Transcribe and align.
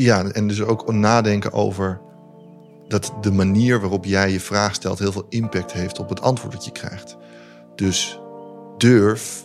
Ja, 0.00 0.24
en 0.24 0.48
dus 0.48 0.62
ook 0.62 0.92
nadenken 0.92 1.52
over 1.52 2.00
dat 2.88 3.12
de 3.20 3.32
manier 3.32 3.80
waarop 3.80 4.04
jij 4.04 4.30
je 4.32 4.40
vraag 4.40 4.74
stelt 4.74 4.98
heel 4.98 5.12
veel 5.12 5.26
impact 5.28 5.72
heeft 5.72 5.98
op 5.98 6.08
het 6.08 6.20
antwoord 6.20 6.52
dat 6.52 6.64
je 6.64 6.72
krijgt. 6.72 7.16
Dus 7.74 8.20
durf 8.76 9.42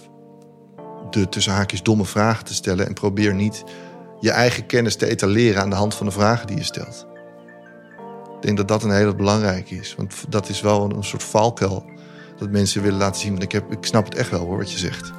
de 1.10 1.30
tussen 1.30 1.54
haakjes 1.54 1.84
domme 1.84 2.06
vragen 2.06 2.46
te 2.46 2.54
stellen 2.54 2.88
en 2.88 2.94
probeer 2.94 3.34
niet 3.34 3.64
je 4.20 4.32
eigen 4.32 4.66
kennis 4.66 4.96
te 4.96 5.08
etaleren 5.08 5.62
aan 5.62 5.70
de 5.70 5.76
hand 5.76 5.96
van 5.96 6.06
de 6.06 6.12
vragen 6.12 6.48
die 6.48 6.58
je 6.58 6.64
stelt. 6.64 7.08
Ik 8.36 8.42
denk 8.42 8.58
dat 8.58 8.68
dat 8.68 8.84
een 8.84 8.96
hele 8.96 9.16
belangrijke 9.16 9.76
is, 9.76 9.96
want 9.96 10.26
dat 10.30 10.50
is 10.50 10.62
wel 10.62 10.92
een 10.92 11.04
soort 11.04 11.24
valkuil 11.24 11.86
dat 12.38 12.50
mensen 12.50 12.82
willen 12.82 13.00
laten 13.00 13.22
zien. 13.22 13.38
Ik, 13.38 13.52
heb, 13.52 13.72
ik 13.72 13.86
snap 13.86 14.06
het 14.06 14.16
echt 14.16 14.30
wel 14.30 14.46
hoor, 14.46 14.58
wat 14.58 14.72
je 14.72 14.78
zegt. 14.78 15.14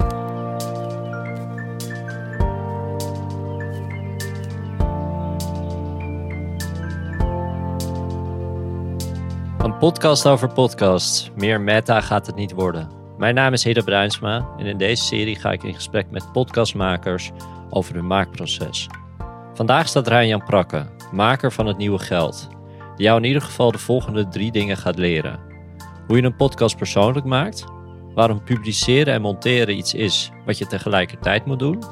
Podcast 9.79 10.25
over 10.27 10.53
podcasts. 10.53 11.31
Meer 11.35 11.61
meta 11.61 12.01
gaat 12.01 12.25
het 12.25 12.35
niet 12.35 12.51
worden. 12.51 12.89
Mijn 13.17 13.35
naam 13.35 13.53
is 13.53 13.63
Hidde 13.63 13.83
Bruinsma 13.83 14.49
en 14.57 14.65
in 14.65 14.77
deze 14.77 15.03
serie 15.03 15.35
ga 15.35 15.51
ik 15.51 15.63
in 15.63 15.73
gesprek 15.73 16.11
met 16.11 16.31
podcastmakers 16.31 17.31
over 17.69 17.95
hun 17.95 18.07
maakproces. 18.07 18.87
Vandaag 19.53 19.87
staat 19.87 20.07
Ryan 20.07 20.43
Prakke, 20.43 20.85
maker 21.11 21.51
van 21.51 21.65
het 21.65 21.77
nieuwe 21.77 21.99
geld, 21.99 22.47
die 22.95 23.05
jou 23.05 23.17
in 23.17 23.23
ieder 23.23 23.41
geval 23.41 23.71
de 23.71 23.77
volgende 23.77 24.27
drie 24.27 24.51
dingen 24.51 24.77
gaat 24.77 24.97
leren. 24.97 25.39
Hoe 26.07 26.17
je 26.17 26.23
een 26.23 26.35
podcast 26.35 26.77
persoonlijk 26.77 27.25
maakt, 27.25 27.65
waarom 28.13 28.43
publiceren 28.43 29.13
en 29.13 29.21
monteren 29.21 29.77
iets 29.77 29.93
is 29.93 30.31
wat 30.45 30.57
je 30.57 30.67
tegelijkertijd 30.67 31.45
moet 31.45 31.59
doen 31.59 31.83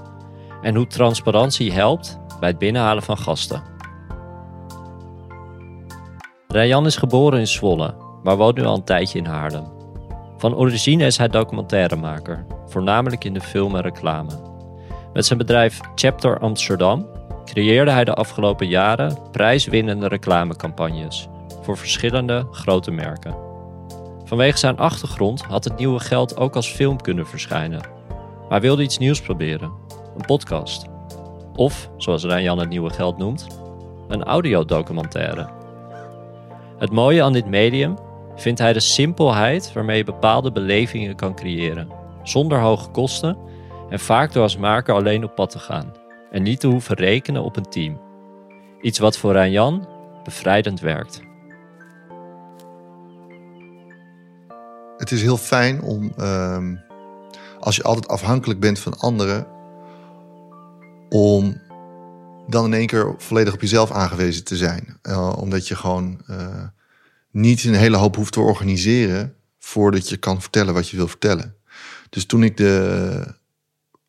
en 0.61 0.75
hoe 0.75 0.87
transparantie 0.87 1.71
helpt 1.73 2.19
bij 2.39 2.49
het 2.49 2.59
binnenhalen 2.59 3.03
van 3.03 3.17
gasten. 3.17 3.74
Rayan 6.55 6.85
is 6.85 6.95
geboren 6.95 7.39
in 7.39 7.47
Zwolle, 7.47 7.93
maar 8.23 8.37
woont 8.37 8.57
nu 8.57 8.65
al 8.65 8.75
een 8.75 8.83
tijdje 8.83 9.17
in 9.17 9.25
Haarlem. 9.25 9.63
Van 10.37 10.55
origine 10.55 11.05
is 11.05 11.17
hij 11.17 11.27
documentairemaker, 11.27 12.45
voornamelijk 12.67 13.23
in 13.23 13.33
de 13.33 13.41
film 13.41 13.75
en 13.75 13.81
reclame. 13.81 14.31
Met 15.13 15.25
zijn 15.25 15.39
bedrijf 15.39 15.79
Chapter 15.95 16.39
Amsterdam 16.39 17.07
creëerde 17.45 17.91
hij 17.91 18.03
de 18.03 18.13
afgelopen 18.13 18.67
jaren 18.67 19.17
prijswinnende 19.31 20.07
reclamecampagnes 20.07 21.27
voor 21.61 21.77
verschillende 21.77 22.47
grote 22.51 22.91
merken. 22.91 23.35
Vanwege 24.25 24.57
zijn 24.57 24.77
achtergrond 24.77 25.41
had 25.41 25.63
het 25.63 25.77
nieuwe 25.77 25.99
geld 25.99 26.37
ook 26.37 26.55
als 26.55 26.67
film 26.67 27.01
kunnen 27.01 27.27
verschijnen. 27.27 27.81
Maar 28.09 28.49
hij 28.49 28.61
wilde 28.61 28.83
iets 28.83 28.97
nieuws 28.97 29.21
proberen: 29.21 29.71
een 30.17 30.25
podcast. 30.25 30.85
Of, 31.55 31.89
zoals 31.97 32.23
Rayan 32.23 32.59
het 32.59 32.69
nieuwe 32.69 32.89
geld 32.89 33.17
noemt, 33.17 33.47
een 34.07 34.23
audiodocumentaire. 34.23 35.54
Het 36.77 36.91
mooie 36.91 37.23
aan 37.23 37.33
dit 37.33 37.45
medium 37.45 37.97
vindt 38.35 38.59
hij 38.59 38.73
de 38.73 38.79
simpelheid 38.79 39.73
waarmee 39.73 39.97
je 39.97 40.03
bepaalde 40.03 40.51
belevingen 40.51 41.15
kan 41.15 41.35
creëren, 41.35 41.89
zonder 42.23 42.59
hoge 42.59 42.89
kosten 42.89 43.37
en 43.89 43.99
vaak 43.99 44.33
door 44.33 44.43
als 44.43 44.57
maker 44.57 44.93
alleen 44.93 45.23
op 45.23 45.35
pad 45.35 45.49
te 45.49 45.59
gaan 45.59 45.93
en 46.31 46.43
niet 46.43 46.59
te 46.59 46.67
hoeven 46.67 46.95
rekenen 46.95 47.43
op 47.43 47.55
een 47.55 47.69
team. 47.69 47.99
Iets 48.81 48.99
wat 48.99 49.17
voor 49.17 49.47
Jan 49.47 49.87
bevrijdend 50.23 50.79
werkt. 50.79 51.21
Het 54.97 55.11
is 55.11 55.21
heel 55.21 55.37
fijn 55.37 55.81
om, 55.81 56.11
ehm, 56.17 56.75
als 57.59 57.75
je 57.75 57.83
altijd 57.83 58.07
afhankelijk 58.07 58.59
bent 58.59 58.79
van 58.79 58.97
anderen, 58.97 59.47
om 61.09 61.61
dan 62.47 62.65
in 62.65 62.73
één 62.73 62.87
keer 62.87 63.15
volledig 63.17 63.53
op 63.53 63.61
jezelf 63.61 63.91
aangewezen 63.91 64.43
te 64.43 64.55
zijn. 64.55 64.99
Uh, 65.03 65.33
omdat 65.37 65.67
je 65.67 65.75
gewoon 65.75 66.21
uh, 66.29 66.63
niet 67.31 67.63
een 67.63 67.73
hele 67.73 67.97
hoop 67.97 68.15
hoeft 68.15 68.33
te 68.33 68.39
organiseren 68.39 69.35
voordat 69.59 70.09
je 70.09 70.17
kan 70.17 70.41
vertellen 70.41 70.73
wat 70.73 70.89
je 70.89 70.97
wil 70.97 71.07
vertellen. 71.07 71.55
Dus 72.09 72.25
toen 72.25 72.43
ik 72.43 72.57
de, 72.57 73.35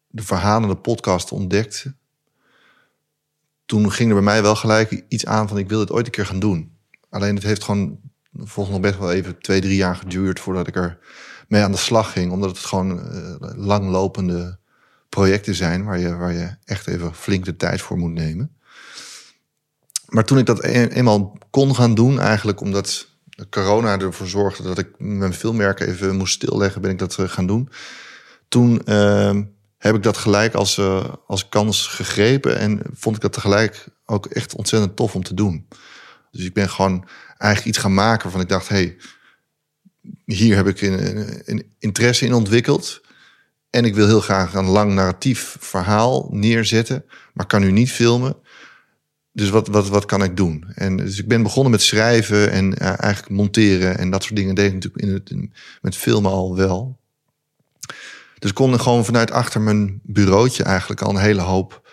de 0.09 0.22
verhalende 0.22 0.77
podcast 0.77 1.33
ontdekte, 1.33 1.94
toen 3.66 3.93
ging 3.93 4.09
er 4.09 4.15
bij 4.15 4.25
mij 4.25 4.43
wel 4.43 4.56
gelijk 4.56 5.05
iets 5.09 5.27
aan 5.27 5.49
van 5.49 5.59
ik 5.59 5.69
wil 5.69 5.81
het 5.81 5.91
ooit 5.91 6.06
een 6.06 6.12
keer 6.12 6.27
gaan 6.27 6.41
doen. 6.41 6.77
Alleen 7.09 7.34
het 7.34 7.44
heeft 7.44 7.65
gewoon 7.65 7.99
volgens 8.32 8.77
nog 8.77 8.84
best 8.84 8.99
wel 8.99 9.12
even 9.12 9.38
twee, 9.38 9.61
drie 9.61 9.77
jaar 9.77 9.97
geduurd 9.97 10.41
voordat 10.41 10.66
ik 10.66 10.77
er 10.77 10.99
mee 11.49 11.62
aan 11.62 11.72
de 11.72 11.78
slag 11.78 12.12
ging. 12.12 12.32
Omdat 12.32 12.50
het 12.50 12.59
gewoon 12.59 12.91
uh, 12.91 13.34
langlopende 13.41 14.59
projecten 15.16 15.54
zijn 15.54 15.84
waar 15.84 15.99
je, 15.99 16.16
waar 16.16 16.32
je 16.32 16.56
echt 16.65 16.87
even 16.87 17.15
flink 17.15 17.44
de 17.44 17.56
tijd 17.56 17.81
voor 17.81 17.99
moet 17.99 18.12
nemen. 18.12 18.56
Maar 20.09 20.25
toen 20.25 20.38
ik 20.38 20.47
dat 20.47 20.65
e-, 20.65 20.87
eenmaal 20.87 21.38
kon 21.50 21.75
gaan 21.75 21.94
doen, 21.94 22.21
eigenlijk 22.21 22.60
omdat 22.60 23.09
corona 23.50 23.99
ervoor 23.99 24.26
zorgde 24.26 24.62
dat 24.62 24.78
ik 24.78 24.88
mijn 24.99 25.34
filmwerk 25.34 25.81
even 25.81 26.16
moest 26.16 26.34
stilleggen, 26.34 26.81
ben 26.81 26.91
ik 26.91 26.99
dat 26.99 27.19
eh, 27.19 27.28
gaan 27.28 27.47
doen. 27.47 27.69
Toen 28.49 28.81
uh, 28.84 29.41
heb 29.78 29.94
ik 29.94 30.03
dat 30.03 30.16
gelijk 30.16 30.55
als, 30.55 30.78
uh, 30.78 31.05
als 31.26 31.49
kans 31.49 31.87
gegrepen 31.87 32.59
en 32.59 32.81
vond 32.93 33.16
ik 33.16 33.22
dat 33.22 33.32
tegelijk 33.32 33.88
ook 34.06 34.26
echt 34.26 34.55
ontzettend 34.55 34.97
tof 34.97 35.15
om 35.15 35.22
te 35.22 35.34
doen. 35.34 35.69
Dus 36.31 36.44
ik 36.44 36.55
ben 36.55 36.69
gewoon 36.69 37.09
eigenlijk 37.28 37.65
iets 37.65 37.78
gaan 37.78 37.94
maken 37.94 38.22
waarvan 38.22 38.41
ik 38.41 38.49
dacht, 38.49 38.69
hey, 38.69 38.97
hier 40.25 40.56
heb 40.56 40.66
ik 40.66 40.81
een, 40.81 41.43
een 41.44 41.75
interesse 41.78 42.25
in 42.25 42.34
ontwikkeld. 42.34 43.05
En 43.76 43.84
ik 43.84 43.94
wil 43.94 44.06
heel 44.06 44.20
graag 44.20 44.54
een 44.54 44.64
lang 44.64 44.92
narratief 44.92 45.56
verhaal 45.60 46.28
neerzetten, 46.31 47.04
maar 47.32 47.47
kan 47.47 47.62
u 47.62 47.70
niet 47.70 47.91
filmen. 47.91 48.37
Dus 49.32 49.50
wat, 49.50 49.69
wat, 49.69 49.88
wat 49.88 50.04
kan 50.04 50.22
ik 50.22 50.37
doen? 50.37 50.64
En 50.75 50.97
dus 50.97 51.19
ik 51.19 51.28
ben 51.28 51.42
begonnen 51.42 51.70
met 51.70 51.82
schrijven 51.82 52.50
en 52.50 52.78
eigenlijk 52.78 53.28
monteren 53.28 53.98
en 53.98 54.10
dat 54.10 54.22
soort 54.22 54.37
dingen 54.37 54.54
deed 54.54 54.66
ik 54.66 54.72
natuurlijk 54.72 55.03
in 55.03 55.12
het, 55.12 55.50
met 55.81 55.97
filmen 55.97 56.31
al 56.31 56.56
wel. 56.56 56.98
Dus 58.38 58.50
ik 58.50 58.56
kon 58.56 58.81
gewoon 58.81 59.04
vanuit 59.04 59.31
achter 59.31 59.60
mijn 59.60 60.00
bureautje 60.03 60.62
eigenlijk 60.62 61.03
al 61.03 61.10
een 61.10 61.20
hele 61.20 61.41
hoop 61.41 61.91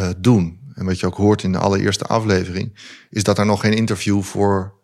uh, 0.00 0.08
doen. 0.18 0.60
En 0.74 0.84
wat 0.84 1.00
je 1.00 1.06
ook 1.06 1.16
hoort 1.16 1.42
in 1.42 1.52
de 1.52 1.58
allereerste 1.58 2.04
aflevering, 2.04 2.96
is 3.10 3.22
dat 3.22 3.38
er 3.38 3.46
nog 3.46 3.60
geen 3.60 3.76
interview 3.76 4.22
voor 4.22 4.74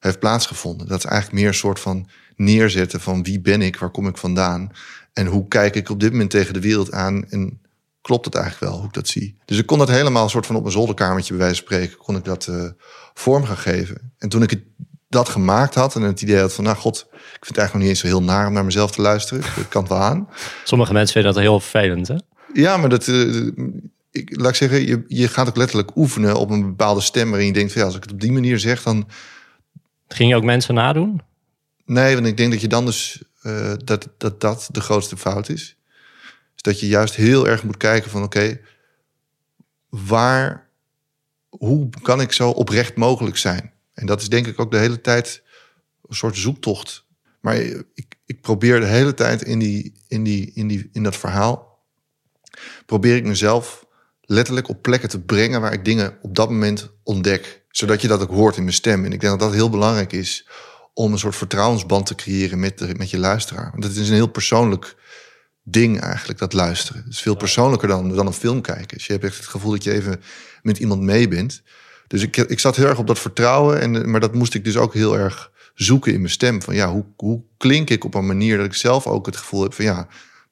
heeft 0.00 0.18
plaatsgevonden. 0.18 0.86
Dat 0.88 0.98
is 0.98 1.04
eigenlijk 1.04 1.40
meer 1.40 1.48
een 1.48 1.54
soort 1.54 1.80
van 1.80 2.08
neerzetten 2.36 3.00
van 3.00 3.22
wie 3.22 3.40
ben 3.40 3.62
ik, 3.62 3.76
waar 3.76 3.90
kom 3.90 4.08
ik 4.08 4.16
vandaan 4.16 4.70
en 5.12 5.26
hoe 5.26 5.48
kijk 5.48 5.74
ik 5.74 5.88
op 5.88 6.00
dit 6.00 6.10
moment 6.10 6.30
tegen 6.30 6.54
de 6.54 6.60
wereld 6.60 6.92
aan 6.92 7.24
en 7.28 7.60
klopt 8.00 8.24
het 8.24 8.34
eigenlijk 8.34 8.64
wel 8.70 8.78
hoe 8.78 8.88
ik 8.88 8.94
dat 8.94 9.08
zie. 9.08 9.36
Dus 9.44 9.58
ik 9.58 9.66
kon 9.66 9.78
dat 9.78 9.88
helemaal 9.88 10.22
een 10.22 10.30
soort 10.30 10.46
van 10.46 10.56
op 10.56 10.64
een 10.64 10.70
zolderkamertje 10.70 11.34
bij 11.34 11.42
wijze 11.42 11.62
van 11.62 11.72
spreken, 11.72 11.96
kon 11.96 12.16
ik 12.16 12.24
dat 12.24 12.46
uh, 12.50 12.64
vorm 13.14 13.44
gaan 13.44 13.56
geven. 13.56 14.12
En 14.18 14.28
toen 14.28 14.42
ik 14.42 14.50
het, 14.50 14.62
dat 15.08 15.28
gemaakt 15.28 15.74
had 15.74 15.94
en 15.94 16.02
het 16.02 16.22
idee 16.22 16.38
had 16.38 16.54
van, 16.54 16.64
nou 16.64 16.76
god, 16.76 17.06
ik 17.12 17.18
vind 17.20 17.46
het 17.46 17.56
eigenlijk 17.56 17.72
nog 17.72 17.82
niet 17.82 17.90
eens 17.90 18.00
zo 18.00 18.06
heel 18.06 18.22
naar 18.22 18.46
om 18.46 18.52
naar 18.52 18.64
mezelf 18.64 18.90
te 18.90 19.00
luisteren. 19.00 19.42
Ik 19.44 19.66
kan 19.68 19.82
het 19.82 19.90
wel 19.90 20.00
aan. 20.00 20.28
Sommige 20.64 20.92
mensen 20.92 21.12
vinden 21.12 21.32
dat 21.32 21.42
heel 21.42 21.60
vervelend, 21.60 22.08
hè? 22.08 22.16
Ja, 22.52 22.76
maar 22.76 22.88
dat, 22.88 23.06
uh, 23.06 23.50
ik, 24.10 24.36
laat 24.36 24.48
ik 24.48 24.54
zeggen, 24.54 24.86
je, 24.86 25.04
je 25.06 25.28
gaat 25.28 25.48
ook 25.48 25.56
letterlijk 25.56 25.96
oefenen 25.96 26.36
op 26.36 26.50
een 26.50 26.62
bepaalde 26.62 27.00
stem 27.00 27.28
waarin 27.28 27.46
je 27.46 27.52
denkt, 27.52 27.72
van, 27.72 27.80
ja, 27.80 27.86
als 27.86 27.96
ik 27.96 28.02
het 28.02 28.12
op 28.12 28.20
die 28.20 28.32
manier 28.32 28.58
zeg, 28.58 28.82
dan... 28.82 29.08
Ging 30.08 30.30
je 30.30 30.36
ook 30.36 30.44
mensen 30.44 30.74
nadoen? 30.74 31.20
Nee, 31.84 32.14
want 32.14 32.26
ik 32.26 32.36
denk 32.36 32.52
dat 32.52 32.60
je 32.60 32.68
dan 32.68 32.84
dus 32.84 33.22
uh, 33.42 33.72
dat, 33.84 34.08
dat 34.16 34.40
dat 34.40 34.68
de 34.70 34.80
grootste 34.80 35.16
fout 35.16 35.48
is. 35.48 35.76
Is 36.56 36.62
dat 36.62 36.80
je 36.80 36.86
juist 36.86 37.14
heel 37.14 37.48
erg 37.48 37.62
moet 37.62 37.76
kijken 37.76 38.10
van 38.10 38.22
oké, 38.22 38.60
waar, 39.88 40.68
hoe 41.48 41.88
kan 42.02 42.20
ik 42.20 42.32
zo 42.32 42.50
oprecht 42.50 42.96
mogelijk 42.96 43.36
zijn? 43.36 43.72
En 43.94 44.06
dat 44.06 44.20
is 44.20 44.28
denk 44.28 44.46
ik 44.46 44.60
ook 44.60 44.70
de 44.70 44.78
hele 44.78 45.00
tijd 45.00 45.42
een 46.08 46.16
soort 46.16 46.36
zoektocht. 46.36 47.06
Maar 47.40 47.56
ik, 47.94 48.14
ik 48.26 48.40
probeer 48.40 48.80
de 48.80 48.86
hele 48.86 49.14
tijd 49.14 49.42
in, 49.42 49.58
die, 49.58 49.94
in, 50.08 50.22
die, 50.22 50.50
in, 50.54 50.68
die, 50.68 50.88
in 50.92 51.02
dat 51.02 51.16
verhaal, 51.16 51.84
probeer 52.86 53.16
ik 53.16 53.24
mezelf 53.24 53.86
letterlijk 54.20 54.68
op 54.68 54.82
plekken 54.82 55.08
te 55.08 55.20
brengen 55.20 55.60
waar 55.60 55.72
ik 55.72 55.84
dingen 55.84 56.18
op 56.22 56.34
dat 56.34 56.50
moment 56.50 56.90
ontdek. 57.02 57.62
Zodat 57.68 58.00
je 58.00 58.08
dat 58.08 58.20
ook 58.20 58.30
hoort 58.30 58.56
in 58.56 58.62
mijn 58.62 58.74
stem. 58.74 59.04
En 59.04 59.12
ik 59.12 59.20
denk 59.20 59.32
dat 59.32 59.48
dat 59.48 59.58
heel 59.58 59.70
belangrijk 59.70 60.12
is 60.12 60.48
om 60.94 61.12
een 61.12 61.18
soort 61.18 61.36
vertrouwensband 61.36 62.06
te 62.06 62.14
creëren 62.14 62.60
met, 62.60 62.78
de, 62.78 62.94
met 62.96 63.10
je 63.10 63.18
luisteraar. 63.18 63.70
Want 63.70 63.84
het 63.84 63.96
is 63.96 64.08
een 64.08 64.14
heel 64.14 64.26
persoonlijk 64.26 64.96
ding 65.62 66.00
eigenlijk, 66.00 66.38
dat 66.38 66.52
luisteren. 66.52 67.02
Het 67.02 67.12
is 67.12 67.20
veel 67.20 67.36
persoonlijker 67.36 67.88
dan, 67.88 68.14
dan 68.14 68.26
een 68.26 68.32
film 68.32 68.60
kijken. 68.60 68.96
Dus 68.96 69.06
je 69.06 69.12
hebt 69.12 69.24
echt 69.24 69.36
het 69.36 69.46
gevoel 69.46 69.70
dat 69.70 69.84
je 69.84 69.92
even 69.92 70.22
met 70.62 70.78
iemand 70.78 71.00
mee 71.00 71.28
bent. 71.28 71.62
Dus 72.06 72.22
ik, 72.22 72.36
ik 72.36 72.58
zat 72.58 72.76
heel 72.76 72.86
erg 72.86 72.98
op 72.98 73.06
dat 73.06 73.18
vertrouwen. 73.18 73.80
En, 73.80 74.10
maar 74.10 74.20
dat 74.20 74.34
moest 74.34 74.54
ik 74.54 74.64
dus 74.64 74.76
ook 74.76 74.94
heel 74.94 75.18
erg 75.18 75.50
zoeken 75.74 76.12
in 76.12 76.20
mijn 76.20 76.32
stem. 76.32 76.62
Van 76.62 76.74
ja, 76.74 76.90
hoe, 76.90 77.04
hoe 77.16 77.42
klink 77.56 77.90
ik 77.90 78.04
op 78.04 78.14
een 78.14 78.26
manier 78.26 78.56
dat 78.56 78.66
ik 78.66 78.74
zelf 78.74 79.06
ook 79.06 79.26
het 79.26 79.36
gevoel 79.36 79.62
heb 79.62 79.74
van 79.74 79.84
ja, 79.84 79.94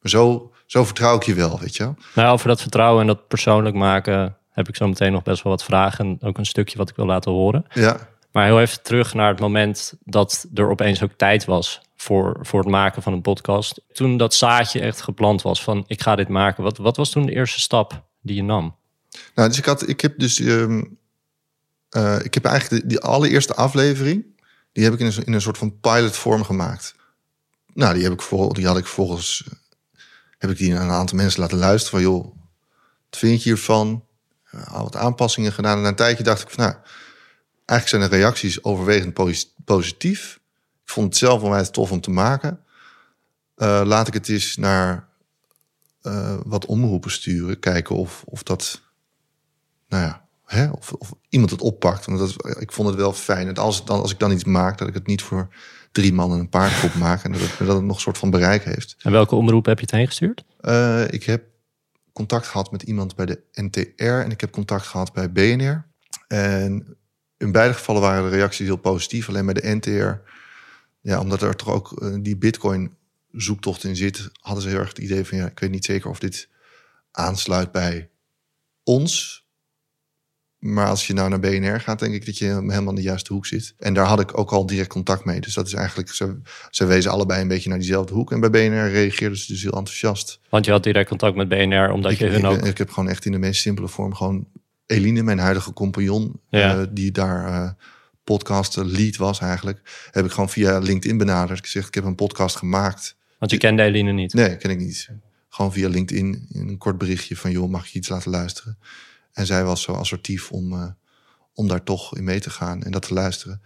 maar 0.00 0.10
zo, 0.10 0.52
zo 0.66 0.84
vertrouw 0.84 1.16
ik 1.16 1.22
je 1.22 1.34
wel, 1.34 1.60
weet 1.60 1.76
je 1.76 1.92
Nou, 2.14 2.32
over 2.32 2.48
dat 2.48 2.60
vertrouwen 2.60 3.00
en 3.00 3.06
dat 3.06 3.28
persoonlijk 3.28 3.76
maken 3.76 4.36
heb 4.50 4.68
ik 4.68 4.76
zo 4.76 4.88
meteen 4.88 5.12
nog 5.12 5.22
best 5.22 5.42
wel 5.42 5.52
wat 5.52 5.64
vragen. 5.64 6.04
En 6.04 6.28
ook 6.28 6.38
een 6.38 6.46
stukje 6.46 6.78
wat 6.78 6.90
ik 6.90 6.96
wil 6.96 7.06
laten 7.06 7.32
horen. 7.32 7.64
Ja. 7.74 8.08
Maar 8.32 8.44
heel 8.44 8.60
even 8.60 8.82
terug 8.82 9.14
naar 9.14 9.28
het 9.28 9.40
moment 9.40 9.94
dat 10.04 10.46
er 10.54 10.70
opeens 10.70 11.02
ook 11.02 11.12
tijd 11.12 11.44
was 11.44 11.80
voor, 11.96 12.38
voor 12.40 12.60
het 12.60 12.68
maken 12.68 13.02
van 13.02 13.12
een 13.12 13.22
podcast. 13.22 13.80
Toen 13.92 14.16
dat 14.16 14.34
zaadje 14.34 14.80
echt 14.80 15.00
geplant 15.00 15.42
was 15.42 15.62
van 15.62 15.84
ik 15.86 16.02
ga 16.02 16.16
dit 16.16 16.28
maken. 16.28 16.62
Wat, 16.62 16.78
wat 16.78 16.96
was 16.96 17.10
toen 17.10 17.26
de 17.26 17.32
eerste 17.32 17.60
stap 17.60 18.04
die 18.20 18.36
je 18.36 18.42
nam? 18.42 18.76
Nou, 19.34 19.48
dus 19.48 19.58
ik, 19.58 19.64
had, 19.64 19.88
ik 19.88 20.00
heb 20.00 20.18
dus... 20.18 20.40
ehm, 20.40 20.82
eh, 21.88 22.18
ik 22.22 22.34
heb 22.34 22.44
eigenlijk 22.44 22.88
die 22.88 23.00
allereerste 23.00 23.54
aflevering... 23.54 24.24
die 24.72 24.84
heb 24.84 24.92
ik 24.92 25.00
in 25.00 25.06
een, 25.06 25.24
in 25.24 25.32
een 25.32 25.40
soort 25.40 25.58
van 25.58 25.80
pilotvorm 25.80 26.44
gemaakt. 26.44 26.94
Nou, 27.74 27.94
die, 27.94 28.02
heb 28.02 28.12
ik 28.12 28.22
vol, 28.22 28.52
die 28.52 28.66
had 28.66 28.78
ik 28.78 28.86
volgens... 28.86 29.44
eh, 29.46 29.52
heb 30.38 30.50
ik 30.50 30.56
die 30.56 30.76
aan 30.76 30.84
een 30.88 30.94
aantal 30.94 31.16
mensen 31.16 31.40
laten 31.40 31.58
luisteren 31.58 32.00
van... 32.00 32.10
joh, 32.10 32.24
wat 33.10 33.18
vind 33.18 33.42
je 33.42 33.48
hiervan? 33.48 34.04
Uh, 34.54 34.74
al 34.74 34.82
wat 34.82 34.96
aanpassingen 34.96 35.52
gedaan. 35.52 35.76
En 35.76 35.82
na 35.82 35.88
een 35.88 35.94
tijdje 35.94 36.24
dacht 36.24 36.42
ik 36.42 36.50
van... 36.50 36.64
nou, 36.64 36.76
eigenlijk 37.68 37.88
zijn 37.88 38.10
de 38.10 38.16
reacties 38.16 38.64
overwegend 38.64 39.14
pos- 39.14 39.54
positief. 39.64 40.40
Ik 40.84 40.92
vond 40.92 41.06
het 41.06 41.16
zelf 41.16 41.42
onwijs 41.42 41.70
tof 41.70 41.90
om 41.90 42.00
te 42.00 42.10
maken. 42.10 42.60
Eh, 43.54 43.82
laat 43.84 44.08
ik 44.08 44.14
het 44.14 44.28
eens 44.28 44.56
naar 44.56 45.08
eh, 46.02 46.36
wat 46.44 46.66
omroepen 46.66 47.10
sturen. 47.10 47.58
Kijken 47.58 47.96
of, 47.96 48.22
of 48.26 48.42
dat, 48.42 48.80
nou 49.88 50.04
ja, 50.04 50.26
hè, 50.44 50.70
of, 50.70 50.92
of 50.92 51.12
iemand 51.28 51.50
het 51.50 51.60
oppakt. 51.60 52.06
Want 52.06 52.18
dat, 52.18 52.60
ik 52.60 52.72
vond 52.72 52.88
het 52.88 52.96
wel 52.96 53.12
fijn. 53.12 53.46
Dat 53.46 53.58
als, 53.58 53.84
dan, 53.84 54.00
als 54.00 54.12
ik 54.12 54.18
dan 54.18 54.32
iets 54.32 54.44
maak, 54.44 54.78
dat 54.78 54.88
ik 54.88 54.94
het 54.94 55.06
niet 55.06 55.22
voor 55.22 55.48
drie 55.92 56.12
man 56.12 56.32
en 56.32 56.38
een 56.38 56.48
paardgroep 56.48 56.94
maak. 57.06 57.24
En 57.24 57.32
dat 57.32 57.40
het, 57.40 57.58
dat 57.58 57.76
het 57.76 57.84
nog 57.84 57.96
een 57.96 58.02
soort 58.02 58.18
van 58.18 58.30
bereik 58.30 58.64
heeft. 58.64 58.96
En 58.98 59.12
welke 59.12 59.34
omroep 59.34 59.66
heb 59.66 59.78
je 59.78 59.84
het 59.84 59.94
heen 59.94 60.06
gestuurd? 60.06 60.44
Eh, 60.60 61.10
ik 61.10 61.24
heb 61.24 61.44
contact 62.12 62.46
gehad 62.46 62.70
met 62.70 62.82
iemand 62.82 63.16
bij 63.16 63.26
de 63.26 63.40
NTR 63.52 64.02
en 64.02 64.30
ik 64.30 64.40
heb 64.40 64.50
contact 64.50 64.86
gehad 64.86 65.12
bij 65.12 65.32
BNR. 65.32 65.86
En 66.28 66.96
in 67.38 67.52
beide 67.52 67.74
gevallen 67.74 68.02
waren 68.02 68.30
de 68.30 68.36
reacties 68.36 68.66
heel 68.66 68.76
positief. 68.76 69.28
Alleen 69.28 69.44
bij 69.44 69.54
de 69.54 69.74
NTR, 69.74 70.30
ja, 71.00 71.20
omdat 71.20 71.42
er 71.42 71.56
toch 71.56 71.68
ook 71.68 72.02
eh, 72.02 72.14
die 72.20 72.36
bitcoin 72.36 72.96
zoektocht 73.32 73.84
in 73.84 73.96
zit, 73.96 74.30
hadden 74.40 74.62
ze 74.62 74.68
heel 74.68 74.78
erg 74.78 74.88
het 74.88 74.98
idee 74.98 75.24
van 75.24 75.38
ja, 75.38 75.46
ik 75.46 75.58
weet 75.58 75.70
niet 75.70 75.84
zeker 75.84 76.10
of 76.10 76.18
dit 76.18 76.48
aansluit 77.10 77.72
bij 77.72 78.08
ons. 78.82 79.46
Maar 80.58 80.88
als 80.88 81.06
je 81.06 81.12
nou 81.12 81.28
naar 81.28 81.40
BNR 81.40 81.80
gaat, 81.80 81.98
denk 81.98 82.14
ik 82.14 82.26
dat 82.26 82.38
je 82.38 82.44
helemaal 82.44 82.88
in 82.88 82.94
de 82.94 83.02
juiste 83.02 83.32
hoek 83.32 83.46
zit. 83.46 83.74
En 83.78 83.94
daar 83.94 84.06
had 84.06 84.20
ik 84.20 84.38
ook 84.38 84.50
al 84.50 84.66
direct 84.66 84.88
contact 84.88 85.24
mee. 85.24 85.40
Dus 85.40 85.54
dat 85.54 85.66
is 85.66 85.72
eigenlijk, 85.72 86.08
ze, 86.08 86.40
ze 86.70 86.84
wezen 86.84 87.10
allebei 87.10 87.42
een 87.42 87.48
beetje 87.48 87.68
naar 87.68 87.78
diezelfde 87.78 88.14
hoek. 88.14 88.32
En 88.32 88.40
bij 88.40 88.50
BNR 88.50 88.88
reageerden 88.90 89.38
ze 89.38 89.52
dus 89.52 89.62
heel 89.62 89.72
enthousiast. 89.72 90.40
Want 90.48 90.64
je 90.64 90.70
had 90.70 90.82
direct 90.82 91.08
contact 91.08 91.36
met 91.36 91.48
BNR, 91.48 91.90
omdat 91.90 92.12
Ik, 92.12 92.18
je 92.18 92.26
hun 92.26 92.38
ik, 92.38 92.44
ook... 92.44 92.66
ik 92.66 92.78
heb 92.78 92.90
gewoon 92.90 93.08
echt 93.08 93.24
in 93.24 93.32
de 93.32 93.38
meest 93.38 93.60
simpele 93.60 93.88
vorm 93.88 94.14
gewoon 94.14 94.46
Eline, 94.88 95.22
mijn 95.22 95.38
huidige 95.38 95.72
compagnon, 95.72 96.40
Ja. 96.48 96.80
eh, 96.80 96.86
die 96.90 97.10
daar 97.12 97.46
eh 97.46 97.70
podcaster 98.24 98.84
lead 98.84 99.16
was 99.16 99.38
eigenlijk, 99.40 100.08
heb 100.10 100.24
ik 100.24 100.30
gewoon 100.30 100.48
via 100.48 100.78
LinkedIn 100.78 101.18
benaderd. 101.18 101.58
Ik 101.58 101.66
zeg, 101.66 101.86
ik 101.86 101.94
heb 101.94 102.04
een 102.04 102.14
podcast 102.14 102.56
gemaakt. 102.56 103.16
Want 103.38 103.50
je 103.50 103.56
kende 103.58 103.82
Eline 103.82 104.12
niet. 104.12 104.32
Nee, 104.34 104.56
ken 104.56 104.70
ik 104.70 104.78
niet. 104.78 105.08
Gewoon 105.48 105.72
via 105.72 105.88
LinkedIn 105.88 106.46
in 106.48 106.68
een 106.68 106.78
kort 106.78 106.98
berichtje 106.98 107.36
van, 107.36 107.50
joh, 107.50 107.68
mag 107.70 107.86
je 107.86 107.98
iets 107.98 108.08
laten 108.08 108.30
luisteren? 108.30 108.78
En 109.32 109.46
zij 109.46 109.64
was 109.64 109.82
zo 109.82 109.92
assertief 109.92 110.50
om, 110.50 110.72
eh, 110.72 110.86
om 111.54 111.68
daar 111.68 111.82
toch 111.82 112.16
in 112.16 112.24
mee 112.24 112.40
te 112.40 112.50
gaan 112.50 112.82
en 112.82 112.90
dat 112.90 113.02
te 113.02 113.14
luisteren. 113.14 113.62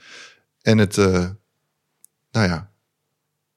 En 0.61 0.79
het, 0.79 0.97
nou 0.97 2.49
ja, 2.49 2.71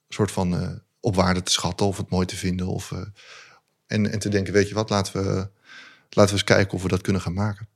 soort 0.10 0.32
van 0.32 0.82
op 1.00 1.16
waarde 1.16 1.44
te 1.44 1.52
schatten 1.52 1.86
of 1.86 1.98
het 1.98 2.10
mooi 2.10 2.26
te 2.26 2.36
vinden. 2.36 2.68
Of, 2.68 2.92
en, 3.88 4.12
en 4.12 4.20
te 4.20 4.30
denken, 4.30 4.54
weet 4.54 4.68
je 4.68 4.74
wat, 4.74 4.90
laten 4.90 5.14
we, 5.24 5.50
laten 6.16 6.34
we 6.34 6.40
eens 6.40 6.56
kijken 6.56 6.74
of 6.74 6.84
we 6.84 6.90
dat 6.90 7.02
kunnen 7.02 7.22
gaan 7.22 7.34
maken. 7.34 7.68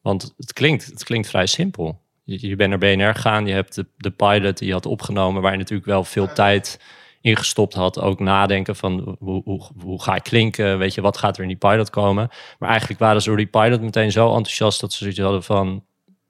Want 0.00 0.34
het 0.36 0.52
klinkt, 0.52 0.86
het 0.86 1.04
klinkt 1.04 1.28
vrij 1.28 1.46
simpel. 1.46 2.00
Je, 2.24 2.48
je 2.48 2.56
bent 2.56 2.70
naar 2.70 2.78
BNR 2.78 3.14
gegaan, 3.14 3.46
je 3.46 3.52
hebt 3.52 3.74
de, 3.74 3.86
de 3.96 4.10
pilot 4.10 4.58
die 4.58 4.66
je 4.66 4.72
had 4.72 4.86
opgenomen, 4.86 5.42
waar 5.42 5.52
je 5.52 5.58
natuurlijk 5.58 5.88
wel 5.88 6.04
veel 6.04 6.32
tijd 6.32 6.80
in 7.20 7.36
gestopt 7.36 7.74
had. 7.74 8.00
Ook 8.00 8.20
nadenken 8.20 8.76
van 8.76 9.16
hoe, 9.18 9.42
hoe, 9.44 9.70
hoe 9.80 10.02
ga 10.02 10.14
ik 10.14 10.22
klinken, 10.22 10.78
weet 10.78 10.94
je, 10.94 11.00
wat 11.00 11.18
gaat 11.18 11.36
er 11.36 11.42
in 11.42 11.48
die 11.48 11.56
pilot 11.56 11.90
komen. 11.90 12.28
Maar 12.58 12.68
eigenlijk 12.68 13.00
waren 13.00 13.22
ze 13.22 13.28
door 13.28 13.36
die 13.36 13.46
pilot 13.46 13.80
meteen 13.80 14.12
zo 14.12 14.26
enthousiast 14.26 14.80
dat 14.80 14.92
ze 14.92 14.98
zoiets 14.98 15.18
hadden 15.18 15.42
van, 15.42 15.84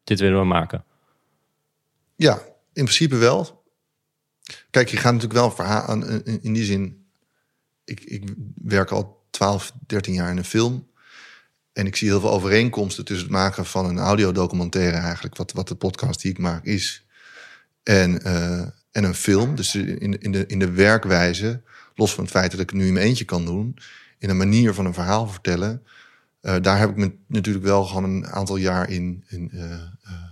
dit 0.04 0.20
willen 0.20 0.38
we 0.38 0.46
maken. 0.46 0.84
Ja, 2.16 2.34
in 2.72 2.84
principe 2.84 3.16
wel. 3.16 3.62
Kijk, 4.70 4.88
je 4.88 4.96
gaat 4.96 5.12
natuurlijk 5.12 5.40
wel 5.40 5.50
verhaal 5.50 5.82
aan. 5.82 6.08
In, 6.08 6.42
in 6.42 6.52
die 6.52 6.64
zin, 6.64 7.06
ik, 7.84 8.00
ik 8.00 8.34
werk 8.54 8.90
al 8.90 9.26
12, 9.30 9.72
13 9.86 10.14
jaar 10.14 10.30
in 10.30 10.36
een 10.36 10.44
film. 10.44 10.88
En 11.74 11.86
ik 11.86 11.96
zie 11.96 12.08
heel 12.08 12.20
veel 12.20 12.30
overeenkomsten 12.30 13.04
tussen 13.04 13.26
het 13.26 13.36
maken 13.36 13.66
van 13.66 13.84
een 13.84 13.98
audiodocumentaire, 13.98 14.96
eigenlijk, 14.96 15.36
wat, 15.36 15.52
wat 15.52 15.68
de 15.68 15.74
podcast 15.74 16.22
die 16.22 16.30
ik 16.30 16.38
maak 16.38 16.64
is. 16.64 17.04
En, 17.82 18.22
eh, 18.22 18.60
en 18.92 19.04
een 19.04 19.14
film. 19.14 19.54
Dus 19.54 19.74
in, 19.74 20.20
in, 20.20 20.32
de, 20.32 20.46
in 20.46 20.58
de 20.58 20.70
werkwijze, 20.70 21.60
los 21.94 22.14
van 22.14 22.24
het 22.24 22.32
feit 22.32 22.50
dat 22.50 22.60
ik 22.60 22.70
het 22.70 22.78
nu 22.78 22.86
in 22.86 22.92
mijn 22.92 23.06
eentje 23.06 23.24
kan 23.24 23.44
doen, 23.44 23.76
in 24.18 24.30
een 24.30 24.36
manier 24.36 24.74
van 24.74 24.86
een 24.86 24.94
verhaal 24.94 25.28
vertellen. 25.28 25.82
eh, 26.40 26.54
daar 26.60 26.78
heb 26.78 26.90
ik 26.90 26.96
me 26.96 27.12
natuurlijk 27.26 27.64
wel 27.64 27.84
gewoon 27.84 28.04
een 28.04 28.26
aantal 28.26 28.56
jaar 28.56 28.90
in. 28.90 29.24
in 29.28 29.50
eh, 29.52 29.78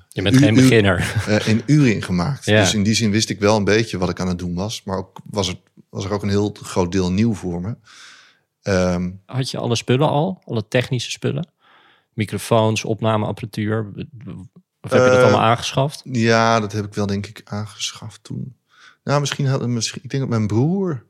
Je 0.09 0.23
bent 0.23 0.37
geen 0.37 0.55
beginner. 0.55 1.43
in 1.47 1.63
uren 1.67 1.95
in 1.95 2.03
gemaakt. 2.03 2.45
Ja. 2.45 2.61
Dus 2.61 2.75
in 2.75 2.83
die 2.83 2.95
zin 2.95 3.11
wist 3.11 3.31
ik 3.31 3.41
wel 3.41 3.57
een 3.57 3.65
beetje 3.65 3.99
wat 3.99 4.09
ik 4.11 4.21
aan 4.21 4.29
het 4.29 4.39
doen 4.39 4.55
was. 4.55 4.83
Maar 4.85 4.97
ook 4.97 5.21
was, 5.31 5.47
het, 5.47 5.59
was 5.91 6.05
er 6.05 6.13
ook 6.13 6.23
een 6.23 6.29
heel 6.29 6.57
groot 6.63 6.93
deel 6.93 7.13
nieuw 7.13 7.35
voor 7.35 7.61
me. 7.61 7.75
Ehm, 8.63 9.11
Had 9.27 9.51
je 9.51 9.59
alle 9.59 9.77
spullen 9.77 10.09
al? 10.09 10.43
Alle 10.45 10.69
technische 10.69 11.11
spullen? 11.11 11.49
Microfoons, 12.13 12.85
opnameapparatuur? 12.85 13.87
Of 14.81 14.91
heb 14.91 15.03
je 15.03 15.09
dat 15.09 15.17
Eh, 15.17 15.23
allemaal 15.23 15.41
aangeschaft? 15.41 16.01
ja, 16.05 16.61
dat 16.61 16.73
heb 16.73 16.85
ik 16.85 16.95
wel 16.95 17.07
denk 17.07 17.27
ik 17.27 17.41
aangeschaft 17.45 18.25
toen. 18.25 18.57
Nou, 19.05 19.21
misschien 19.21 19.47
had 19.47 19.67
misschien, 19.67 20.01
ik 20.05 20.11
denk 20.11 20.23
dat 20.23 20.33
mijn 20.33 20.47
broer, 20.47 21.05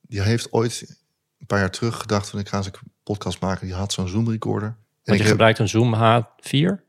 die 0.00 0.22
heeft 0.22 0.52
ooit 0.52 0.96
een 1.38 1.46
paar 1.46 1.58
jaar 1.58 1.70
terug 1.70 1.96
gedacht 2.00 2.28
van 2.30 2.38
ik 2.38 2.48
ga 2.48 2.56
eens 2.56 2.66
een 2.66 2.72
podcast 3.02 3.40
maken. 3.40 3.66
Die 3.66 3.74
had 3.74 3.92
zo'n 3.92 4.08
Zoom 4.08 4.30
recorder. 4.30 4.68
En 4.68 4.76
Want 4.76 5.06
ik 5.06 5.14
je 5.16 5.22
heb, 5.22 5.26
gebruikt 5.30 5.58
een 5.58 5.68
Zoom 5.68 5.94
H4? 5.94 6.84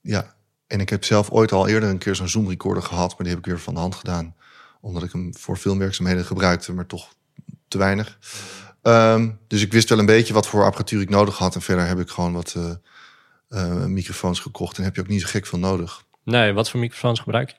ja, 0.00 0.34
en 0.66 0.80
ik 0.80 0.88
heb 0.88 1.04
zelf 1.04 1.30
ooit 1.30 1.52
al 1.52 1.68
eerder 1.68 1.88
een 1.88 1.98
keer 1.98 2.14
zo'n 2.14 2.28
Zoom 2.28 2.48
recorder 2.48 2.82
gehad, 2.82 3.08
maar 3.08 3.18
die 3.18 3.28
heb 3.28 3.38
ik 3.38 3.44
weer 3.46 3.58
van 3.60 3.74
de 3.74 3.80
hand 3.80 3.94
gedaan. 3.94 4.34
Omdat 4.80 5.02
ik 5.02 5.12
hem 5.12 5.36
voor 5.36 5.56
filmwerkzaamheden 5.56 6.24
gebruikte, 6.24 6.72
maar 6.72 6.86
toch 6.86 7.14
te 7.68 7.78
weinig. 7.78 8.18
Ehm, 8.82 9.30
dus 9.46 9.62
ik 9.62 9.72
wist 9.72 9.88
wel 9.88 9.98
een 9.98 10.06
beetje 10.06 10.34
wat 10.34 10.46
voor 10.46 10.64
apparatuur 10.64 11.00
ik 11.00 11.10
nodig 11.10 11.38
had. 11.38 11.54
En 11.54 11.62
verder 11.62 11.86
heb 11.86 11.98
ik 11.98 12.08
gewoon 12.10 12.32
wat 12.32 12.54
eh, 12.56 12.70
eh, 13.48 13.84
microfoons 13.84 14.40
gekocht. 14.40 14.78
En 14.78 14.84
heb 14.84 14.94
je 14.94 15.00
ook 15.00 15.08
niet 15.08 15.20
zo 15.20 15.26
gek 15.28 15.46
veel 15.46 15.58
nodig. 15.58 16.02
Nee, 16.24 16.52
wat 16.52 16.70
voor 16.70 16.80
microfoons 16.80 17.20
gebruik 17.20 17.48
je? 17.50 17.56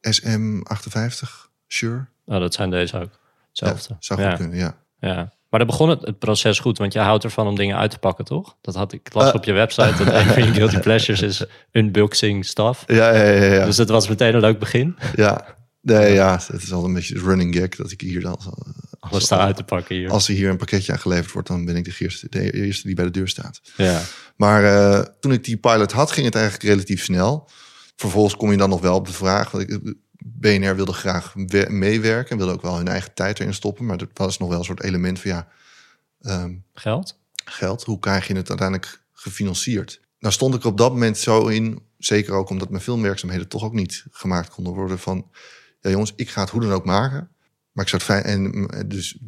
SM58, 0.00 1.50
sure. 1.66 2.06
Oh, 2.26 2.38
dat 2.40 2.54
zijn 2.54 2.70
deze 2.70 2.98
ook. 3.00 3.18
Hetzelfde. 3.48 3.86
Ja, 3.88 3.96
zou 4.00 4.20
goed 4.20 4.28
ja. 4.30 4.36
kunnen, 4.36 4.58
ja. 4.58 4.74
Ja. 5.00 5.32
Maar 5.48 5.60
dan 5.60 5.68
begon 5.68 5.88
het, 5.88 6.00
het 6.00 6.18
proces 6.18 6.58
goed, 6.58 6.78
want 6.78 6.92
je 6.92 6.98
houdt 6.98 7.24
ervan 7.24 7.46
om 7.46 7.56
dingen 7.56 7.76
uit 7.76 7.90
te 7.90 7.98
pakken, 7.98 8.24
toch? 8.24 8.56
Dat 8.60 8.74
had 8.74 8.92
ik 8.92 9.14
las 9.14 9.28
Eh. 9.28 9.34
op 9.34 9.44
je 9.44 9.52
website. 9.52 10.04
Dat 10.04 10.14
een 10.14 10.26
van 10.26 10.44
je 10.44 10.52
guilty 10.52 10.78
pleasures 10.78 11.22
is 11.22 11.44
unboxing 11.72 12.44
stuff. 12.46 12.84
Ja, 12.86 13.10
ja, 13.14 13.22
ja. 13.24 13.52
ja. 13.52 13.64
Dus 13.64 13.76
dat 13.76 13.88
was 13.88 14.08
meteen 14.08 14.34
een 14.34 14.40
leuk 14.40 14.58
begin. 14.58 14.96
ja. 15.14 15.58
Nee, 15.80 16.12
ja, 16.12 16.40
het 16.46 16.62
is 16.62 16.72
al 16.72 16.84
een 16.84 16.92
beetje 16.92 17.18
running 17.18 17.54
gag 17.54 17.68
dat 17.68 17.90
ik 17.90 18.00
hier 18.00 18.20
dan... 18.20 18.38
Alles 19.00 19.14
Als, 19.14 19.28
daar 19.28 19.38
uit 19.38 19.56
te 19.56 19.64
pakken 19.64 19.96
hier. 19.96 20.10
als 20.10 20.28
er 20.28 20.34
hier 20.34 20.48
een 20.50 20.56
pakketje 20.56 20.92
aangeleverd 20.92 21.32
wordt, 21.32 21.48
dan 21.48 21.64
ben 21.64 21.76
ik 21.76 21.84
de 21.84 21.94
eerste, 21.98 22.26
de 22.30 22.52
eerste 22.52 22.86
die 22.86 22.96
bij 22.96 23.04
de 23.04 23.10
deur 23.10 23.28
staat. 23.28 23.60
Ja. 23.76 24.02
Maar 24.36 24.64
eh, 24.64 25.04
toen 25.20 25.32
ik 25.32 25.44
die 25.44 25.56
pilot 25.56 25.92
had, 25.92 26.10
ging 26.12 26.26
het 26.26 26.34
eigenlijk 26.34 26.64
relatief 26.64 27.04
snel. 27.04 27.48
Vervolgens 27.96 28.36
kom 28.36 28.50
je 28.50 28.56
dan 28.56 28.68
nog 28.68 28.80
wel 28.80 28.94
op 28.94 29.06
de 29.06 29.12
vraag. 29.12 29.50
Want 29.50 29.70
ik, 29.70 29.94
BNR 30.24 30.76
wilde 30.76 30.92
graag 30.92 31.32
we- 31.34 31.66
meewerken. 31.68 32.36
Wilde 32.36 32.52
ook 32.52 32.62
wel 32.62 32.76
hun 32.76 32.88
eigen 32.88 33.14
tijd 33.14 33.40
erin 33.40 33.54
stoppen. 33.54 33.86
Maar 33.86 33.96
dat 33.96 34.08
was 34.14 34.38
nog 34.38 34.48
wel 34.48 34.58
een 34.58 34.64
soort 34.64 34.82
element 34.82 35.18
van 35.20 35.30
ja, 35.30 35.48
ehm, 36.20 36.54
Geld? 36.74 37.18
geld. 37.44 37.84
Hoe 37.84 37.98
krijg 37.98 38.26
je 38.26 38.34
het 38.36 38.48
uiteindelijk 38.48 39.02
gefinancierd? 39.12 40.00
Nou 40.18 40.34
stond 40.34 40.54
ik 40.54 40.64
op 40.64 40.76
dat 40.78 40.92
moment 40.92 41.18
zo 41.18 41.46
in. 41.46 41.82
Zeker 41.98 42.32
ook 42.32 42.48
omdat 42.50 42.70
mijn 42.70 42.82
filmwerkzaamheden 42.82 43.48
toch 43.48 43.62
ook 43.64 43.74
niet 43.74 44.04
gemaakt 44.10 44.50
konden 44.50 44.72
worden. 44.72 44.98
Van 44.98 45.30
ja 45.80 45.90
jongens, 45.90 46.12
ik 46.16 46.30
ga 46.30 46.40
het 46.40 46.50
hoe 46.50 46.60
dan 46.60 46.72
ook 46.72 46.84
maken. 46.84 47.30
Maar 47.72 47.84
ik 47.84 47.90
zou 47.90 48.02
het 48.02 48.10
fijn... 48.10 48.24
En 48.24 48.42
mm, 48.42 48.88
dus, 48.88 49.18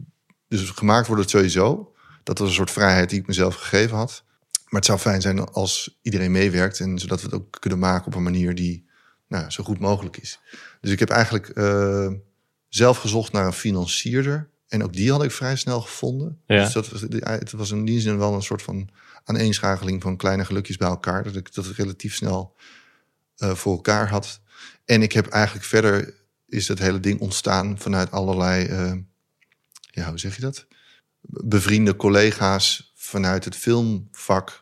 dus 0.49 0.71
gemaakt 0.71 1.07
wordt 1.07 1.23
het 1.23 1.31
sowieso. 1.31 1.95
Dat 2.23 2.39
was 2.39 2.49
een 2.49 2.55
soort 2.55 2.71
vrijheid 2.71 3.11
die 3.11 3.21
ik 3.21 3.27
mezelf 3.27 3.55
gegeven 3.55 3.97
had. 3.97 4.25
Maar 4.65 4.81
het 4.81 4.85
zou 4.85 4.99
fijn 4.99 5.21
zijn 5.21 5.45
als 5.45 5.99
iedereen 6.03 6.31
meewerkt. 6.31 6.81
En 6.81 6.99
zodat 6.99 7.21
we 7.21 7.27
het 7.27 7.35
ook 7.35 7.61
kunnen 7.61 7.79
maken 7.79 8.07
op 8.07 8.15
een 8.15 8.23
manier 8.23 8.55
die 8.55 8.89
nou, 9.29 9.51
zo 9.51 9.65
goed 9.65 9.79
mogelijk 9.79 10.17
is. 10.17 10.41
Dus 10.81 10.91
ik 10.91 10.99
heb 10.99 11.09
eigenlijk 11.09 11.49
eh, 11.49 12.13
zelf 12.69 12.99
gezocht 12.99 13.33
naar 13.33 13.47
een 13.47 13.53
financierder. 13.53 14.51
En 14.69 14.83
ook 14.83 14.93
die 14.93 15.11
had 15.11 15.25
ik 15.25 15.31
vrij 15.31 15.57
snel 15.57 15.81
gevonden. 15.81 16.41
Ja. 16.47 16.65
Dus 16.65 16.73
dat 16.73 16.89
was, 16.89 17.01
het 17.21 17.53
was 17.53 17.71
in 17.71 17.85
die 17.85 18.01
zin 18.01 18.19
wel 18.19 18.35
een 18.35 18.43
soort 18.43 18.63
van 18.63 18.89
aaneenschakeling 19.25 20.03
van 20.03 20.17
kleine 20.17 20.45
gelukjes 20.45 20.77
bij 20.77 20.89
elkaar. 20.89 21.23
Dat 21.23 21.37
ik 21.37 21.55
dat 21.55 21.67
relatief 21.67 22.15
snel 22.15 22.57
eh, 23.37 23.55
voor 23.55 23.73
elkaar 23.73 24.09
had. 24.09 24.41
En 24.85 25.03
ik 25.03 25.13
heb 25.13 25.27
eigenlijk 25.27 25.67
verder 25.67 26.15
is 26.53 26.67
dat 26.67 26.79
hele 26.79 27.01
ding 27.01 27.21
ontstaan 27.21 27.79
vanuit 27.79 28.11
allerlei, 28.11 28.67
eh, 28.67 28.93
ja, 29.91 30.09
hoe 30.09 30.19
zeg 30.19 30.35
je 30.37 30.41
dat? 30.43 30.67
Bevriende 31.21 31.97
collega's 31.97 32.93
vanuit 32.95 33.45
het 33.45 33.57
filmvak 33.57 34.61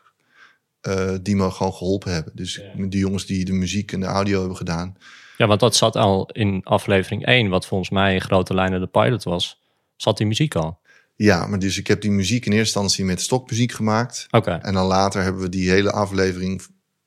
eh, 0.81 1.15
die 1.21 1.35
me 1.35 1.51
gewoon 1.51 1.73
geholpen 1.73 2.11
hebben. 2.13 2.35
Dus 2.35 2.55
Ja. 2.55 2.85
die 2.87 2.99
jongens 2.99 3.25
die 3.25 3.45
de 3.45 3.51
muziek 3.51 3.91
en 3.91 3.99
de 3.99 4.05
audio 4.05 4.39
hebben 4.39 4.57
gedaan. 4.57 4.95
Ja, 5.37 5.47
want 5.47 5.59
dat 5.59 5.75
zat 5.75 5.95
al 5.95 6.29
in 6.31 6.61
aflevering 6.63 7.25
1, 7.25 7.49
wat 7.49 7.65
volgens 7.65 7.89
mij 7.89 8.13
in 8.13 8.21
grote 8.21 8.53
lijnen 8.53 8.79
de 8.79 8.87
pilot 8.87 9.23
was. 9.23 9.61
Zat 9.95 10.17
die 10.17 10.27
muziek 10.27 10.55
al? 10.55 10.79
Ja, 11.15 11.47
maar 11.47 11.59
dus 11.59 11.77
ik 11.77 11.87
heb 11.87 12.01
die 12.01 12.11
muziek 12.11 12.45
in 12.45 12.51
eerste 12.51 12.79
instantie 12.79 13.05
met 13.05 13.21
stokmuziek 13.21 13.71
gemaakt. 13.71 14.27
Oké. 14.31 14.51
En 14.51 14.73
dan 14.73 14.85
later 14.85 15.21
hebben 15.23 15.41
we 15.41 15.49
die 15.49 15.69
hele 15.69 15.91
aflevering 15.91 16.61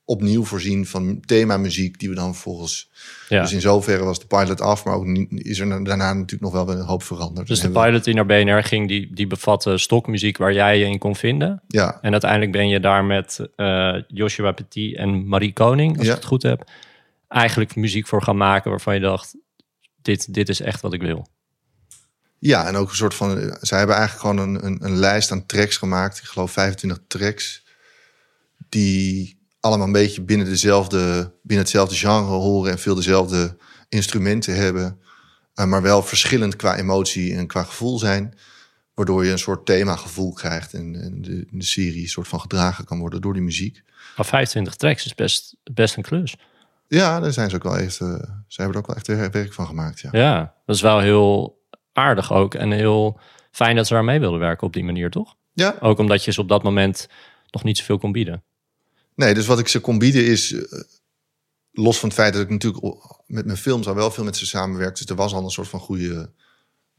opnieuw 0.05 0.43
voorzien 0.43 0.85
van 0.85 1.19
themamuziek 1.25 1.99
die 1.99 2.09
we 2.09 2.15
dan 2.15 2.33
vervolgens... 2.33 2.89
Ja. 3.29 3.41
Dus 3.41 3.51
in 3.51 3.61
zoverre 3.61 4.03
was 4.03 4.19
de 4.19 4.25
pilot 4.27 4.61
af, 4.61 4.85
maar 4.85 4.93
ook 4.95 5.05
niet, 5.05 5.45
is 5.45 5.59
er 5.59 5.67
daarna 5.67 6.13
natuurlijk 6.13 6.41
nog 6.41 6.51
wel 6.65 6.69
een 6.75 6.81
hoop 6.85 7.03
veranderd. 7.03 7.47
Dus 7.47 7.59
de 7.59 7.69
pilot 7.69 8.03
die 8.03 8.13
naar 8.13 8.25
BNR 8.25 8.63
ging, 8.63 8.87
die, 8.87 9.13
die 9.13 9.27
bevatte 9.27 9.77
stokmuziek 9.77 10.37
waar 10.37 10.53
jij 10.53 10.79
je 10.79 10.85
in 10.85 10.97
kon 10.99 11.15
vinden. 11.15 11.61
Ja, 11.67 11.99
En 12.01 12.11
uiteindelijk 12.11 12.51
ben 12.51 12.67
je 12.69 12.79
daar 12.79 13.05
met 13.05 13.39
eh, 13.55 13.95
Joshua 14.07 14.51
Petit 14.51 14.95
en 14.97 15.27
Marie 15.27 15.53
Koning, 15.53 15.97
als 15.97 16.05
Ja. 16.05 16.11
ik 16.11 16.17
het 16.17 16.27
goed 16.27 16.43
heb, 16.43 16.69
eigenlijk 17.27 17.75
muziek 17.75 18.07
voor 18.07 18.21
gaan 18.23 18.37
maken 18.37 18.69
waarvan 18.69 18.93
je 18.93 18.99
dacht, 18.99 19.35
dit, 20.01 20.33
dit 20.33 20.49
is 20.49 20.61
echt 20.61 20.81
wat 20.81 20.93
ik 20.93 21.01
wil. 21.01 21.27
Ja, 22.39 22.67
en 22.67 22.75
ook 22.75 22.89
een 22.89 22.95
soort 22.95 23.13
van. 23.13 23.39
eh, 23.39 23.55
Zij 23.61 23.77
hebben 23.77 23.95
eigenlijk 23.95 24.27
gewoon 24.27 24.49
een, 24.55 24.65
een, 24.65 24.77
een 24.85 24.95
lijst 24.97 25.31
aan 25.31 25.45
tracks 25.45 25.77
gemaakt. 25.77 26.17
Ik 26.17 26.23
geloof 26.23 26.51
25 26.51 26.99
tracks. 27.07 27.63
Die 28.69 29.39
allemaal 29.65 29.87
een 29.87 29.93
beetje 29.93 30.21
binnen, 30.21 30.45
dezelfde, 30.47 31.31
binnen 31.41 31.65
hetzelfde 31.65 31.95
genre 31.95 32.31
horen 32.31 32.71
en 32.71 32.79
veel 32.79 32.95
dezelfde 32.95 33.57
instrumenten 33.89 34.55
hebben. 34.55 34.99
eh, 35.53 35.65
maar 35.65 35.81
wel 35.81 36.03
verschillend 36.03 36.55
qua 36.55 36.77
emotie 36.77 37.35
en 37.35 37.47
qua 37.47 37.63
gevoel 37.63 37.99
zijn. 37.99 38.37
Waardoor 38.93 39.25
je 39.25 39.31
een 39.31 39.39
soort 39.39 39.65
themagevoel 39.65 40.33
krijgt. 40.33 40.73
En, 40.73 41.01
en 41.01 41.21
de, 41.21 41.47
de 41.51 41.63
serie 41.63 42.01
een 42.01 42.07
soort 42.09 42.27
van 42.27 42.39
gedragen 42.39 42.85
kan 42.85 42.99
worden 42.99 43.21
door 43.21 43.33
die 43.33 43.41
muziek. 43.41 43.83
Maar 44.15 44.25
25 44.25 44.75
tracks 44.75 45.05
is 45.05 45.15
best, 45.15 45.55
best 45.73 45.97
een 45.97 46.03
klus. 46.03 46.35
Ja, 46.87 47.19
daar 47.19 47.33
zijn 47.33 47.49
ze 47.49 47.55
ook 47.55 47.63
wel 47.63 47.77
echt. 47.77 47.99
eh, 48.01 48.07
ze 48.47 48.61
hebben 48.61 48.73
er 48.73 48.79
ook 48.81 48.87
wel 48.87 48.95
echt 48.95 49.07
werk 49.07 49.33
werk 49.33 49.53
van 49.53 49.65
gemaakt. 49.67 49.99
Ja. 49.99 50.09
Ja, 50.11 50.53
dat 50.65 50.75
is 50.75 50.81
wel 50.81 50.99
heel 50.99 51.61
aardig 51.93 52.33
ook. 52.33 52.53
En 52.53 52.71
heel 52.71 53.19
fijn 53.51 53.75
dat 53.75 53.87
ze 53.87 53.93
daar 53.93 54.03
mee 54.03 54.19
wilden 54.19 54.39
werken 54.39 54.67
op 54.67 54.73
die 54.73 54.83
manier, 54.83 55.09
toch? 55.09 55.35
ja, 55.53 55.75
Ook 55.79 55.97
omdat 55.99 56.23
je 56.23 56.31
ze 56.31 56.41
op 56.41 56.49
dat 56.49 56.63
moment 56.63 57.07
nog 57.51 57.63
niet 57.63 57.77
zoveel 57.77 57.97
kon 57.97 58.11
bieden. 58.11 58.43
Nee, 59.15 59.33
dus 59.33 59.45
wat 59.45 59.59
ik 59.59 59.67
ze 59.67 59.79
kon 59.79 59.97
bieden 59.97 60.25
is, 60.25 60.53
eh, 60.53 60.79
los 61.71 61.99
van 61.99 62.09
het 62.09 62.17
feit 62.17 62.33
dat 62.33 62.41
ik 62.41 62.49
natuurlijk 62.49 62.85
met 63.27 63.45
mijn 63.45 63.57
films 63.57 63.87
al 63.87 63.95
wel 63.95 64.11
veel 64.11 64.23
met 64.23 64.37
ze 64.37 64.45
samenwerkte, 64.45 65.01
dus 65.01 65.09
er 65.09 65.15
was 65.15 65.33
al 65.33 65.43
een 65.43 65.49
soort 65.49 65.67
van 65.67 65.79
goede 65.79 66.31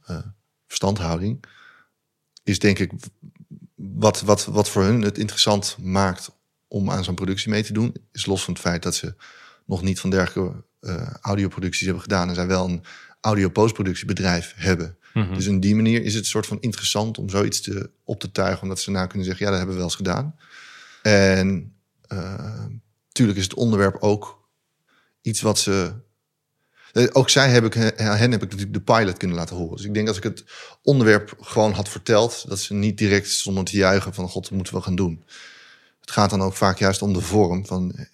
eh, 0.04 0.18
verstandhouding, 0.66 1.44
is 2.42 2.58
denk 2.58 2.78
ik 2.78 2.92
wat, 3.74 4.20
wat, 4.20 4.44
wat 4.44 4.68
voor 4.68 4.82
hun 4.82 5.02
het 5.02 5.18
interessant 5.18 5.76
maakt 5.80 6.30
om 6.68 6.90
aan 6.90 7.04
zo'n 7.04 7.14
productie 7.14 7.50
mee 7.50 7.62
te 7.62 7.72
doen, 7.72 7.94
is 8.12 8.26
los 8.26 8.44
van 8.44 8.52
het 8.54 8.62
feit 8.62 8.82
dat 8.82 8.94
ze 8.94 9.14
nog 9.64 9.82
niet 9.82 10.00
van 10.00 10.10
dergelijke 10.10 10.64
eh, 10.80 11.10
audioproducties 11.20 11.84
hebben 11.84 12.02
gedaan 12.02 12.28
en 12.28 12.34
zij 12.34 12.46
wel 12.46 12.68
een 12.68 12.82
audio-postproductiebedrijf 13.20 14.52
hebben. 14.56 14.96
Mhm. 15.14 15.34
Dus 15.34 15.46
in 15.46 15.60
die 15.60 15.74
manier 15.74 16.02
is 16.02 16.14
het 16.14 16.22
een 16.22 16.30
soort 16.30 16.46
van 16.46 16.60
interessant 16.60 17.18
om 17.18 17.28
zoiets 17.28 17.60
te, 17.60 17.90
op 18.04 18.20
te 18.20 18.32
tuigen, 18.32 18.62
omdat 18.62 18.80
ze 18.80 18.90
nou 18.90 19.06
kunnen 19.06 19.26
zeggen, 19.26 19.44
ja, 19.44 19.50
dat 19.50 19.60
hebben 19.60 19.76
we 19.76 19.82
wel 19.82 19.90
eens 19.90 20.00
gedaan. 20.00 20.34
En 21.02 21.75
natuurlijk 23.06 23.38
is 23.38 23.44
het 23.44 23.54
onderwerp 23.54 23.96
ook 24.00 24.48
iets 25.22 25.40
wat 25.40 25.58
ze. 25.58 25.94
eh, 26.92 27.06
Ook 27.12 27.30
zij 27.30 27.50
heb 27.50 27.64
ik, 27.64 27.74
hen 27.74 28.30
heb 28.30 28.42
ik 28.42 28.50
natuurlijk 28.50 28.72
de 28.72 28.80
pilot 28.80 29.16
kunnen 29.16 29.36
laten 29.36 29.56
horen. 29.56 29.76
Dus 29.76 29.86
ik 29.86 29.94
denk 29.94 30.08
als 30.08 30.16
ik 30.16 30.22
het 30.22 30.44
onderwerp 30.82 31.34
gewoon 31.40 31.72
had 31.72 31.88
verteld, 31.88 32.44
dat 32.48 32.58
ze 32.58 32.74
niet 32.74 32.98
direct 32.98 33.28
stonden 33.30 33.64
te 33.64 33.76
juichen 33.76 34.14
van 34.14 34.28
god, 34.28 34.42
dat 34.42 34.52
moeten 34.52 34.74
we 34.74 34.80
gaan 34.80 34.96
doen. 34.96 35.24
Het 36.00 36.10
gaat 36.10 36.30
dan 36.30 36.42
ook 36.42 36.54
vaak 36.54 36.78
juist 36.78 37.02
om 37.02 37.12
de 37.12 37.20
vorm 37.20 37.66
van 37.66 38.06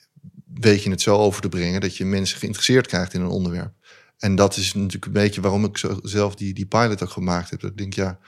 weet 0.54 0.82
je 0.82 0.90
het 0.90 1.00
zo 1.00 1.16
over 1.16 1.42
te 1.42 1.48
brengen 1.48 1.80
dat 1.80 1.96
je 1.96 2.04
mensen 2.04 2.38
geïnteresseerd 2.38 2.86
krijgt 2.86 3.14
in 3.14 3.20
een 3.20 3.26
onderwerp. 3.26 3.72
En 4.18 4.34
dat 4.34 4.56
is 4.56 4.74
natuurlijk 4.74 5.06
een 5.06 5.12
beetje 5.12 5.40
waarom 5.40 5.64
ik 5.64 5.84
zelf 6.02 6.34
die, 6.34 6.54
die 6.54 6.66
pilot 6.66 7.02
ook 7.02 7.10
gemaakt 7.10 7.50
heb. 7.50 7.60
Dat 7.60 7.70
ik 7.70 7.76
denk, 7.76 7.94
ja, 7.94 8.18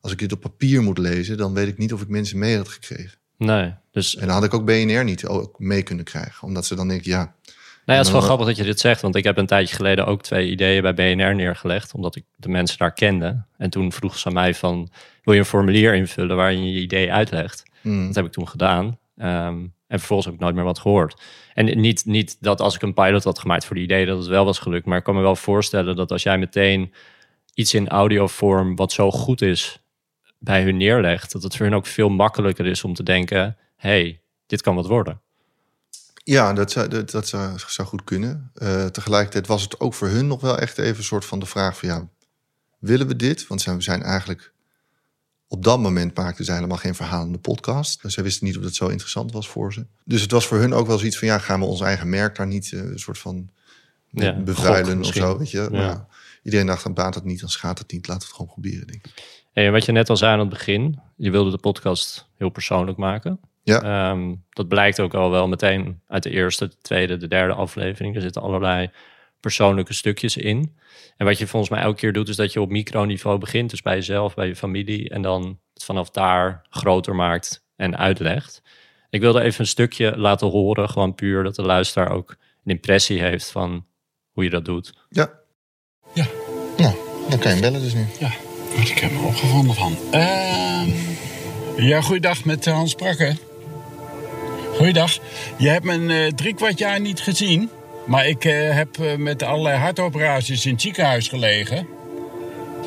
als 0.00 0.12
ik 0.12 0.18
dit 0.18 0.32
op 0.32 0.40
papier 0.40 0.82
moet 0.82 0.98
lezen, 0.98 1.36
dan 1.36 1.54
weet 1.54 1.68
ik 1.68 1.78
niet 1.78 1.92
of 1.92 2.00
ik 2.02 2.08
mensen 2.08 2.38
mee 2.38 2.56
had 2.56 2.68
gekregen. 2.68 3.18
Nee, 3.38 3.74
dus 3.90 4.16
En 4.16 4.26
dan 4.26 4.34
had 4.34 4.44
ik 4.44 4.54
ook 4.54 4.64
BNR 4.64 5.04
niet 5.04 5.26
ook 5.26 5.58
mee 5.58 5.82
kunnen 5.82 6.04
krijgen. 6.04 6.46
Omdat 6.46 6.66
ze 6.66 6.74
dan 6.74 6.88
denken, 6.88 7.10
ja, 7.10 7.18
Nou 7.18 7.28
ja, 7.84 7.94
het 7.94 8.06
is 8.06 8.10
wel 8.10 8.20
dan- 8.20 8.22
grappig 8.28 8.46
dat 8.46 8.56
je 8.56 8.64
dit 8.64 8.80
zegt, 8.80 9.00
want 9.00 9.16
ik 9.16 9.24
heb 9.24 9.36
een 9.36 9.46
tijdje 9.46 9.76
geleden 9.76 10.06
ook 10.06 10.22
twee 10.22 10.50
ideeën 10.50 10.82
bij 10.82 10.94
BNR 10.94 11.34
neergelegd, 11.34 11.92
omdat 11.94 12.16
ik 12.16 12.24
de 12.36 12.48
mensen 12.48 12.78
daar 12.78 12.92
kende. 12.92 13.42
En 13.56 13.70
toen 13.70 13.92
vroeg 13.92 14.18
ze 14.18 14.26
aan 14.26 14.32
mij 14.34 14.54
van, 14.54 14.88
wil 15.22 15.34
je 15.34 15.40
een 15.40 15.46
formulier 15.46 15.94
invullen 15.94 16.36
waarin 16.36 16.64
je 16.66 16.72
je 16.72 16.80
idee 16.80 17.12
uitlegt? 17.12 17.62
mm, 17.82 18.06
Dat 18.06 18.14
heb 18.14 18.24
ik 18.24 18.32
toen 18.32 18.48
gedaan. 18.48 18.98
Ehm, 19.16 19.58
en 19.86 19.98
vervolgens 19.98 20.26
heb 20.26 20.34
ik 20.34 20.40
nooit 20.42 20.54
meer 20.54 20.64
wat 20.64 20.78
gehoord. 20.78 21.22
En 21.54 21.80
niet, 21.80 22.04
niet 22.04 22.36
dat 22.40 22.60
als 22.60 22.74
ik 22.74 22.82
een 22.82 22.94
pilot 22.94 23.24
had 23.24 23.38
gemaakt 23.38 23.64
voor 23.64 23.74
die 23.76 23.84
idee, 23.84 24.06
dat 24.06 24.18
het 24.18 24.26
wel 24.26 24.44
was 24.44 24.58
gelukt. 24.58 24.86
Maar 24.86 24.98
ik 24.98 25.04
kan 25.04 25.14
me 25.14 25.20
wel 25.20 25.36
voorstellen 25.36 25.96
dat 25.96 26.10
als 26.12 26.22
jij 26.22 26.38
meteen 26.38 26.92
iets 27.54 27.74
in 27.74 27.88
audiovorm 27.88 28.76
wat 28.76 28.92
zo 28.92 29.10
goed 29.10 29.42
is 29.42 29.80
bij 30.38 30.62
hun 30.62 30.76
neerlegt, 30.76 31.32
dat 31.32 31.42
het 31.42 31.56
voor 31.56 31.66
hun 31.66 31.74
ook 31.74 31.86
veel 31.86 32.08
makkelijker 32.08 32.66
is 32.66 32.84
om 32.84 32.94
te 32.94 33.02
denken, 33.02 33.56
hey, 33.76 34.20
dit 34.46 34.62
kan 34.62 34.74
wat 34.74 34.86
worden. 34.86 35.20
ja 36.24 36.52
dat, 36.52 36.70
zou, 36.70 36.88
dat, 36.88 37.10
dat 37.10 37.28
zou, 37.28 37.58
zou 37.66 37.88
goed 37.88 38.04
kunnen. 38.04 38.50
Eh, 38.54 38.86
tegelijkertijd 38.86 39.46
was 39.46 39.62
het 39.62 39.80
ook 39.80 39.94
voor 39.94 40.08
hun 40.08 40.26
nog 40.26 40.40
wel 40.40 40.58
echt 40.58 40.78
even 40.78 40.96
een 40.96 41.04
soort 41.04 41.24
van 41.24 41.38
de 41.38 41.46
vraag 41.46 41.78
van, 41.78 41.88
ja, 41.88 42.08
willen 42.78 43.06
we 43.06 43.16
dit? 43.16 43.46
Want 43.46 43.60
zij 43.60 43.80
zijn 43.80 44.02
eigenlijk, 44.02 44.52
op 45.48 45.64
dat 45.64 45.80
moment 45.80 46.16
maakten 46.16 46.44
ze 46.44 46.52
helemaal 46.52 46.76
geen 46.76 46.94
verhalende 46.94 47.38
podcast. 47.38 48.02
Dus 48.02 48.14
zij 48.14 48.22
wisten 48.22 48.46
niet 48.46 48.56
of 48.56 48.62
dat 48.62 48.74
zo 48.74 48.86
interessant 48.86 49.32
was 49.32 49.48
voor 49.48 49.72
ze. 49.72 49.86
Dus 50.04 50.20
het 50.20 50.30
was 50.30 50.46
voor 50.46 50.58
hun 50.58 50.74
ook 50.74 50.86
wel 50.86 50.98
zoiets 50.98 51.18
van, 51.18 51.28
ja, 51.28 51.38
gaan 51.38 51.60
we 51.60 51.66
ons 51.66 51.80
eigen 51.80 52.08
merk 52.08 52.36
daar 52.36 52.46
niet 52.46 52.72
eh, 52.72 52.80
een 52.80 52.98
soort 52.98 53.18
van 53.18 53.50
Ja, 54.10 54.32
bevuilen 54.32 54.96
gok 54.96 55.06
of 55.06 55.14
zo, 55.14 55.38
weet 55.38 55.50
je? 55.50 55.68
Ja, 55.72 56.06
iedereen 56.46 56.66
dacht, 56.66 56.82
dan 56.82 56.94
baat 56.94 57.14
het 57.14 57.24
niet, 57.24 57.40
dan 57.40 57.48
schaadt 57.48 57.78
het 57.78 57.92
niet. 57.92 58.08
Laten 58.08 58.22
we 58.22 58.26
het 58.26 58.36
gewoon 58.36 58.52
proberen, 58.52 58.86
denk 58.86 59.06
ik. 59.06 59.42
Hey, 59.52 59.66
en 59.66 59.72
wat 59.72 59.84
je 59.84 59.92
net 59.92 60.10
al 60.10 60.16
zei 60.16 60.32
aan 60.32 60.38
het 60.38 60.48
begin, 60.48 61.00
je 61.16 61.30
wilde 61.30 61.50
de 61.50 61.58
podcast 61.58 62.28
heel 62.36 62.48
persoonlijk 62.48 62.98
maken. 62.98 63.40
Ja. 63.62 63.82
Ehm, 63.82 64.34
dat 64.50 64.68
blijkt 64.68 65.00
ook 65.00 65.14
al 65.14 65.30
wel 65.30 65.48
meteen 65.48 66.00
uit 66.08 66.22
de 66.22 66.30
eerste, 66.30 66.68
de 66.68 66.76
tweede, 66.82 67.16
de 67.16 67.28
derde 67.28 67.54
aflevering. 67.54 68.14
Er 68.14 68.20
zitten 68.20 68.42
allerlei 68.42 68.90
persoonlijke 69.40 69.92
stukjes 69.92 70.36
in. 70.36 70.76
En 71.16 71.26
wat 71.26 71.38
je 71.38 71.46
volgens 71.46 71.70
mij 71.70 71.80
elke 71.80 71.98
keer 71.98 72.12
doet, 72.12 72.28
is 72.28 72.36
dat 72.36 72.52
je 72.52 72.60
op 72.60 72.70
microniveau 72.70 73.38
begint. 73.38 73.70
Dus 73.70 73.82
bij 73.82 73.94
jezelf, 73.94 74.34
bij 74.34 74.46
je 74.46 74.56
familie. 74.56 75.10
En 75.10 75.22
dan 75.22 75.58
het 75.74 75.84
vanaf 75.84 76.10
daar 76.10 76.66
groter 76.70 77.14
maakt 77.14 77.64
en 77.76 77.96
uitlegt. 77.96 78.62
Ik 79.10 79.20
wilde 79.20 79.40
even 79.40 79.60
een 79.60 79.66
stukje 79.66 80.16
laten 80.16 80.48
horen, 80.48 80.88
gewoon 80.88 81.14
puur 81.14 81.42
dat 81.42 81.54
de 81.54 81.62
luisteraar 81.62 82.10
ook 82.10 82.30
een 82.64 82.72
impressie 82.72 83.20
heeft 83.20 83.50
van 83.50 83.86
hoe 84.30 84.44
je 84.44 84.50
dat 84.50 84.64
doet. 84.64 85.06
Ja. 85.08 85.44
Ja. 86.16 86.26
Nou, 86.76 86.94
dan 87.28 87.38
kan 87.38 87.54
je 87.54 87.60
hem 87.60 87.60
bellen 87.60 87.80
dus 87.80 87.94
nu. 87.94 88.06
Ja, 88.18 88.32
ik 88.74 88.98
heb 88.98 89.10
hem 89.10 89.24
opgevonden 89.24 89.74
van. 89.74 89.96
Ehm 90.10 90.90
ja, 91.76 92.00
goeiedag 92.00 92.44
met 92.44 92.66
eh, 92.66 92.74
Hans 92.74 92.94
Prakke. 92.94 93.36
Goeiedag. 94.76 95.18
Je 95.56 95.68
hebt 95.68 95.84
me 95.84 96.32
drie 96.34 96.54
kwart 96.54 96.78
jaar 96.78 97.00
niet 97.00 97.20
gezien. 97.20 97.70
Maar 98.06 98.26
ik 98.26 98.44
eh, 98.44 98.74
heb 98.74 98.98
eh, 98.98 99.16
met 99.16 99.42
allerlei 99.42 99.78
hartoperaties 99.78 100.66
in 100.66 100.72
het 100.72 100.82
ziekenhuis 100.82 101.28
gelegen. 101.28 101.86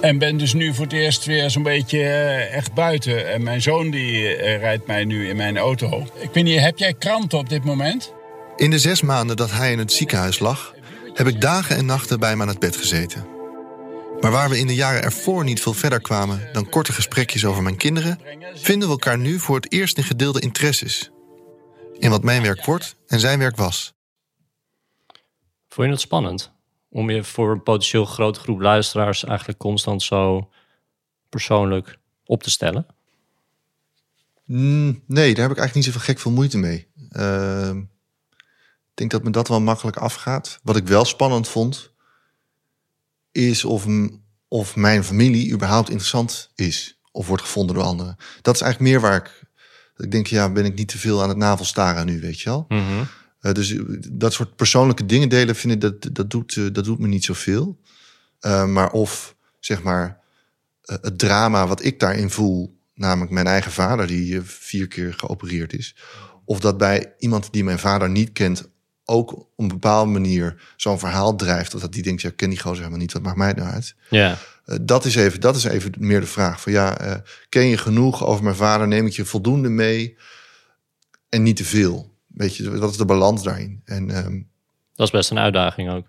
En 0.02 0.18
ben 0.18 0.38
dus 0.38 0.54
nu 0.54 0.74
voor 0.74 0.84
het 0.84 0.94
eerst 0.94 1.26
weer 1.26 1.50
zo'n 1.50 1.64
beetje 1.64 2.04
echt 2.52 2.74
buiten. 2.74 3.32
En 3.34 3.44
mijn 3.44 3.62
zoon 3.62 3.90
die 3.90 4.34
rijdt 4.58 4.88
mij 4.88 5.04
nu 5.04 5.30
in 5.30 5.36
mijn 5.36 5.58
auto. 5.58 6.08
Ik 6.20 6.30
weet 6.34 6.44
niet, 6.44 6.60
heb 6.60 6.78
jij 6.78 6.94
kranten 6.94 7.38
op 7.38 7.50
dit 7.50 7.64
moment? 7.64 8.14
In 8.56 8.70
de 8.70 8.80
zes 8.80 9.02
maanden 9.02 9.36
dat 9.36 9.52
hij 9.52 9.72
in 9.72 9.80
het 9.80 9.94
ziekenhuis 9.94 10.40
lag, 10.40 10.74
heb 11.20 11.28
ik 11.28 11.42
dagen 11.42 11.76
en 11.76 11.86
nachten 11.86 12.20
bij 12.20 12.30
hem 12.30 12.42
aan 12.42 12.48
het 12.48 12.60
bed 12.60 12.76
gezeten. 12.76 13.28
Maar 14.20 14.32
waar 14.32 14.50
we 14.50 14.60
in 14.60 14.68
de 14.68 14.76
jaren 14.76 15.04
ervoor 15.04 15.44
niet 15.44 15.62
veel 15.62 15.74
verder 15.74 16.02
kwamen 16.02 16.50
dan 16.54 16.70
korte 16.70 16.94
gesprekjes 16.94 17.46
over 17.46 17.64
mijn 17.64 17.78
kinderen, 17.78 18.20
vinden 18.54 18.88
we 18.88 18.94
elkaar 18.94 19.18
nu 19.18 19.40
voor 19.40 19.56
het 19.56 19.72
eerst 19.72 19.98
in 19.98 20.04
gedeelde 20.04 20.40
interesses. 20.40 21.12
In 21.98 22.10
wat 22.10 22.24
mijn 22.24 22.42
werk 22.42 22.66
wordt 22.66 22.96
en 23.08 23.20
zijn 23.20 23.40
werk 23.40 23.56
was. 23.56 23.94
Vond 25.68 25.88
je 25.88 25.94
het 25.94 26.02
spannend? 26.02 26.52
Om 26.90 27.10
je 27.10 27.24
voor 27.24 27.52
een 27.52 27.64
potentieel 27.64 28.06
grote 28.06 28.40
groep 28.40 28.60
luisteraars 28.60 29.24
eigenlijk 29.24 29.60
constant 29.60 30.04
zo 30.04 30.50
persoonlijk 31.30 31.98
op 32.26 32.44
te 32.44 32.50
stellen? 32.50 32.86
Mm, 34.46 35.04
nee, 35.06 35.34
daar 35.34 35.48
heb 35.48 35.52
ik 35.52 35.58
eigenlijk 35.58 35.76
niet 35.76 35.86
zoveel 35.86 36.02
gek 36.02 36.20
veel 36.20 36.32
moeite 36.32 36.58
mee. 36.58 36.88
Ehm, 37.10 37.82
denk 39.00 39.12
dat 39.12 39.24
me 39.24 39.30
dat 39.30 39.48
wel 39.48 39.62
makkelijk 39.62 39.98
afgaat. 39.98 40.60
Wat 40.64 40.76
ik 40.76 40.88
wel 40.88 41.06
spannend 41.06 41.48
vond, 41.48 41.94
is 43.32 43.66
of, 43.66 43.86
of 44.48 44.76
mijn 44.76 45.04
familie 45.04 45.52
überhaupt 45.52 45.90
interessant 45.90 46.52
is. 46.56 47.00
Of 47.12 47.28
wordt 47.28 47.44
gevonden 47.44 47.76
door 47.76 47.84
anderen. 47.84 48.16
Dat 48.42 48.56
is 48.56 48.62
eigenlijk 48.62 48.92
meer 48.92 49.02
waar 49.02 49.16
ik... 49.16 49.48
Ik 49.98 50.12
denk, 50.12 50.28
ja, 50.28 50.52
ben 50.52 50.66
ik 50.66 50.76
niet 50.76 50.88
te 50.88 50.98
veel 50.98 51.22
aan 51.22 51.30
het 51.30 51.38
navelstaren 51.38 52.06
nu, 52.06 52.20
weet 52.20 52.40
je 52.40 52.50
wel? 52.50 52.66
Eh, 53.40 53.54
dus 53.54 53.72
eh, 53.72 53.84
dat 54.12 54.34
soort 54.34 54.56
persoonlijke 54.56 55.06
dingen 55.06 55.30
delen, 55.30 55.56
vind 55.56 55.74
ik, 55.74 55.82
dat, 55.82 56.16
dat, 56.16 56.30
doet, 56.30 56.56
eh, 56.58 56.66
dat 56.72 56.86
doet 56.86 57.00
me 57.00 57.08
niet 57.08 57.24
zoveel. 57.24 57.80
Eh, 58.40 58.66
maar 58.66 58.92
of, 58.92 59.36
zeg 59.60 59.84
maar, 59.84 60.20
het 60.82 61.20
drama 61.20 61.68
wat 61.68 61.84
ik 61.84 62.00
daarin 62.00 62.30
voel, 62.30 62.80
namelijk 62.94 63.32
mijn 63.32 63.48
eigen 63.48 63.72
vader 63.72 64.08
die 64.08 64.42
vier 64.42 64.88
keer 64.88 65.14
geopereerd 65.14 65.74
is, 65.74 65.96
of 66.46 66.60
dat 66.60 66.78
bij 66.78 67.14
iemand 67.18 67.54
die 67.54 67.64
mijn 67.64 67.80
vader 67.80 68.10
niet 68.10 68.32
kent 68.32 68.70
ook 69.10 69.32
op 69.34 69.48
een 69.58 69.68
bepaalde 69.68 70.12
manier 70.12 70.62
zo'n 70.76 71.00
verhaal 71.00 71.36
drijft. 71.36 71.80
Dat 71.82 71.92
die 71.94 72.04
denkt, 72.04 72.22
ja, 72.22 72.30
ik 72.30 72.36
ken 72.36 72.50
die 72.50 72.60
gozer 72.60 72.78
helemaal 72.78 72.98
niet, 73.00 73.14
wat 73.14 73.22
maakt 73.22 73.38
mij 73.38 73.54
nou 73.54 73.70
uit? 73.70 73.96
Ja. 74.10 74.38
Eh, 74.66 74.78
dat, 74.82 75.06
is 75.06 75.16
even, 75.16 75.40
dat 75.42 75.56
is 75.56 75.64
even 75.64 75.92
meer 75.98 76.20
de 76.20 76.26
vraag. 76.26 76.62
Van 76.62 76.72
ja, 76.72 76.98
eh, 76.98 77.16
ken 77.50 77.66
je 77.66 77.78
genoeg 77.78 78.26
over 78.26 78.44
mijn 78.44 78.56
vader? 78.56 78.88
Neem 78.88 79.06
ik 79.06 79.14
je 79.14 79.26
voldoende 79.26 79.70
mee? 79.70 80.18
En 81.30 81.44
niet 81.44 81.56
te 81.56 81.66
veel. 81.66 82.14
Weet 82.28 82.56
je, 82.56 82.64
dat 82.70 82.92
is 82.92 82.98
de 82.98 83.06
balans 83.06 83.44
daarin. 83.44 83.82
En 83.86 84.10
ehm, 84.10 84.42
Dat 84.96 85.06
is 85.08 85.12
best 85.14 85.32
een 85.32 85.40
uitdaging 85.40 85.90
ook. 85.92 86.08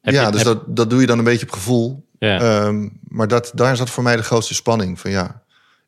Heb 0.00 0.14
ja, 0.14 0.24
je- 0.26 0.30
dus 0.32 0.42
heb- 0.42 0.52
dat, 0.54 0.76
dat 0.76 0.90
doe 0.90 1.00
je 1.00 1.06
dan 1.06 1.18
een 1.18 1.24
beetje 1.24 1.46
op 1.46 1.52
gevoel. 1.52 2.06
ja. 2.18 2.40
Ehm, 2.40 2.88
maar 3.08 3.28
dat, 3.28 3.50
daar 3.54 3.76
zat 3.76 3.90
voor 3.90 4.02
mij 4.02 4.16
de 4.16 4.22
grootste 4.22 4.54
spanning. 4.54 5.00
Van 5.00 5.10
ja, 5.10 5.42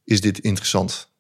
is 0.05 0.21
dit 0.21 0.39
interessant? 0.39 1.12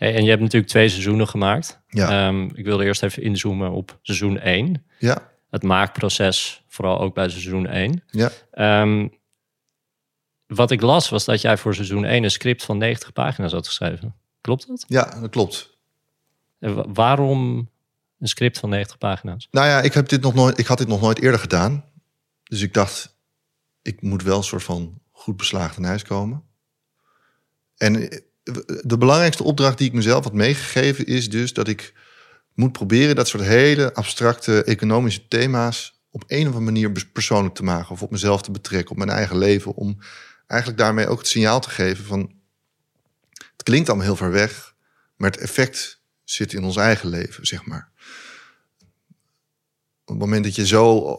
Hey, 0.00 0.14
en 0.14 0.22
je 0.24 0.28
hebt 0.30 0.42
natuurlijk 0.42 0.70
twee 0.70 0.88
seizoenen 0.88 1.28
gemaakt. 1.28 1.80
Ja. 1.88 2.26
Ehm, 2.28 2.42
ik 2.54 2.64
wilde 2.64 2.84
eerst 2.84 3.02
even 3.02 3.22
inzoomen 3.22 3.70
op 3.70 3.98
seizoen 4.02 4.38
1. 4.38 4.86
Ja, 4.98 5.30
Het 5.50 5.62
maakproces, 5.62 6.64
vooral 6.68 7.00
ook 7.00 7.14
bij 7.14 7.28
seizoen 7.28 7.66
1. 7.66 8.02
ja. 8.06 8.30
Ehm, 8.50 9.08
wat 10.46 10.70
ik 10.70 10.80
las 10.80 11.08
was 11.08 11.24
dat 11.24 11.40
jij 11.40 11.56
voor 11.56 11.74
seizoen 11.74 12.04
1 12.04 12.24
een 12.24 12.30
script 12.30 12.64
van 12.64 12.78
90 12.78 13.12
pagina's 13.12 13.52
had 13.52 13.66
geschreven. 13.66 14.14
Klopt 14.40 14.66
dat? 14.66 14.84
ja, 14.88 15.20
dat 15.20 15.30
klopt. 15.30 15.78
En 16.58 16.74
wa- 16.74 16.86
waarom 16.92 17.70
een 18.18 18.28
script 18.28 18.58
van 18.58 18.68
90 18.68 18.98
pagina's? 18.98 19.48
Nou 19.50 19.66
ja, 19.66 19.80
ik, 19.80 19.92
heb 19.94 20.08
dit 20.08 20.20
nog 20.22 20.34
nooit, 20.34 20.58
ik 20.58 20.66
had 20.66 20.78
dit 20.78 20.88
nog 20.88 21.00
nooit 21.00 21.20
eerder 21.20 21.40
gedaan. 21.40 21.84
Dus 22.42 22.60
ik 22.62 22.74
dacht, 22.74 23.16
ik 23.82 24.02
moet 24.02 24.22
wel 24.22 24.36
een 24.36 24.42
soort 24.44 24.62
van 24.62 25.00
goed 25.10 25.36
beslaagd 25.36 25.76
in 25.76 25.84
huis 25.84 26.02
komen. 26.02 26.42
En 27.76 28.10
eh, 28.10 28.18
de 28.82 28.98
belangrijkste 28.98 29.42
opdracht 29.42 29.78
die 29.78 29.86
ik 29.86 29.92
mezelf 29.92 30.24
had 30.24 30.32
meegegeven 30.32 31.06
is 31.06 31.30
dus 31.30 31.52
dat 31.52 31.68
ik 31.68 31.94
moet 32.54 32.72
proberen 32.72 33.16
dat 33.16 33.28
soort 33.28 33.42
hele 33.42 33.94
abstracte 33.94 34.64
economische 34.64 35.28
thema's 35.28 36.00
op 36.10 36.24
een 36.26 36.40
of 36.40 36.54
andere 36.54 36.64
manier 36.64 37.06
persoonlijk 37.12 37.54
te 37.54 37.62
maken 37.62 37.90
of 37.90 38.02
op 38.02 38.10
mezelf 38.10 38.42
te 38.42 38.50
betrekken, 38.50 38.90
op 38.90 38.96
mijn 38.96 39.10
eigen 39.10 39.38
leven, 39.38 39.74
om 39.74 39.98
eigenlijk 40.46 40.80
daarmee 40.80 41.06
ook 41.08 41.18
het 41.18 41.28
signaal 41.28 41.60
te 41.60 41.70
geven 41.70 42.04
van 42.04 42.32
het 43.32 43.62
klinkt 43.62 43.88
allemaal 43.88 44.06
heel 44.06 44.16
ver 44.16 44.30
weg, 44.30 44.74
maar 45.16 45.30
het 45.30 45.40
effect 45.40 46.02
zit 46.24 46.52
in 46.52 46.64
ons 46.64 46.76
eigen 46.76 47.08
leven, 47.08 47.46
zeg 47.46 47.66
maar. 47.66 47.90
Op 50.04 50.16
het 50.16 50.18
moment 50.18 50.44
dat 50.44 50.54
je 50.54 50.66
zo 50.66 51.14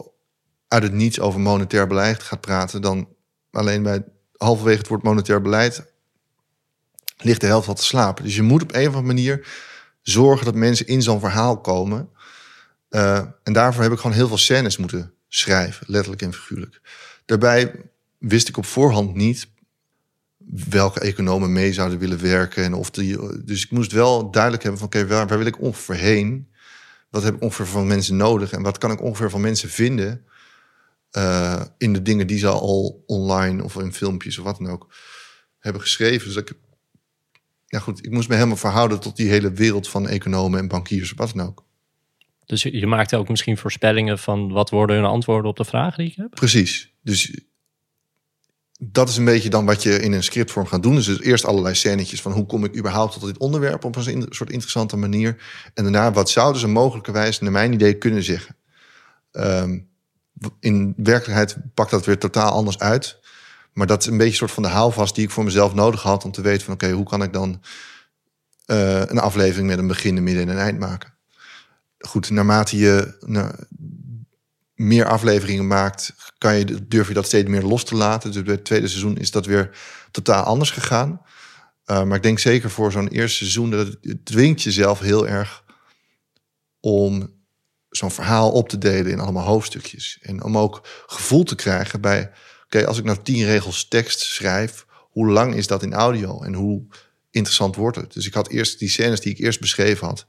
uit 0.67 0.83
het 0.83 0.93
niets 0.93 1.19
over 1.19 1.39
monetair 1.39 1.87
beleid 1.87 2.23
gaat 2.23 2.41
praten, 2.41 2.81
dan 2.81 3.15
alleen 3.51 3.83
bij 3.83 4.03
halverwege 4.37 4.77
het 4.77 4.87
woord 4.87 5.03
monetair 5.03 5.41
beleid 5.41 5.90
ligt 7.23 7.41
de 7.41 7.47
helft 7.47 7.67
al 7.67 7.73
te 7.73 7.83
slapen. 7.83 8.23
Dus 8.23 8.35
je 8.35 8.41
moet 8.41 8.61
op 8.61 8.73
een 8.73 8.87
of 8.87 8.95
andere 8.95 9.13
manier 9.13 9.47
zorgen 10.01 10.45
dat 10.45 10.55
mensen 10.55 10.87
in 10.87 11.01
zo'n 11.01 11.19
verhaal 11.19 11.61
komen. 11.61 12.09
Eh, 12.89 13.21
en 13.43 13.53
daarvoor 13.53 13.83
heb 13.83 13.91
ik 13.91 13.99
gewoon 13.99 14.15
heel 14.15 14.27
veel 14.27 14.37
scènes 14.37 14.77
moeten 14.77 15.13
schrijven, 15.27 15.85
letterlijk 15.89 16.21
en 16.21 16.33
figuurlijk. 16.33 16.81
Daarbij 17.25 17.71
wist 18.17 18.47
ik 18.47 18.57
op 18.57 18.65
voorhand 18.65 19.15
niet 19.15 19.47
welke 20.69 20.99
economen 20.99 21.51
mee 21.51 21.73
zouden 21.73 21.99
willen 21.99 22.21
werken. 22.21 22.63
En 22.63 22.73
of 22.73 22.89
die, 22.89 23.43
dus 23.43 23.63
ik 23.63 23.71
moest 23.71 23.91
wel 23.91 24.31
duidelijk 24.31 24.63
hebben 24.63 24.79
van 24.79 24.87
oké, 24.87 25.07
waar, 25.07 25.37
wil 25.37 25.45
ik 25.45 25.61
ongeveer 25.61 25.95
heen? 25.95 26.49
Wat 27.09 27.23
heb 27.23 27.35
ik 27.35 27.41
ongeveer 27.41 27.67
van 27.67 27.87
mensen 27.87 28.15
nodig? 28.15 28.51
En 28.51 28.61
wat 28.61 28.77
kan 28.77 28.91
ik 28.91 29.01
ongeveer 29.01 29.29
van 29.29 29.41
mensen 29.41 29.69
vinden 29.69 30.25
eh, 31.11 31.61
in 31.77 31.93
de 31.93 32.01
dingen 32.01 32.27
die 32.27 32.37
ze 32.37 32.47
al 32.47 33.03
online 33.05 33.63
of 33.63 33.75
in 33.75 33.93
filmpjes 33.93 34.37
of 34.37 34.43
wat 34.43 34.57
dan 34.57 34.69
ook 34.69 34.93
hebben 35.59 35.81
geschreven? 35.81 36.27
Dus 36.27 36.35
ik, 36.35 36.53
ja 37.71 37.79
goed, 37.79 38.05
ik 38.05 38.11
moest 38.11 38.29
me 38.29 38.35
helemaal 38.35 38.57
verhouden 38.57 38.99
tot 38.99 39.15
die 39.15 39.29
hele 39.29 39.51
wereld 39.51 39.89
van 39.89 40.07
economen 40.07 40.59
en 40.59 40.67
bankiers 40.67 41.11
wat 41.11 41.31
dan 41.35 41.47
ook. 41.47 41.63
Dus 42.45 42.63
je 42.63 42.87
maakte 42.87 43.17
ook 43.17 43.29
misschien 43.29 43.57
voorspellingen 43.57 44.19
van 44.19 44.51
wat 44.51 44.69
worden 44.69 44.95
hun 44.95 45.05
antwoorden 45.05 45.49
op 45.49 45.57
de 45.57 45.65
vragen 45.65 45.97
die 45.97 46.11
ik 46.11 46.17
heb? 46.17 46.29
Precies. 46.29 46.93
Dus 47.01 47.41
dat 48.79 49.09
is 49.09 49.17
een 49.17 49.25
beetje 49.25 49.49
dan 49.49 49.65
wat 49.65 49.83
je 49.83 49.99
in 49.99 50.11
een 50.11 50.23
scriptvorm 50.23 50.65
gaat 50.65 50.83
doen. 50.83 50.95
Dus 50.95 51.19
eerst 51.19 51.45
allerlei 51.45 51.75
scènetjes 51.75 52.21
van 52.21 52.31
hoe 52.31 52.45
kom 52.45 52.63
ik 52.63 52.77
überhaupt 52.77 53.13
tot 53.13 53.25
dit 53.25 53.37
onderwerp 53.37 53.83
op 53.83 53.95
een 53.95 54.25
soort 54.29 54.49
interessante 54.49 54.97
manier. 54.97 55.43
En 55.73 55.83
daarna 55.83 56.11
wat 56.11 56.29
zouden 56.29 56.61
ze 56.61 56.67
mogelijkerwijs 56.67 57.39
naar 57.39 57.51
mijn 57.51 57.73
idee 57.73 57.93
kunnen 57.97 58.23
zeggen. 58.23 58.55
Ehm, 59.31 59.79
in 60.59 60.93
werkelijkheid 60.97 61.57
pakt 61.73 61.91
dat 61.91 62.05
weer 62.05 62.17
totaal 62.17 62.51
anders 62.51 62.79
uit. 62.79 63.19
Maar 63.73 63.87
dat 63.87 64.01
is 64.01 64.07
een 64.07 64.17
beetje 64.17 64.31
een 64.31 64.37
soort 64.37 64.51
van 64.51 64.63
de 64.63 64.69
houvast 64.69 65.15
die 65.15 65.23
ik 65.23 65.31
voor 65.31 65.43
mezelf 65.43 65.73
nodig 65.73 66.01
had 66.01 66.25
om 66.25 66.31
te 66.31 66.41
weten 66.41 66.65
van 66.65 66.73
oké, 66.73 66.91
hoe 66.91 67.05
kan 67.05 67.23
ik 67.23 67.33
dan 67.33 67.61
eh, 68.65 68.99
een 68.99 69.19
aflevering 69.19 69.67
met 69.67 69.77
een 69.77 69.87
begin, 69.87 70.17
een 70.17 70.23
midden 70.23 70.43
en 70.43 70.49
een 70.49 70.57
eind 70.57 70.79
maken. 70.79 71.13
Goed, 71.97 72.29
naarmate 72.29 72.77
je 72.77 73.17
nou, 73.19 73.51
meer 74.75 75.05
afleveringen 75.05 75.67
maakt, 75.67 76.13
kan 76.37 76.55
je, 76.57 76.87
durf 76.87 77.07
je 77.07 77.13
dat 77.13 77.25
steeds 77.25 77.49
meer 77.49 77.63
los 77.63 77.83
te 77.83 77.95
laten. 77.95 78.31
Dus 78.31 78.43
bij 78.43 78.53
het 78.53 78.65
tweede 78.65 78.87
seizoen 78.87 79.17
is 79.17 79.31
dat 79.31 79.45
weer 79.45 79.77
totaal 80.11 80.43
anders 80.43 80.71
gegaan. 80.71 81.21
Uh, 81.85 82.03
maar 82.03 82.17
ik 82.17 82.23
denk 82.23 82.39
zeker 82.39 82.69
voor 82.69 82.91
zo'n 82.91 83.07
eerste 83.07 83.37
seizoen 83.37 83.69
dat 83.69 83.97
het 84.01 84.25
dwingt 84.25 84.61
jezelf 84.61 84.99
heel 84.99 85.27
erg 85.27 85.63
om 86.79 87.39
zo'n 87.89 88.11
verhaal 88.11 88.51
op 88.51 88.69
te 88.69 88.77
delen 88.77 89.11
in 89.11 89.19
allemaal 89.19 89.45
hoofdstukjes. 89.45 90.17
En 90.21 90.43
om 90.43 90.57
ook 90.57 90.87
gevoel 91.05 91.43
te 91.43 91.55
krijgen 91.55 92.01
bij, 92.01 92.31
oké, 92.75 92.87
als 92.87 92.97
ik 92.97 93.03
nou 93.03 93.17
tien 93.23 93.45
regels 93.45 93.87
tekst 93.87 94.19
schrijf, 94.19 94.85
hoe 95.09 95.27
lang 95.27 95.55
is 95.55 95.67
dat 95.67 95.83
in 95.83 95.93
audio 95.93 96.41
en 96.41 96.53
hoe 96.53 96.83
interessant 97.31 97.75
wordt 97.75 97.97
het? 97.97 98.13
Dus 98.13 98.27
ik 98.27 98.33
had 98.33 98.49
eerst 98.49 98.79
die 98.79 98.89
scènes 98.89 99.19
die 99.19 99.31
ik 99.31 99.39
eerst 99.39 99.59
beschreven 99.59 100.07
had, 100.07 100.25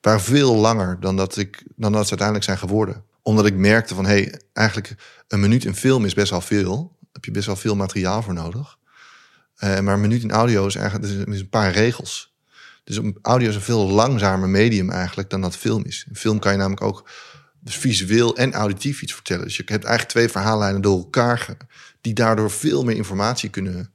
waren 0.00 0.20
veel 0.20 0.54
langer 0.54 1.00
dan 1.00 1.16
dat, 1.16 1.36
ik, 1.36 1.62
dan 1.76 1.92
dat 1.92 2.02
ze 2.02 2.08
uiteindelijk 2.08 2.44
zijn 2.44 2.58
geworden 2.58 3.04
omdat 3.24 3.46
ik 3.46 3.54
merkte 3.54 3.94
van, 3.94 4.04
hé, 4.04 4.10
hey, 4.10 4.40
eigenlijk 4.52 4.94
een 5.28 5.40
minuut 5.40 5.64
in 5.64 5.74
film 5.74 6.04
is 6.04 6.14
best 6.14 6.30
wel 6.30 6.40
veel. 6.40 6.76
Daar 7.00 7.08
heb 7.12 7.24
je 7.24 7.30
best 7.30 7.46
wel 7.46 7.56
veel 7.56 7.76
materiaal 7.76 8.22
voor 8.22 8.34
nodig. 8.34 8.78
Uh, 9.58 9.80
maar 9.80 9.94
een 9.94 10.00
minuut 10.00 10.22
in 10.22 10.30
audio 10.30 10.66
is 10.66 10.74
eigenlijk 10.74 11.28
is 11.28 11.40
een 11.40 11.48
paar 11.48 11.72
regels. 11.72 12.34
Dus 12.84 13.00
audio 13.22 13.48
is 13.48 13.54
een 13.54 13.60
veel 13.60 13.88
langzamer 13.88 14.48
medium 14.48 14.90
eigenlijk 14.90 15.30
dan 15.30 15.40
dat 15.40 15.56
film 15.56 15.84
is. 15.84 16.04
In 16.08 16.16
film 16.16 16.38
kan 16.38 16.52
je 16.52 16.58
namelijk 16.58 16.82
ook 16.82 17.10
dus 17.64 17.76
visueel 17.76 18.36
en 18.36 18.52
auditief 18.52 19.02
iets 19.02 19.14
vertellen. 19.14 19.44
Dus 19.44 19.56
je 19.56 19.62
hebt 19.66 19.84
eigenlijk 19.84 20.12
twee 20.12 20.28
verhaallijnen 20.28 20.80
door 20.80 20.98
elkaar... 20.98 21.56
die 22.00 22.14
daardoor 22.14 22.50
veel 22.50 22.84
meer 22.84 22.96
informatie 22.96 23.50
kunnen 23.50 23.92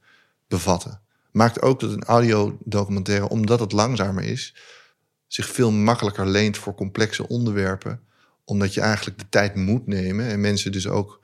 bevatten. 0.48 1.00
Maakt 1.32 1.62
ook 1.62 1.80
dat 1.80 1.92
een 1.92 2.04
audiodocumentaire, 2.04 3.28
omdat 3.28 3.60
het 3.60 3.72
langzamer 3.72 4.24
is... 4.24 4.54
zich 5.26 5.48
veel 5.48 5.70
makkelijker 5.70 6.26
leent 6.26 6.58
voor 6.58 6.74
complexe 6.74 7.28
onderwerpen 7.28 8.00
omdat 8.50 8.74
je 8.74 8.80
eigenlijk 8.80 9.18
de 9.18 9.28
tijd 9.28 9.54
moet 9.54 9.86
nemen 9.86 10.26
en 10.26 10.40
mensen 10.40 10.72
dus 10.72 10.86
ook 10.86 11.20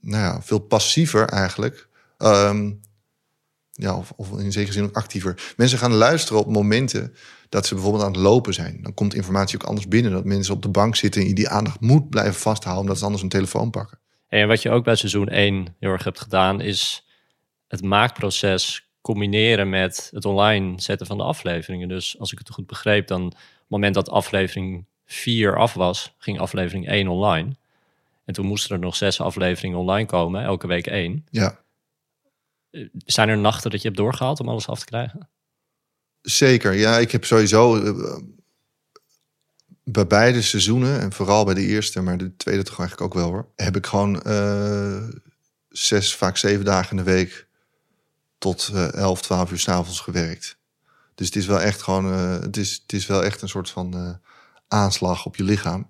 nou 0.00 0.22
ja, 0.22 0.42
veel 0.42 0.58
passiever 0.58 1.28
eigenlijk, 1.28 1.88
um, 2.18 2.80
ja, 3.76 3.96
of, 3.96 4.12
of, 4.16 4.38
in 4.38 4.52
zekere 4.52 4.72
zin 4.72 4.84
ook 4.84 4.96
actiever. 4.96 5.54
Mensen 5.56 5.78
gaan 5.78 5.92
luisteren 5.92 6.40
op 6.40 6.48
momenten 6.48 7.14
dat 7.48 7.66
ze 7.66 7.74
bijvoorbeeld 7.74 8.04
aan 8.04 8.12
het 8.12 8.20
lopen 8.20 8.54
zijn. 8.54 8.78
Dan 8.82 8.94
komt 8.94 9.14
informatie 9.14 9.60
ook 9.60 9.68
anders 9.68 9.88
binnen, 9.88 10.12
dat 10.12 10.24
mensen 10.24 10.54
op 10.54 10.62
de 10.62 10.68
bank 10.68 10.96
zitten 10.96 11.20
en 11.20 11.28
je 11.28 11.34
die 11.34 11.48
aandacht 11.48 11.80
moet 11.80 12.10
blijven 12.10 12.40
vasthouden 12.40 12.82
omdat 12.82 12.98
ze 12.98 13.04
anders 13.04 13.22
een 13.22 13.28
telefoon 13.28 13.70
pakken. 13.70 13.98
En 14.28 14.48
wat 14.48 14.62
je 14.62 14.70
ook 14.70 14.84
bij 14.84 14.94
seizoen 14.94 15.28
1 15.28 15.76
heel 15.80 15.90
erg 15.90 16.04
hebt 16.04 16.20
gedaan, 16.20 16.60
is 16.60 17.06
het 17.68 17.82
maakproces 17.82 18.90
combineren 19.00 19.68
met 19.68 20.10
het 20.12 20.24
online 20.24 20.80
zetten 20.80 21.06
van 21.06 21.16
de 21.16 21.22
afleveringen. 21.22 21.88
Dus 21.88 22.18
als 22.18 22.32
ik 22.32 22.38
het 22.38 22.50
goed 22.50 22.66
begreep, 22.66 23.06
dan 23.06 23.24
op 23.24 23.32
het 23.32 23.40
moment 23.68 23.94
dat 23.94 24.10
aflevering 24.10 24.84
4 25.04 25.56
af 25.56 25.74
was, 25.74 26.14
ging 26.18 26.38
aflevering 26.38 26.88
1 26.88 27.08
online. 27.08 27.56
En 28.24 28.34
toen 28.34 28.46
moesten 28.46 28.76
er 28.76 28.82
nog 28.82 28.96
zes 28.96 29.20
afleveringen 29.20 29.78
online 29.78 30.06
komen, 30.06 30.42
elke 30.42 30.66
week 30.66 30.86
één. 30.86 31.26
Ja. 31.30 31.58
Zijn 32.96 33.28
er 33.28 33.38
nachten 33.38 33.70
dat 33.70 33.80
je 33.80 33.86
hebt 33.86 34.00
doorgehaald 34.00 34.40
om 34.40 34.48
alles 34.48 34.66
af 34.66 34.78
te 34.78 34.84
krijgen? 34.84 35.28
Zeker, 36.22 36.72
ja. 36.72 36.98
Ik 36.98 37.12
heb 37.12 37.24
sowieso 37.24 37.76
uh, 37.76 38.18
bij 39.84 40.06
beide 40.06 40.42
seizoenen, 40.42 41.00
en 41.00 41.12
vooral 41.12 41.44
bij 41.44 41.54
de 41.54 41.66
eerste, 41.66 42.00
maar 42.00 42.18
de 42.18 42.36
tweede 42.36 42.62
toch 42.62 42.78
eigenlijk 42.78 43.14
ook 43.14 43.22
wel 43.22 43.30
hoor, 43.30 43.48
heb 43.56 43.76
ik 43.76 43.86
gewoon 43.86 44.22
uh, 44.26 45.08
zes, 45.68 46.14
vaak 46.14 46.36
zeven 46.36 46.64
dagen 46.64 46.90
in 46.90 47.04
de 47.04 47.10
week 47.10 47.46
tot 48.38 48.70
11, 48.92 49.22
12 49.22 49.50
uur 49.50 49.58
s'avonds 49.58 50.00
gewerkt. 50.00 50.58
Dus 51.14 51.26
het 51.26 51.36
is 51.36 51.46
wel 51.46 51.60
echt 51.60 51.82
gewoon, 51.82 52.04
het, 52.04 52.56
is, 52.56 52.72
het 52.82 52.92
is 52.92 53.06
wel 53.06 53.24
echt 53.24 53.42
een 53.42 53.48
soort 53.48 53.70
van 53.70 54.20
aanslag 54.68 55.26
op 55.26 55.36
je 55.36 55.42
lichaam. 55.42 55.88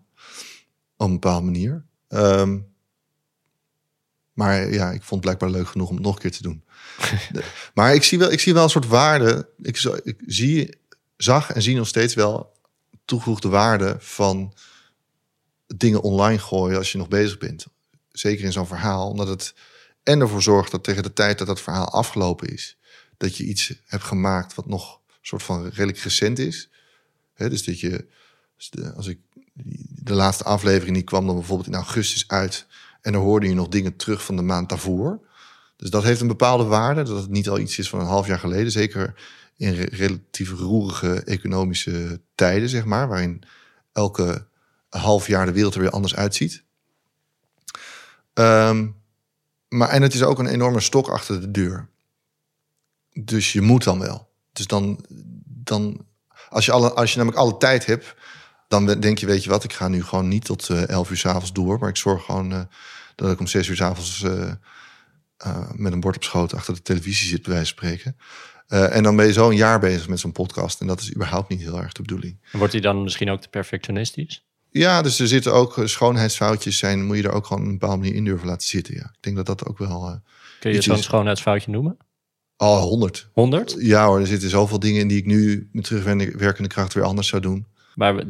Op 0.97 1.07
een 1.07 1.13
bepaalde 1.13 1.45
manier. 1.45 1.85
Um, 2.09 2.75
maar 4.37 4.73
ja, 4.73 4.91
ik 4.91 5.03
vond 5.03 5.11
het 5.11 5.21
blijkbaar 5.21 5.51
leuk 5.51 5.69
genoeg 5.69 5.89
om 5.89 5.95
het 5.95 6.05
nog 6.05 6.15
een 6.15 6.21
keer 6.21 6.33
te 6.33 6.43
doen. 6.43 6.65
maar 7.75 7.95
ik 7.95 8.03
zie, 8.03 8.19
wel, 8.19 8.33
ik 8.33 8.41
zie 8.41 8.55
wel 8.55 8.63
een 8.63 8.71
soort 8.71 8.87
waarde. 8.87 9.49
Ik, 9.63 9.79
ik 10.03 10.21
zie, 10.27 10.79
zag 11.17 11.51
en 11.51 11.63
zie 11.63 11.77
nog 11.77 11.89
steeds 11.89 12.15
wel 12.15 12.55
toegevoegde 13.05 13.49
waarde 13.49 13.97
van 13.99 14.55
dingen 15.67 16.03
online 16.03 16.39
gooien 16.39 16.79
als 16.79 16.93
je 16.93 16.99
nog 16.99 17.09
bezig 17.09 17.39
bent. 17.39 17.67
Zeker 18.13 18.45
in 18.45 18.53
zo'n 18.53 18.67
verhaal, 18.67 19.11
omdat 19.11 19.29
het 19.29 19.55
en 20.03 20.21
ervoor 20.21 20.43
zorgt 20.43 20.71
dat 20.71 20.85
tegen 20.85 21.03
de 21.03 21.13
tijd 21.13 21.39
dat 21.39 21.47
dat 21.47 21.61
verhaal 21.61 21.89
afgelopen 21.89 22.49
is, 22.49 22.77
dat 23.17 23.37
je 23.37 23.45
iets 23.45 23.73
hebt 23.85 24.05
gemaakt 24.05 24.55
wat 24.55 24.67
nog 24.67 25.01
soort 25.21 25.43
van 25.43 25.69
redelijk 25.69 25.99
recent 25.99 26.39
is. 26.39 26.71
Dus 27.37 27.65
dat 27.65 27.81
je, 27.81 28.07
als 28.97 29.07
ik 29.07 29.19
de 30.03 30.15
laatste 30.15 30.45
aflevering 30.45 30.95
die 30.95 31.05
kwam 31.05 31.27
dan 31.27 31.35
bijvoorbeeld 31.35 31.69
in 31.69 31.75
augustus 31.75 32.25
uit. 32.29 32.67
En 33.01 33.13
dan 33.13 33.23
hoorde 33.23 33.49
je 33.49 33.55
nog 33.55 33.69
dingen 33.69 33.97
terug 33.97 34.25
van 34.25 34.37
de 34.37 34.43
maand 34.43 34.69
daarvoor. 34.69 35.26
Dus 35.77 35.91
dat 35.91 36.03
heeft 36.03 36.21
een 36.21 36.27
bepaalde 36.27 36.65
waarde. 36.65 37.03
Dat 37.03 37.21
het 37.21 37.31
niet 37.31 37.49
al 37.49 37.59
iets 37.59 37.79
is 37.79 37.89
van 37.89 38.01
een 38.01 38.07
half 38.07 38.27
jaar 38.27 38.39
geleden. 38.39 38.71
Zeker 38.73 39.15
in 39.57 39.73
re- 39.75 39.89
relatief 39.91 40.51
roerige 40.51 41.23
economische 41.23 42.21
tijden, 42.35 42.69
zeg 42.69 42.85
maar. 42.85 43.09
Waarin 43.09 43.43
elke 43.93 44.47
half 44.89 45.27
jaar 45.27 45.47
de 45.47 45.53
wereld 45.53 45.75
er 45.75 45.81
weer 45.81 45.91
anders 45.91 46.15
uitziet. 46.15 46.65
Ehm, 48.35 48.87
maar, 49.69 49.89
en 49.89 50.03
het 50.03 50.15
is 50.15 50.23
ook 50.23 50.39
een 50.39 50.47
enorme 50.47 50.81
stok 50.81 51.09
achter 51.09 51.41
de 51.41 51.51
deur. 51.51 51.89
Dus 53.13 53.53
je 53.53 53.61
moet 53.61 53.85
dan 53.85 53.99
wel. 53.99 54.29
Dus 54.53 54.67
dan, 54.67 55.05
dan 55.45 56.07
als, 56.49 56.67
je 56.67 56.73
alle, 56.73 56.93
als 56.93 57.11
je 57.11 57.17
namelijk 57.19 57.41
alle 57.43 57.57
tijd 57.57 57.87
hebt, 57.87 58.15
dan 58.69 58.87
denk 58.87 59.19
je, 59.19 59.27
weet 59.27 59.45
je 59.45 59.51
wat, 59.51 59.65
ik 59.65 59.73
ga 59.73 59.89
nu 59.89 60.03
gewoon 60.03 60.29
niet 60.29 60.45
tot 60.45 60.69
eh 60.71 60.89
11 60.89 61.11
uur 61.11 61.17
s'avonds 61.17 61.53
door. 61.53 61.79
Maar 61.79 61.89
ik 61.89 61.97
zorg 61.97 62.25
gewoon 62.25 62.53
eh, 62.53 62.61
dat 63.15 63.31
ik 63.31 63.41
om 63.41 63.47
6 63.47 63.69
uur 63.69 63.77
s'avonds 63.77 64.23
eh 64.23 64.53
eh, 65.37 65.71
met 65.75 65.93
een 65.93 66.01
bord 66.01 66.17
op 66.17 66.25
schoot 66.25 66.55
achter 66.55 66.75
de 66.75 66.83
televisie 66.83 67.29
zit, 67.29 67.43
bij 67.43 67.53
wijze 67.53 67.75
van 67.75 67.77
spreken. 67.77 68.17
Eh, 68.67 68.97
en 68.97 69.03
dan 69.03 69.17
ben 69.17 69.27
je 69.27 69.33
zo 69.33 69.51
een 69.51 69.57
jaar 69.57 69.81
bezig 69.81 70.09
met 70.09 70.21
zo'n 70.21 70.33
podcast. 70.33 70.81
En 70.81 70.87
dat 70.87 71.01
is 71.01 71.15
überhaupt 71.15 71.49
niet 71.49 71.61
heel 71.61 71.79
erg 71.79 71.93
de 71.93 72.03
bedoeling. 72.03 72.41
Wordt 72.53 72.73
hij 72.73 72.83
dan 72.83 73.03
misschien 73.03 73.31
ook 73.31 73.41
te 73.41 73.49
perfectionistisch? 73.49 74.45
Ja, 74.71 75.03
dus 75.03 75.19
er 75.19 75.29
zitten 75.29 75.53
ook 75.53 75.79
eh, 75.79 75.87
schoonheidsfoutjes 75.87 76.79
zijn. 76.79 77.05
Moet 77.05 77.17
je 77.17 77.23
er 77.23 77.33
ook 77.33 77.47
gewoon 77.47 77.63
een 77.63 77.79
bepaalde 77.79 77.97
manier 77.97 78.15
in 78.15 78.25
durven 78.25 78.47
laten 78.47 78.67
zitten. 78.67 78.95
Ja. 78.95 79.05
Ik 79.05 79.23
denk 79.23 79.37
dat 79.37 79.47
dat 79.47 79.67
ook 79.67 79.79
wel. 79.79 80.21
Kun 80.61 80.73
je 80.73 80.83
zo'n 80.83 80.99
schoonheidsfoutje 80.99 81.71
noemen? 81.71 81.97
al 82.57 82.81
honderd. 82.81 83.29
100? 83.33 83.77
Ja 83.79 84.07
hoor, 84.07 84.21
er 84.21 84.27
zitten 84.27 84.51
zoveel 84.51 84.79
dingen 84.79 85.01
in 85.01 85.09
die 85.09 85.19
ik 85.19 85.27
nu 85.27 85.69
met 85.73 85.85
terugwerkende 85.85 86.69
kracht 86.69 86.95
weer 86.95 87.05
anders 87.05 87.29
zou 87.29 87.43
doen. 87.43 87.67
Maar 87.95 88.25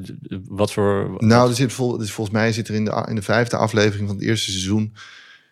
wat 0.48 0.72
voor... 0.72 1.14
Nou, 1.18 1.48
er 1.48 1.54
zit 1.54 1.72
vol, 1.72 1.98
dus 1.98 2.12
volgens 2.12 2.36
mij 2.36 2.52
zit 2.52 2.68
er 2.68 2.74
in 2.74 2.84
de, 2.84 3.04
in 3.08 3.14
de 3.14 3.22
vijfde 3.22 3.56
aflevering 3.56 4.08
van 4.08 4.16
het 4.16 4.26
eerste 4.26 4.50
seizoen 4.50 4.94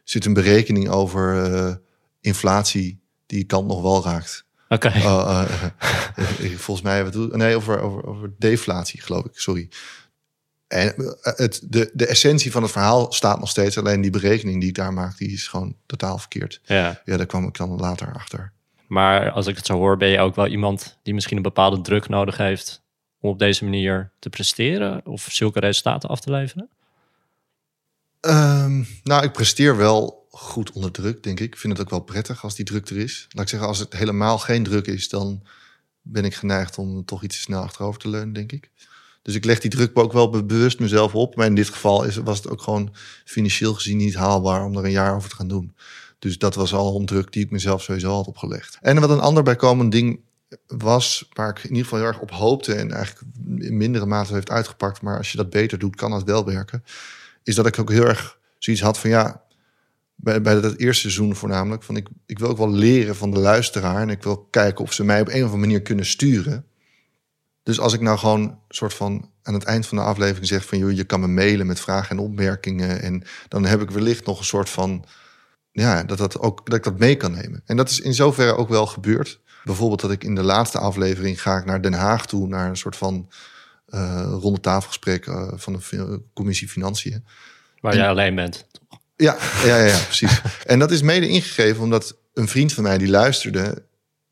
zit 0.04 0.24
een 0.24 0.34
berekening 0.34 0.88
over 0.88 1.44
eh, 1.44 1.74
inflatie 2.20 3.02
die 3.26 3.44
kant 3.44 3.66
nog 3.66 3.82
wel 3.82 4.04
raakt. 4.04 4.44
Oké. 4.68 4.88
Eh, 4.88 5.42
eh, 6.16 6.50
volgens 6.56 6.86
mij, 6.86 7.04
wat 7.04 7.12
doe, 7.12 7.36
nee, 7.36 7.56
over, 7.56 7.80
over, 7.80 8.06
over 8.06 8.32
deflatie, 8.38 9.00
geloof 9.00 9.24
ik. 9.24 9.38
Sorry. 9.38 9.68
En 10.66 10.94
het, 11.20 11.60
de, 11.64 11.90
de 11.92 12.06
essentie 12.06 12.52
van 12.52 12.62
het 12.62 12.72
verhaal 12.72 13.12
staat 13.12 13.38
nog 13.38 13.48
steeds. 13.48 13.78
Alleen 13.78 14.00
die 14.00 14.10
berekening 14.10 14.60
die 14.60 14.68
ik 14.68 14.74
daar 14.74 14.92
maak, 14.92 15.18
die 15.18 15.32
is 15.32 15.48
gewoon 15.48 15.76
totaal 15.86 16.18
verkeerd. 16.18 16.60
Ja. 16.64 17.00
Ja, 17.04 17.16
daar 17.16 17.26
kwam 17.26 17.46
ik 17.46 17.56
dan 17.56 17.76
later 17.76 18.12
achter. 18.12 18.52
Maar 18.86 19.30
als 19.30 19.46
ik 19.46 19.56
het 19.56 19.66
zo 19.66 19.76
hoor, 19.76 19.96
ben 19.96 20.08
je 20.08 20.18
ook 20.18 20.34
wel 20.34 20.46
iemand 20.46 20.98
die 21.02 21.14
misschien 21.14 21.36
een 21.36 21.42
bepaalde 21.42 21.80
druk 21.80 22.08
nodig 22.08 22.36
heeft 22.36 22.82
om 23.20 23.30
op 23.30 23.38
deze 23.38 23.64
manier 23.64 24.12
te 24.18 24.30
presteren 24.30 25.06
of 25.06 25.26
zulke 25.30 25.60
resultaten 25.60 26.08
af 26.08 26.20
te 26.20 26.30
leveren? 26.30 26.68
Ehm, 28.24 28.82
nou, 29.02 29.24
ik 29.24 29.32
presteer 29.32 29.76
wel 29.76 30.26
goed 30.30 30.72
onder 30.72 30.90
druk, 30.90 31.22
denk 31.22 31.40
ik. 31.40 31.52
Ik 31.52 31.58
vind 31.58 31.72
het 31.72 31.82
ook 31.82 31.90
wel 31.90 32.00
prettig 32.00 32.44
als 32.44 32.54
die 32.54 32.64
druk 32.64 32.88
er 32.88 32.96
is. 32.96 33.26
Laat 33.30 33.42
ik 33.42 33.48
zeggen, 33.48 33.68
als 33.68 33.78
het 33.78 33.92
helemaal 33.92 34.38
geen 34.38 34.62
druk 34.62 34.86
is, 34.86 35.08
dan 35.08 35.42
ben 36.02 36.24
ik 36.24 36.34
geneigd 36.34 36.78
om 36.78 37.04
toch 37.04 37.22
iets 37.22 37.40
snel 37.40 37.62
achterover 37.62 38.00
te 38.00 38.08
leunen, 38.08 38.32
denk 38.32 38.52
ik. 38.52 38.70
Dus 39.22 39.34
ik 39.34 39.44
leg 39.44 39.60
die 39.60 39.70
druk 39.70 39.98
ook 39.98 40.12
wel 40.12 40.30
be- 40.30 40.44
bewust 40.44 40.78
mezelf 40.78 41.14
op. 41.14 41.36
Maar 41.36 41.46
in 41.46 41.54
dit 41.54 41.68
geval 41.68 42.04
is, 42.04 42.16
was 42.16 42.36
het 42.36 42.48
ook 42.48 42.62
gewoon 42.62 42.94
financieel 43.24 43.74
gezien 43.74 43.96
niet 43.96 44.14
haalbaar 44.14 44.64
om 44.64 44.76
er 44.76 44.84
een 44.84 44.90
jaar 44.90 45.14
over 45.14 45.28
te 45.28 45.36
gaan 45.36 45.48
doen. 45.48 45.74
Dus 46.18 46.38
dat 46.38 46.54
was 46.54 46.74
al 46.74 46.98
een 47.00 47.06
druk 47.06 47.32
die 47.32 47.44
ik 47.44 47.50
mezelf 47.50 47.82
sowieso 47.82 48.14
had 48.14 48.26
opgelegd. 48.26 48.78
En 48.80 49.00
wat 49.00 49.10
een 49.10 49.20
ander 49.20 49.42
bijkomend 49.42 49.92
ding 49.92 50.20
was, 50.66 51.28
waar 51.32 51.48
ik 51.48 51.58
in 51.58 51.68
ieder 51.68 51.82
geval 51.82 51.98
heel 51.98 52.08
erg 52.08 52.20
op 52.20 52.30
hoopte 52.30 52.74
en 52.74 52.90
eigenlijk 52.92 53.26
in 53.58 53.76
mindere 53.76 54.06
mate 54.06 54.32
heeft 54.34 54.50
uitgepakt, 54.50 55.02
maar 55.02 55.16
als 55.16 55.30
je 55.30 55.36
dat 55.36 55.50
beter 55.50 55.78
doet, 55.78 55.96
kan 55.96 56.10
dat 56.10 56.22
wel 56.22 56.44
werken, 56.44 56.84
is 57.44 57.54
dat 57.54 57.66
ik 57.66 57.78
ook 57.78 57.90
heel 57.90 58.06
erg 58.06 58.38
zoiets 58.58 58.82
had 58.82 58.98
van 58.98 59.10
ja, 59.10 59.42
bij, 60.14 60.42
bij 60.42 60.60
dat 60.60 60.76
eerste 60.76 61.00
seizoen 61.00 61.36
voornamelijk, 61.36 61.82
van 61.82 61.96
ik, 61.96 62.08
ik 62.26 62.38
wil 62.38 62.48
ook 62.48 62.58
wel 62.58 62.70
leren 62.70 63.16
van 63.16 63.30
de 63.30 63.38
luisteraar 63.38 64.00
en 64.00 64.10
ik 64.10 64.22
wil 64.22 64.36
kijken 64.36 64.84
of 64.84 64.92
ze 64.92 65.04
mij 65.04 65.20
op 65.20 65.28
een 65.28 65.34
of 65.34 65.40
andere 65.40 65.60
manier 65.60 65.82
kunnen 65.82 66.06
sturen. 66.06 66.66
Dus 67.62 67.80
als 67.80 67.92
ik 67.92 68.00
nou 68.00 68.18
gewoon 68.18 68.58
soort 68.68 68.94
van 68.94 69.30
aan 69.42 69.54
het 69.54 69.64
eind 69.64 69.86
van 69.86 69.98
de 69.98 70.04
aflevering 70.04 70.46
zeg 70.46 70.66
van 70.66 70.78
joh, 70.78 70.92
je 70.92 71.04
kan 71.04 71.20
me 71.20 71.26
mailen 71.26 71.66
met 71.66 71.80
vragen 71.80 72.10
en 72.10 72.22
opmerkingen 72.22 73.02
en 73.02 73.22
dan 73.48 73.64
heb 73.64 73.80
ik 73.80 73.90
wellicht 73.90 74.26
nog 74.26 74.38
een 74.38 74.44
soort 74.44 74.70
van 74.70 75.04
ja, 75.72 76.04
dat, 76.04 76.18
dat, 76.18 76.38
ook, 76.38 76.66
dat 76.66 76.74
ik 76.74 76.84
dat 76.84 76.98
mee 76.98 77.16
kan 77.16 77.32
nemen. 77.32 77.62
En 77.66 77.76
dat 77.76 77.90
is 77.90 78.00
in 78.00 78.14
zoverre 78.14 78.56
ook 78.56 78.68
wel 78.68 78.86
gebeurd. 78.86 79.40
Bijvoorbeeld 79.64 80.00
dat 80.00 80.10
ik 80.10 80.24
in 80.24 80.34
de 80.34 80.42
laatste 80.42 80.78
aflevering 80.78 81.42
ga 81.42 81.56
ik 81.56 81.64
naar 81.64 81.82
Den 81.82 81.92
Haag 81.92 82.26
toe, 82.26 82.48
naar 82.48 82.68
een 82.68 82.76
soort 82.76 82.96
van 82.96 83.28
ronde 84.40 84.60
tafelgesprek 84.60 85.26
eh, 85.26 85.52
van 85.54 85.72
de 85.72 86.22
commissie 86.32 86.68
Financiën. 86.68 87.24
Waar 87.80 87.92
En- 87.92 87.98
jij 87.98 88.08
alleen 88.08 88.34
bent. 88.34 88.66
Ja, 89.16 89.36
ja, 89.64 89.76
ja, 89.76 89.84
ja 89.84 89.98
precies. 89.98 90.40
en 90.66 90.78
dat 90.78 90.90
is 90.90 91.02
mede 91.02 91.28
ingegeven 91.28 91.82
omdat 91.82 92.16
een 92.34 92.48
vriend 92.48 92.72
van 92.72 92.82
mij 92.82 92.98
die 92.98 93.08
luisterde, 93.08 93.84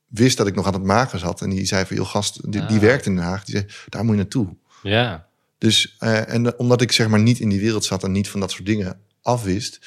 wist 0.06 0.36
dat 0.36 0.46
ik 0.46 0.54
nog 0.54 0.66
aan 0.66 0.72
het 0.72 0.82
maken 0.82 1.18
zat. 1.18 1.40
En 1.40 1.50
die 1.50 1.64
zei 1.66 1.86
van, 1.86 1.96
joh 1.96 2.06
gast, 2.06 2.52
die, 2.52 2.66
die 2.66 2.76
Ah. 2.76 2.82
werkt 2.82 3.06
in 3.06 3.16
Den 3.16 3.24
Haag. 3.24 3.44
Die 3.44 3.54
zei, 3.54 3.66
daar 3.88 4.02
moet 4.04 4.14
je 4.14 4.20
naartoe. 4.20 4.56
Ja. 4.82 5.26
Dus, 5.58 5.96
eh, 5.98 6.28
en 6.28 6.58
omdat 6.58 6.80
ik 6.80 6.92
zeg 6.92 7.08
maar 7.08 7.20
niet 7.20 7.38
in 7.38 7.48
die 7.48 7.60
wereld 7.60 7.84
zat 7.84 8.04
en 8.04 8.12
niet 8.12 8.28
van 8.28 8.40
dat 8.40 8.50
soort 8.50 8.66
dingen 8.66 9.00
afwist, 9.22 9.78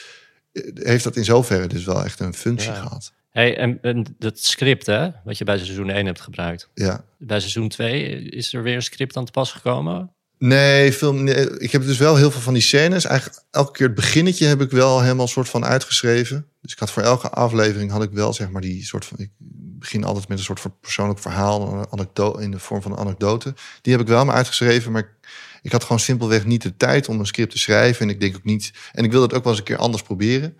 eh, 0.51 0.63
heeft 0.73 1.03
dat 1.03 1.15
in 1.15 1.25
zoverre 1.25 1.67
dus 1.67 1.83
wel 1.85 2.03
echt 2.03 2.19
een 2.19 2.33
functie 2.33 2.71
Ja. 2.71 2.75
gehad. 2.81 3.13
Hey, 3.35 3.57
en, 3.57 3.77
en 3.81 4.15
dat 4.19 4.39
script, 4.39 4.85
hè, 4.85 5.09
wat 5.23 5.37
je 5.37 5.43
bij 5.43 5.57
seizoen 5.57 5.89
1 5.89 6.05
hebt 6.05 6.21
gebruikt. 6.21 6.69
Ja. 6.73 7.05
Bij 7.17 7.39
seizoen 7.39 7.69
2 7.69 8.29
is 8.29 8.53
er 8.53 8.63
weer 8.63 8.75
een 8.75 8.81
script 8.81 9.17
aan 9.17 9.25
te 9.25 9.31
pas 9.31 9.51
gekomen. 9.51 10.11
Nee, 10.37 10.93
film, 10.93 11.23
nee, 11.23 11.59
ik 11.59 11.71
heb 11.71 11.85
dus 11.85 11.97
wel 11.97 12.15
heel 12.15 12.31
veel 12.31 12.41
van 12.41 12.53
die 12.53 12.61
scènes. 12.61 13.05
Eigenlijk 13.05 13.43
elke 13.51 13.71
keer 13.71 13.85
het 13.85 13.95
beginnetje 13.95 14.45
heb 14.45 14.61
ik 14.61 14.71
wel 14.71 15.01
helemaal 15.01 15.27
soort 15.27 15.49
van 15.49 15.65
uitgeschreven. 15.65 16.47
Dus 16.61 16.71
ik 16.71 16.79
had 16.79 16.91
voor 16.91 17.03
elke 17.03 17.29
aflevering 17.29 17.91
had 17.91 18.03
ik 18.03 18.11
wel 18.11 18.33
zeg 18.33 18.49
maar 18.49 18.61
die 18.61 18.85
soort 18.85 19.05
van. 19.05 19.17
Ik 19.19 19.31
begin 19.79 20.03
altijd 20.03 20.27
met 20.27 20.37
een 20.37 20.43
soort 20.43 20.59
van 20.59 20.75
persoonlijk 20.81 21.19
verhaal, 21.19 21.73
een 21.73 21.87
anekdote 21.89 22.41
in 22.41 22.51
de 22.51 22.59
vorm 22.59 22.81
van 22.81 22.91
een 22.91 22.97
anekdote. 22.97 23.53
Die 23.81 23.93
heb 23.93 24.01
ik 24.01 24.07
wel 24.07 24.25
maar 24.25 24.35
uitgeschreven, 24.35 24.91
maar 24.91 25.01
ik, 25.01 25.29
ik 25.61 25.71
had 25.71 25.83
gewoon 25.83 25.99
simpelweg 25.99 26.45
niet 26.45 26.61
de 26.61 26.77
tijd 26.77 27.09
om 27.09 27.19
een 27.19 27.25
script 27.25 27.51
te 27.51 27.59
schrijven. 27.59 28.01
En 28.01 28.09
ik 28.09 28.19
denk 28.19 28.35
ook 28.35 28.43
niet. 28.43 28.71
En 28.91 29.03
ik 29.03 29.11
wil 29.11 29.21
dat 29.21 29.33
ook 29.33 29.43
wel 29.43 29.51
eens 29.51 29.61
een 29.61 29.67
keer 29.67 29.77
anders 29.77 30.03
proberen. 30.03 30.57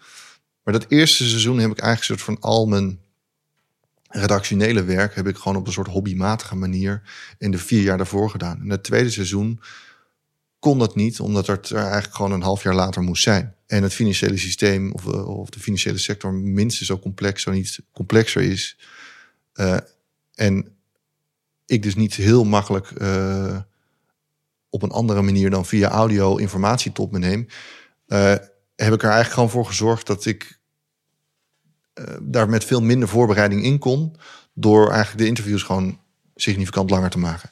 Maar 0.66 0.74
dat 0.74 0.86
eerste 0.88 1.28
seizoen 1.28 1.60
heb 1.60 1.72
ik 1.72 1.80
eigenlijk 1.80 2.04
soort 2.04 2.40
van 2.40 2.50
al 2.50 2.66
mijn 2.66 3.00
redactionele 4.08 4.84
werk 4.84 5.16
heb 5.16 5.28
ik 5.28 5.38
gewoon 5.38 5.58
op 5.58 5.68
een 5.68 5.74
soort 5.74 5.88
hobbymatige 5.88 6.56
manier 6.56 7.02
in 7.38 7.52
de 7.52 7.58
vier 7.58 7.82
jaar 7.82 7.98
daarvoor 7.98 8.30
gedaan. 8.30 8.62
En 8.62 8.70
het 8.70 8.84
tweede 8.84 9.10
seizoen 9.10 9.62
kon 10.60 10.80
dat 10.80 10.96
niet, 10.96 11.20
omdat 11.20 11.48
het 11.48 11.70
er 11.70 11.78
eigenlijk 11.78 12.16
gewoon 12.16 12.32
een 12.32 12.42
half 12.42 12.64
jaar 12.64 12.76
later 12.76 13.02
moest 13.02 13.24
zijn. 13.24 13.56
En 13.68 13.84
het 13.84 13.94
financiële 13.94 14.38
systeem 14.38 14.92
of, 14.92 15.08
eh, 15.08 15.28
of 15.40 15.50
de 15.50 15.60
financiële 15.60 15.98
sector 15.98 16.34
minstens 16.34 16.90
zo 16.90 17.00
complex, 17.00 17.42
zo 17.42 17.52
niet 17.52 17.80
complexer 17.92 18.42
is. 18.42 18.78
Eh, 19.54 19.78
en 20.34 20.78
ik 21.66 21.84
dus 21.84 21.96
niet 21.96 22.14
heel 22.14 22.44
makkelijk 22.44 22.92
eh, 22.92 23.58
op 24.70 24.82
een 24.82 24.92
andere 24.92 25.22
manier 25.22 25.50
dan 25.50 25.66
via 25.66 25.90
audio 25.90 26.36
informatie 26.36 26.92
tot 26.92 27.12
me 27.12 27.20
neem, 27.20 27.48
heb 28.76 28.94
ik 28.94 29.04
er 29.04 29.10
eigenlijk 29.10 29.34
gewoon 29.34 29.50
voor 29.50 29.66
gezorgd 29.66 30.08
dat 30.08 30.26
ik 30.26 30.55
daar 32.22 32.50
met 32.50 32.64
veel 32.64 32.82
minder 32.82 33.08
voorbereiding 33.08 33.64
in 33.64 33.80
kon, 33.80 34.16
door 34.54 34.90
eigenlijk 34.90 35.18
de 35.18 35.28
interviews 35.28 35.64
gewoon 35.64 36.00
significant 36.36 36.90
langer 36.90 37.10
te 37.10 37.18
maken. 37.18 37.52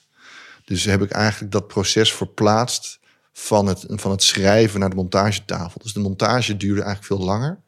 Dus 0.66 0.84
heb 0.84 1.02
ik 1.02 1.12
eigenlijk 1.12 1.52
dat 1.52 1.68
proces 1.68 2.14
verplaatst 2.14 3.00
van 3.34 3.66
het, 3.66 3.86
van 3.88 4.12
het 4.12 4.24
schrijven 4.24 4.80
naar 4.80 4.90
de 4.90 4.96
montagetafel. 4.96 5.82
Dus 5.84 5.94
de 5.94 6.00
montage 6.00 6.58
duurde 6.58 6.82
eigenlijk 6.82 7.14
veel 7.14 7.26
langer. 7.26 7.60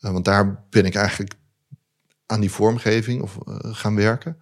Eh, 0.00 0.10
want 0.10 0.24
daar 0.24 0.64
ben 0.70 0.84
ik 0.84 0.94
eigenlijk 0.94 1.34
aan 2.26 2.40
die 2.40 2.50
vormgeving 2.50 3.22
of, 3.22 3.38
eh, 3.46 3.54
gaan 3.60 3.94
werken. 3.94 4.40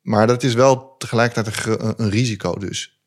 Maar 0.00 0.26
dat 0.26 0.42
is 0.42 0.54
wel 0.54 0.96
tegelijkertijd 0.96 1.66
een, 1.66 1.94
een 1.96 2.10
risico 2.10 2.54
dus. 2.54 3.00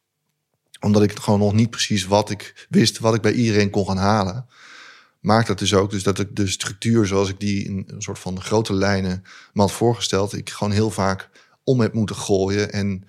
Omdat 0.79 1.03
ik 1.03 1.19
gewoon 1.19 1.39
nog 1.39 1.53
niet 1.53 1.69
precies 1.69 2.05
wat 2.05 2.29
ik 2.29 2.67
wist, 2.69 2.99
wat 2.99 3.15
ik 3.15 3.21
bij 3.21 3.33
iedereen 3.33 3.69
kon 3.69 3.85
gaan 3.85 3.97
halen. 3.97 4.45
Maakt 5.21 5.47
dat 5.47 5.59
dus 5.59 5.73
ook 5.73 5.91
dus 5.91 6.03
dat 6.03 6.19
ik 6.19 6.35
de 6.35 6.47
structuur 6.47 7.07
zoals 7.07 7.29
ik 7.29 7.39
die 7.39 7.65
in 7.65 7.83
een 7.87 8.01
soort 8.01 8.19
van 8.19 8.41
grote 8.41 8.73
lijnen 8.73 9.23
me 9.53 9.61
had 9.61 9.71
voorgesteld, 9.71 10.37
ik 10.37 10.49
gewoon 10.49 10.73
heel 10.73 10.89
vaak 10.89 11.29
om 11.63 11.79
heb 11.79 11.93
moeten 11.93 12.15
gooien 12.15 12.71
en 12.71 13.03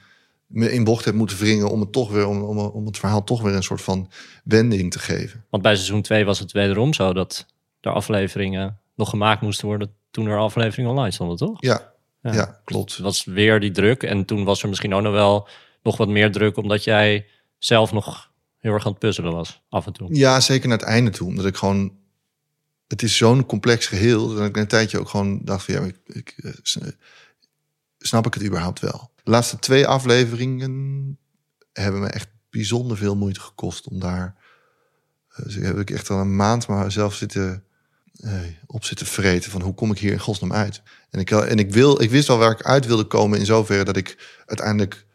me 0.47 0.73
in 0.73 0.85
bocht 0.85 1.05
heb 1.05 1.15
moeten 1.15 1.39
wringen 1.39 1.71
om 1.71 1.81
het 1.81 1.93
toch 1.93 2.11
weer 2.11 2.27
om, 2.27 2.43
om, 2.43 2.59
om 2.59 2.87
het 2.87 2.99
verhaal 2.99 3.25
toch 3.25 3.43
weer 3.43 3.55
een 3.55 3.63
soort 3.63 3.83
van 3.83 4.11
wending 4.45 4.91
te 4.91 4.99
geven. 4.99 5.45
Want 5.51 5.63
bij 5.63 5.75
seizoen 5.75 6.03
2 6.03 6.25
was 6.25 6.39
het 6.39 6.53
wederom 6.53 6.95
zo 6.95 7.13
dat 7.13 7.47
er 7.81 7.93
afleveringen 7.93 8.79
nog 8.95 9.11
gemaakt 9.11 9.41
moesten 9.41 9.67
worden 9.67 9.93
toen 10.11 10.27
er 10.27 10.39
afleveringen 10.39 10.91
online 10.91 11.11
stonden, 11.13 11.37
toch? 11.37 11.57
Ja, 11.61 11.93
Ja. 12.23 12.33
ja. 12.33 12.61
klopt. 12.65 12.93
Het 12.93 13.01
was 13.01 13.25
weer 13.25 13.61
die 13.61 13.71
druk. 13.71 14.03
En 14.03 14.25
toen 14.25 14.45
was 14.45 14.63
er 14.63 14.69
misschien 14.69 14.95
ook 14.95 15.03
nog 15.03 15.13
wel 15.13 15.49
nog 15.83 15.97
wat 15.97 16.09
meer 16.09 16.33
druk, 16.33 16.57
omdat 16.57 16.85
jij 16.85 17.27
zelf 17.59 17.93
nog 17.93 18.31
heel 18.59 18.73
erg 18.73 18.85
aan 18.85 18.91
het 18.91 19.01
puzzelen 19.01 19.33
was, 19.33 19.63
af 19.69 19.87
en 19.87 19.93
toe. 19.93 20.15
Ja, 20.15 20.41
zeker 20.41 20.69
naar 20.69 20.79
het 20.79 20.87
einde 20.87 21.11
toe. 21.11 21.29
Omdat 21.29 21.47
ik 21.47 21.57
gewoon. 21.57 22.01
Het 22.93 23.03
is 23.03 23.17
zo'n 23.17 23.47
complex 23.47 23.87
geheel. 23.87 24.35
Dat 24.35 24.47
ik 24.47 24.57
een 24.57 24.67
tijdje 24.67 24.99
ook 24.99 25.09
gewoon 25.09 25.41
dacht 25.45 25.65
van 25.65 25.75
ja, 25.75 25.81
ik, 25.81 25.97
ik, 26.07 26.35
eh, 26.37 26.51
eh, 26.51 26.89
snap 27.99 28.27
ik 28.27 28.35
het 28.35 28.45
überhaupt 28.45 28.81
wel. 28.81 29.11
De 29.23 29.31
laatste 29.31 29.59
twee 29.59 29.87
afleveringen 29.87 31.19
hebben 31.73 32.01
me 32.01 32.07
echt 32.07 32.29
bijzonder 32.51 32.97
veel 32.97 33.17
moeite 33.17 33.41
gekost 33.41 33.89
om 33.89 34.01
daar. 34.01 34.35
Uh, 35.31 35.45
dus 35.45 35.55
heb 35.55 35.79
ik 35.79 35.91
echt 35.91 36.11
al 36.11 36.19
een 36.19 36.37
maand 36.37 36.67
maar 36.67 36.93
zelf 36.93 37.15
zitten 37.15 37.65
uh, 38.17 38.41
op 38.67 38.85
zitten 38.85 39.07
vreten 39.07 39.51
van 39.51 39.63
hoe 39.63 39.75
kom 39.75 39.91
ik 39.91 39.99
hier 39.99 40.13
in 40.13 40.19
godsnaam 40.19 40.53
uit. 40.53 40.83
En 41.11 41.21
ik, 41.21 41.31
en 41.31 41.59
ik, 41.59 41.73
wil, 41.73 42.03
ik 42.03 42.11
wist 42.11 42.29
al 42.29 42.39
waar 42.39 42.51
ik 42.51 42.63
uit 42.63 42.87
wilde 42.87 43.05
komen 43.05 43.39
in 43.39 43.47
zoverre 43.47 43.85
dat 43.85 43.97
ik 43.97 44.41
uiteindelijk 44.47 45.07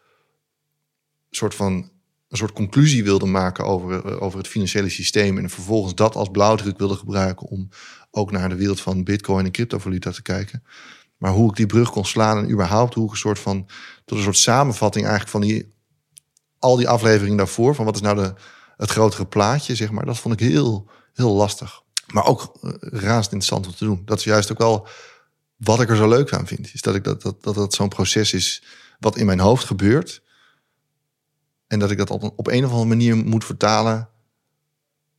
soort 1.29 1.55
van 1.55 1.91
een 2.27 2.37
soort 2.37 2.53
conclusie 2.53 3.03
wilde 3.03 3.25
maken 3.25 3.65
over, 3.65 4.21
over 4.21 4.37
het 4.37 4.47
financiële 4.47 4.89
systeem. 4.89 5.37
En 5.37 5.49
vervolgens 5.49 5.95
dat 5.95 6.15
als 6.15 6.29
blauwdruk 6.31 6.77
wilde 6.77 6.95
gebruiken 6.95 7.47
om 7.47 7.69
ook 8.11 8.31
naar 8.31 8.49
de 8.49 8.55
wereld 8.55 8.81
van 8.81 9.03
bitcoin 9.03 9.45
en 9.45 9.51
cryptovaluta 9.51 10.11
te 10.11 10.21
kijken. 10.21 10.63
Maar 11.17 11.31
hoe 11.31 11.49
ik 11.49 11.55
die 11.55 11.65
brug 11.65 11.91
kon 11.91 12.05
slaan 12.05 12.37
en 12.37 12.51
überhaupt 12.51 12.93
hoe 12.93 13.05
ik 13.05 13.11
een 13.11 13.17
soort 13.17 13.39
van 13.39 13.69
tot 14.05 14.17
een 14.17 14.23
soort 14.23 14.37
samenvatting 14.37 15.05
eigenlijk 15.05 15.31
van 15.31 15.41
die 15.41 15.75
al 16.59 16.75
die 16.75 16.89
afleveringen 16.89 17.37
daarvoor, 17.37 17.75
van 17.75 17.85
wat 17.85 17.95
is 17.95 18.01
nou 18.01 18.15
de, 18.15 18.33
het 18.77 18.89
grotere 18.89 19.25
plaatje, 19.25 19.75
zeg 19.75 19.91
maar, 19.91 20.05
dat 20.05 20.17
vond 20.17 20.41
ik 20.41 20.47
heel, 20.47 20.89
heel 21.13 21.33
lastig. 21.33 21.81
Maar 22.07 22.25
ook 22.25 22.57
uh, 22.61 22.71
interessant 23.13 23.67
om 23.67 23.75
te 23.75 23.85
doen. 23.85 24.01
Dat 24.05 24.17
is 24.17 24.23
juist 24.23 24.51
ook 24.51 24.57
wel 24.57 24.87
wat 25.55 25.81
ik 25.81 25.89
er 25.89 25.95
zo 25.95 26.07
leuk 26.07 26.33
aan 26.33 26.47
vind. 26.47 26.73
Is 26.73 26.81
dat 26.81 26.95
ik 26.95 27.03
dat, 27.03 27.21
dat, 27.21 27.43
dat, 27.43 27.55
dat 27.55 27.73
zo'n 27.73 27.89
proces 27.89 28.33
is 28.33 28.63
wat 28.99 29.17
in 29.17 29.25
mijn 29.25 29.39
hoofd 29.39 29.65
gebeurt. 29.65 30.21
En 31.77 31.83
dat 31.83 31.91
ik 31.91 31.97
dat 31.97 32.09
op 32.09 32.23
een, 32.23 32.31
op 32.35 32.47
een 32.47 32.63
of 32.65 32.69
andere 32.71 32.89
manier 32.89 33.15
moet 33.17 33.45
vertalen 33.45 34.09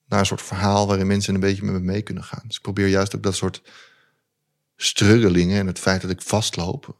naar 0.06 0.18
een 0.18 0.26
soort 0.26 0.42
verhaal 0.42 0.86
waarin 0.86 1.06
mensen 1.06 1.34
een 1.34 1.40
beetje 1.40 1.64
met 1.64 1.72
me 1.74 1.80
mee 1.80 2.02
kunnen 2.02 2.24
gaan. 2.24 2.42
Dus 2.46 2.56
ik 2.56 2.62
probeer 2.62 2.86
juist 2.88 3.16
ook 3.16 3.22
dat 3.22 3.36
soort 3.36 3.62
struggelingen 4.76 5.58
en 5.58 5.66
het 5.66 5.78
feit 5.78 6.00
dat 6.02 6.10
ik 6.10 6.22
vastloop 6.22 6.96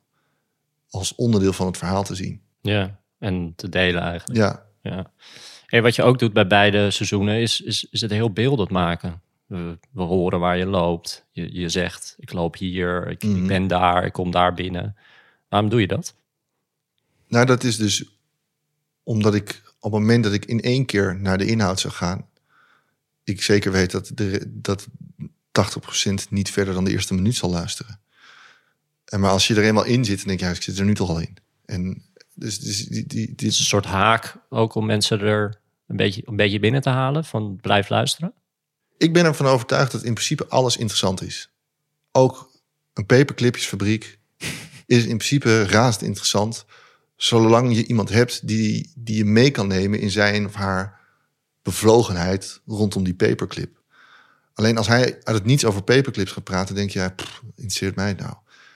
als 0.91 1.15
onderdeel 1.15 1.53
van 1.53 1.67
het 1.67 1.77
verhaal 1.77 2.05
te 2.05 2.15
zien. 2.15 2.41
Ja, 2.61 3.01
en 3.19 3.53
te 3.57 3.69
delen 3.69 4.03
eigenlijk. 4.03 4.39
Ja. 4.39 4.67
ja. 4.83 5.11
En 5.67 5.83
wat 5.83 5.95
je 5.95 6.03
ook 6.03 6.19
doet 6.19 6.33
bij 6.33 6.47
beide 6.47 6.91
seizoenen 6.91 7.41
is, 7.41 7.61
is, 7.61 7.85
is 7.91 8.01
het 8.01 8.11
heel 8.11 8.33
beeldend 8.33 8.71
maken. 8.71 9.21
We, 9.47 9.79
we 9.93 10.03
horen 10.03 10.41
waar 10.41 10.57
je 10.59 10.67
loopt. 10.67 11.27
Je, 11.31 11.55
je 11.55 11.69
zegt, 11.69 12.15
ik 12.19 12.33
loop 12.33 12.57
hier, 12.57 13.07
ik, 13.09 13.23
ik 13.23 13.29
Mhm. 13.29 13.47
ben 13.47 13.67
daar, 13.67 14.05
ik 14.05 14.13
kom 14.13 14.31
daar 14.31 14.55
binnen. 14.55 14.97
Waarom 15.49 15.71
doe 15.71 15.81
je 15.81 15.87
dat? 15.87 16.15
Nou, 17.29 17.47
dat 17.47 17.65
is 17.65 17.77
dus 17.77 18.18
omdat 19.09 19.35
ik 19.35 19.63
op 19.81 19.93
het 19.93 20.01
moment 20.01 20.25
dat 20.25 20.33
ik 20.33 20.45
in 20.45 20.61
één 20.61 20.87
keer 20.87 21.17
naar 21.21 21.39
de 21.39 21.47
inhoud 21.47 21.81
zou 21.81 21.95
gaan, 21.95 22.27
ik 23.25 23.43
zeker 23.43 23.73
weet 23.73 23.91
dat, 23.91 24.11
de, 24.15 24.43
dat 24.47 24.87
80% 24.87 26.29
niet 26.31 26.51
verder 26.51 26.75
dan 26.75 26.85
de 26.85 26.91
eerste 26.91 27.15
minuut 27.15 27.35
zal 27.35 27.51
luisteren. 27.51 28.01
En 29.05 29.21
maar 29.21 29.31
als 29.31 29.47
je 29.47 29.55
er 29.55 29.63
eenmaal 29.63 29.85
in 29.85 30.05
zit, 30.05 30.19
dan 30.19 30.27
denk 30.27 30.41
je, 30.41 30.47
ja, 30.47 30.53
ik 30.53 30.63
zit 30.63 30.79
er 30.79 30.85
nu 30.85 30.95
toch 30.95 31.09
al 31.09 31.21
in. 31.21 31.37
En 31.65 32.03
dus, 32.35 32.59
dus 32.59 32.87
die, 32.87 33.07
die, 33.35 33.49
is 33.49 33.59
een 33.59 33.65
soort 33.65 33.85
haak 33.85 34.37
ook 34.49 34.75
om 34.75 34.87
mensen 34.87 35.21
er 35.21 35.61
een 35.87 35.97
beetje, 35.97 36.23
een 36.25 36.37
beetje 36.37 36.61
binnen 36.61 36.81
te 36.81 36.91
halen 36.91 37.25
van 37.25 37.57
blijf 37.61 37.89
luisteren. 37.89 38.33
ik 38.99 39.13
ben 39.13 39.25
ervan 39.25 39.47
overtuigd 39.47 39.93
dat 39.93 40.03
in 40.03 40.15
principe 40.15 40.47
alles 40.47 40.77
interessant 40.77 41.23
is. 41.23 41.51
Ook 42.13 42.51
een 42.95 43.07
paperclipjesfabriek 43.07 44.19
is 44.87 45.03
in 45.03 45.17
principe 45.17 45.65
razend 45.65 46.03
interessant. 46.03 46.67
Zolang 47.19 47.77
je 47.77 47.87
iemand 47.87 48.09
hebt 48.09 48.49
die, 48.49 48.93
die 48.95 49.17
je 49.17 49.25
mee 49.25 49.51
kan 49.51 49.67
nemen 49.67 50.01
in 50.01 50.11
zijn 50.11 50.47
of 50.47 50.55
haar 50.55 51.01
bevlogenheid 51.63 52.61
rondom 52.67 53.05
die 53.05 53.15
paperclip. 53.15 53.83
Alleen 54.55 54.77
als 54.77 54.87
hij 54.87 55.05
uit 55.23 55.37
het 55.37 55.45
niets 55.45 55.65
over 55.65 55.83
paperclips 55.83 56.33
gaat 56.33 56.45
praten, 56.45 56.75
denk 56.75 56.91
je, 56.91 56.99
ja, 56.99 57.09
pff, 57.09 57.43
interesseert 57.55 57.95
mij 57.95 58.09
het 58.09 58.21
nou? 58.21 58.35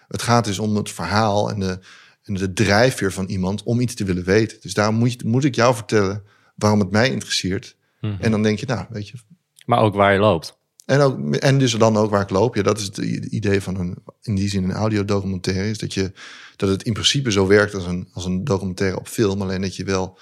Het 0.08 0.22
gaat 0.22 0.44
dus 0.44 0.58
om 0.58 0.76
het 0.76 0.90
verhaal 0.90 1.50
en 1.50 1.60
de, 1.60 1.78
en 2.22 2.34
de 2.34 2.52
drijfveer 2.52 3.12
van 3.12 3.26
iemand 3.26 3.62
om 3.62 3.80
iets 3.80 3.94
te 3.94 4.04
willen 4.04 4.24
weten. 4.24 4.58
Dus 4.60 4.74
daarom 4.74 4.94
moet, 4.94 5.12
je, 5.12 5.18
moet 5.24 5.44
ik 5.44 5.54
jou 5.54 5.74
vertellen 5.74 6.24
waarom 6.54 6.80
het 6.80 6.90
mij 6.90 7.10
interesseert. 7.10 7.76
En 8.00 8.30
dan 8.30 8.42
denk 8.42 8.58
je, 8.58 8.66
nou, 8.66 8.86
weet 8.88 9.08
je, 9.08 9.18
Maar 9.66 9.78
ook 9.78 9.94
waar 9.94 10.12
je 10.12 10.18
loopt. 10.18 10.58
En, 11.00 11.40
en 11.40 11.58
dus 11.58 11.72
dan 11.72 11.96
ook 11.96 12.10
waar 12.10 12.22
ik 12.22 12.30
loop. 12.30 12.54
Ja, 12.54 12.62
dat 12.62 12.78
is 12.78 12.84
het 12.84 12.98
idee 12.98 13.60
van 13.60 13.76
een, 13.76 13.96
in 14.22 14.34
die 14.34 14.48
zin 14.48 14.64
een 14.64 14.72
audiodocumentaire. 14.72 15.68
Is 15.68 15.78
dat, 15.78 15.94
je, 15.94 16.12
dat 16.56 16.68
het 16.68 16.82
in 16.82 16.92
principe 16.92 17.32
zo 17.32 17.46
werkt 17.46 17.74
als 17.74 17.86
een, 17.86 18.08
als 18.12 18.24
een 18.24 18.44
documentaire 18.44 18.98
op 18.98 19.08
film. 19.08 19.42
Alleen 19.42 19.60
dat 19.60 19.76
je 19.76 19.84
wel 19.84 20.18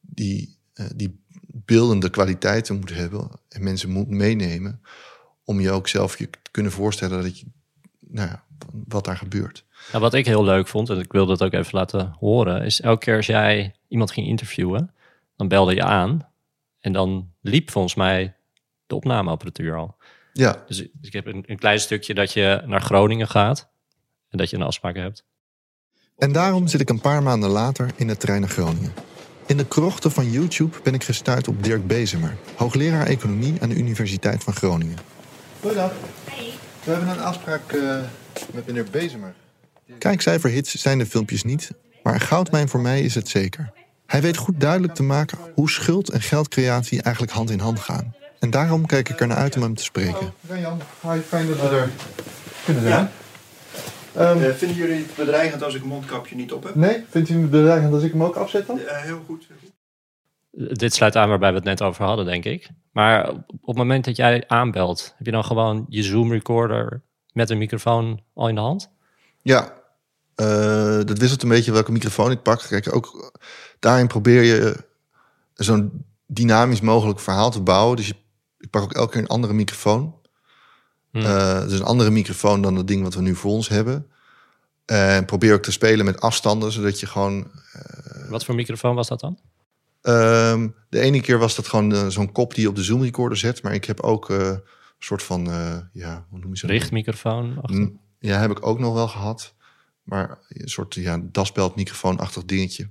die, 0.00 0.56
eh, 0.72 0.86
die 0.94 1.20
beeldende 1.46 2.10
kwaliteiten 2.10 2.76
moet 2.78 2.94
hebben. 2.94 3.30
En 3.48 3.62
mensen 3.62 3.90
moet 3.90 4.08
meenemen. 4.08 4.80
Om 5.44 5.60
je 5.60 5.70
ook 5.70 5.88
zelf 5.88 6.18
je 6.18 6.30
te 6.30 6.50
kunnen 6.50 6.72
voorstellen 6.72 7.22
dat 7.22 7.38
je, 7.38 7.46
nou 8.00 8.28
ja, 8.28 8.44
wat 8.88 9.04
daar 9.04 9.16
gebeurt. 9.16 9.64
Wat 9.92 10.14
ik 10.14 10.26
heel 10.26 10.44
leuk 10.44 10.68
vond, 10.68 10.90
en 10.90 10.98
ik 10.98 11.12
wil 11.12 11.26
dat 11.26 11.42
ook 11.42 11.52
even 11.52 11.78
laten 11.78 12.14
horen, 12.18 12.64
is 12.64 12.80
elke 12.80 13.04
keer 13.04 13.16
als 13.16 13.26
jij 13.26 13.74
iemand 13.88 14.10
ging 14.10 14.26
interviewen, 14.26 14.94
dan 15.36 15.48
belde 15.48 15.74
je 15.74 15.82
aan 15.82 16.28
en 16.80 16.92
dan 16.92 17.32
liep 17.40 17.70
volgens 17.70 17.94
mij 17.94 18.34
de 18.90 18.96
opnameapparatuur 18.96 19.76
al. 19.76 19.96
Ja, 20.32 20.64
Dus 20.66 20.80
ik 20.80 20.90
ik 21.00 21.12
heb 21.12 21.26
een, 21.26 21.44
een 21.46 21.58
klein 21.58 21.80
stukje 21.80 22.14
dat 22.14 22.32
je 22.32 22.62
naar 22.66 22.80
Groningen 22.82 23.28
gaat 23.28 23.70
en 24.28 24.38
dat 24.38 24.50
je 24.50 24.56
een 24.56 24.62
afspraak 24.62 24.96
hebt. 24.96 25.24
En 26.16 26.32
daarom 26.32 26.66
zit 26.68 26.80
ik 26.80 26.88
een 26.88 27.00
paar 27.00 27.22
maanden 27.22 27.50
later 27.50 27.90
in 27.96 28.06
de 28.06 28.16
trein 28.16 28.40
naar 28.40 28.50
Groningen. 28.50 28.92
In 29.46 29.56
de 29.56 29.66
krochten 29.66 30.10
van 30.10 30.30
YouTube 30.30 30.76
ben 30.82 30.94
ik 30.94 31.04
gestuurd 31.04 31.48
op 31.48 31.62
Dirk 31.62 31.86
Bezemer, 31.86 32.36
hoogleraar 32.56 33.06
economie 33.06 33.60
aan 33.60 33.68
de 33.68 33.74
Universiteit 33.74 34.44
van 34.44 34.52
Groningen. 34.52 34.96
Goedendag. 35.60 35.92
We 36.84 36.90
hebben 36.90 37.08
een 37.08 37.20
afspraak 37.20 37.72
eh, 37.72 38.00
met 38.52 38.66
meneer 38.66 38.86
Bezemer. 38.90 39.34
Kijkcijferhits 39.98 40.74
zijn 40.74 40.98
de 40.98 41.06
filmpjes 41.06 41.42
niet, 41.42 41.70
maar 42.02 42.14
een 42.14 42.20
goudmijn 42.20 42.68
voor 42.68 42.80
mij 42.80 43.00
is 43.00 43.14
het 43.14 43.28
zeker. 43.28 43.72
Hij 44.06 44.20
weet 44.20 44.36
goed 44.36 44.60
duidelijk 44.60 44.94
te 44.94 45.02
maken 45.02 45.38
hoe 45.54 45.70
schuld 45.70 46.10
en 46.10 46.20
geldcreatie 46.20 47.02
eigenlijk 47.02 47.34
hand 47.34 47.50
in 47.50 47.58
hand 47.58 47.80
gaan. 47.80 48.14
En 48.40 48.50
daarom 48.50 48.86
kijk 48.86 49.08
ik 49.08 49.20
er 49.20 49.26
naar 49.26 49.36
uit 49.36 49.56
om 49.56 49.62
hem 49.62 49.74
te 49.74 49.82
spreken. 49.82 50.32
Jan, 50.60 50.80
fijn 51.26 51.46
dat 51.46 51.60
we 51.60 51.68
er 51.68 51.90
kunnen 52.64 52.82
zijn. 52.82 53.10
Ehm, 54.14 54.42
Eh, 54.42 54.54
vinden 54.54 54.76
jullie 54.76 54.96
het 54.96 55.14
bedreigend 55.16 55.62
als 55.62 55.74
ik 55.74 55.82
een 55.82 55.88
mondkapje 55.88 56.36
niet 56.36 56.52
op 56.52 56.64
heb? 56.64 56.74
Nee, 56.74 57.04
vindt 57.10 57.28
u 57.28 57.40
het 57.40 57.50
bedreigend 57.50 57.94
als 57.94 58.02
ik 58.02 58.12
hem 58.12 58.22
ook 58.24 58.36
afzet 58.36 58.66
dan? 58.66 58.78
Eh, 58.78 59.02
heel 59.02 59.22
goed. 59.26 59.46
heel 59.48 59.56
goed. 59.60 60.78
Dit 60.78 60.94
sluit 60.94 61.16
aan 61.16 61.28
waarbij 61.28 61.50
we 61.50 61.56
het 61.56 61.64
net 61.64 61.82
over 61.82 62.04
hadden, 62.04 62.24
denk 62.24 62.44
ik. 62.44 62.68
Maar 62.92 63.28
op, 63.30 63.36
op 63.48 63.66
het 63.66 63.76
moment 63.76 64.04
dat 64.04 64.16
jij 64.16 64.44
aanbelt, 64.46 65.14
heb 65.16 65.26
je 65.26 65.32
dan 65.32 65.44
gewoon 65.44 65.86
je 65.88 66.02
Zoom 66.02 66.32
recorder 66.32 67.02
met 67.32 67.50
een 67.50 67.58
microfoon 67.58 68.20
al 68.34 68.48
in 68.48 68.54
de 68.54 68.60
hand? 68.60 68.90
Ja, 69.42 69.72
eh, 70.34 71.00
dat 71.04 71.18
wisselt 71.18 71.42
een 71.42 71.48
beetje 71.48 71.72
welke 71.72 71.92
microfoon 71.92 72.30
ik 72.30 72.42
pak. 72.42 72.66
Kijk, 72.68 72.94
ook 72.94 73.32
daarin 73.78 74.06
probeer 74.06 74.42
je 74.42 74.76
zo'n 75.54 76.04
dynamisch 76.26 76.80
mogelijk 76.80 77.20
verhaal 77.20 77.50
te 77.50 77.60
bouwen. 77.60 77.96
Dus 77.96 78.06
je, 78.06 78.14
ik 78.60 78.70
pak 78.70 78.82
ook 78.82 78.92
elke 78.92 79.12
keer 79.12 79.20
een 79.20 79.26
andere 79.26 79.52
microfoon. 79.52 80.14
Hmm. 81.10 81.22
Eh, 81.22 81.60
dus 81.60 81.78
een 81.78 81.84
andere 81.84 82.10
microfoon 82.10 82.62
dan 82.62 82.74
dat 82.74 82.86
ding 82.86 83.02
wat 83.02 83.14
we 83.14 83.20
nu 83.20 83.34
voor 83.34 83.50
ons 83.50 83.68
hebben. 83.68 84.06
En 84.84 85.24
probeer 85.24 85.54
ook 85.54 85.62
te 85.62 85.72
spelen 85.72 86.04
met 86.04 86.20
afstanden, 86.20 86.72
zodat 86.72 87.00
je 87.00 87.06
gewoon... 87.06 87.50
Wat 88.28 88.44
voor 88.44 88.54
microfoon 88.54 88.94
was 88.94 89.08
dat 89.08 89.20
dan? 89.20 89.38
ehm, 90.02 90.68
de 90.88 91.00
ene 91.00 91.20
keer 91.20 91.38
was 91.38 91.56
dat 91.56 91.68
gewoon 91.68 91.92
eh, 91.94 92.06
zo'n 92.06 92.32
kop 92.32 92.54
die 92.54 92.62
je 92.62 92.68
op 92.68 92.76
de 92.76 92.82
Zoom 92.82 93.02
recorder 93.02 93.38
zet. 93.38 93.62
Maar 93.62 93.74
ik 93.74 93.84
heb 93.84 94.00
ook 94.00 94.30
eh, 94.30 94.36
een 94.46 94.62
soort 94.98 95.22
van, 95.22 95.50
eh, 95.50 95.76
ja, 95.92 96.26
hoe 96.28 96.38
noem 96.38 96.50
je 96.50 96.56
zo'n... 96.58 96.70
Richtmicrofoon? 96.70 97.58
Mm, 97.62 98.00
Ja, 98.18 98.38
heb 98.38 98.50
ik 98.50 98.66
ook 98.66 98.78
nog 98.78 98.94
wel 98.94 99.08
gehad. 99.08 99.54
Maar 100.02 100.38
een 100.48 100.68
soort 100.68 100.94
ja, 100.94 101.20
daspeldmicrofoon-achtig 101.22 102.44
dingetje. 102.44 102.82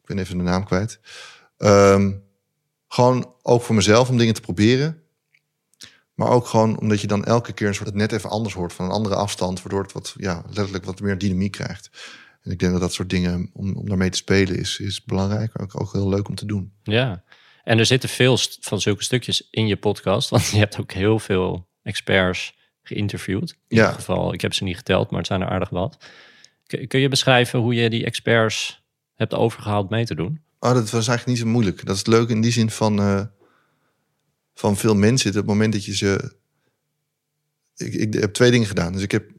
Ik 0.00 0.06
ben 0.06 0.18
even 0.18 0.36
de 0.38 0.42
naam 0.42 0.64
kwijt. 0.64 1.00
Ehm, 1.58 2.12
gewoon 2.94 3.34
ook 3.42 3.62
voor 3.62 3.74
mezelf 3.74 4.08
om 4.08 4.18
dingen 4.18 4.34
te 4.34 4.40
proberen. 4.40 5.02
Maar 6.14 6.28
ook 6.28 6.46
gewoon 6.46 6.78
omdat 6.78 7.00
je 7.00 7.06
dan 7.06 7.24
elke 7.24 7.52
keer 7.52 7.66
een 7.68 7.74
soort 7.74 7.86
het 7.88 7.96
net 7.96 8.12
even 8.12 8.30
anders 8.30 8.54
hoort 8.54 8.72
van 8.72 8.84
een 8.84 8.90
andere 8.90 9.14
afstand, 9.14 9.62
waardoor 9.62 9.82
het 9.82 9.92
wat, 9.92 10.14
ja, 10.16 10.42
letterlijk 10.46 10.84
wat 10.84 11.00
meer 11.00 11.18
dynamiek 11.18 11.52
krijgt. 11.52 11.90
En 12.42 12.50
ik 12.50 12.58
denk 12.58 12.72
dat 12.72 12.80
dat 12.80 12.92
soort 12.92 13.10
dingen 13.10 13.50
om, 13.52 13.76
om 13.76 13.88
daarmee 13.88 14.10
te 14.10 14.16
spelen 14.16 14.58
is, 14.58 14.78
is 14.78 15.04
belangrijk. 15.04 15.62
Ook, 15.62 15.80
ook 15.80 15.92
heel 15.92 16.08
leuk 16.08 16.28
om 16.28 16.34
te 16.34 16.46
doen. 16.46 16.72
Ja, 16.82 17.24
en 17.64 17.78
er 17.78 17.86
zitten 17.86 18.08
veel 18.08 18.38
van 18.60 18.80
zulke 18.80 19.02
stukjes 19.02 19.48
in 19.50 19.66
je 19.66 19.76
podcast, 19.76 20.28
want 20.34 20.46
je 20.46 20.58
hebt 20.58 20.80
ook 20.80 20.92
heel 20.92 21.18
veel 21.18 21.66
experts 21.82 22.54
geïnterviewd. 22.82 23.50
In 23.50 23.76
Ja. 23.76 23.82
ieder 23.82 23.94
geval, 23.94 24.32
ik 24.32 24.40
heb 24.40 24.54
ze 24.54 24.64
niet 24.64 24.76
geteld, 24.76 25.10
maar 25.10 25.18
het 25.18 25.28
zijn 25.28 25.40
er 25.40 25.48
aardig 25.48 25.68
wat. 25.70 25.96
Kun 26.86 27.00
je 27.00 27.08
beschrijven 27.08 27.58
hoe 27.58 27.74
je 27.74 27.90
die 27.90 28.04
experts 28.04 28.82
hebt 29.14 29.34
overgehaald 29.34 29.90
mee 29.90 30.04
te 30.04 30.14
doen? 30.14 30.42
Oh, 30.64 30.72
dat 30.72 30.90
was 30.90 31.08
eigenlijk 31.08 31.26
niet 31.26 31.38
zo 31.38 31.46
moeilijk. 31.46 31.84
Dat 31.84 31.94
is 31.94 31.98
het 31.98 32.06
leuke 32.06 32.32
in 32.32 32.40
die 32.40 32.52
zin 32.52 32.70
van, 32.70 32.98
eh, 32.98 33.22
van 34.54 34.76
veel 34.76 34.94
mensen. 34.94 35.30
Op 35.30 35.36
het 35.36 35.46
moment 35.46 35.72
dat 35.72 35.84
je 35.84 35.96
ze... 35.96 36.32
Ik, 37.76 37.94
ik 37.94 38.14
heb 38.14 38.32
twee 38.32 38.50
dingen 38.50 38.66
gedaan. 38.66 38.92
Dus 38.92 39.02
ik 39.02 39.10
heb... 39.10 39.30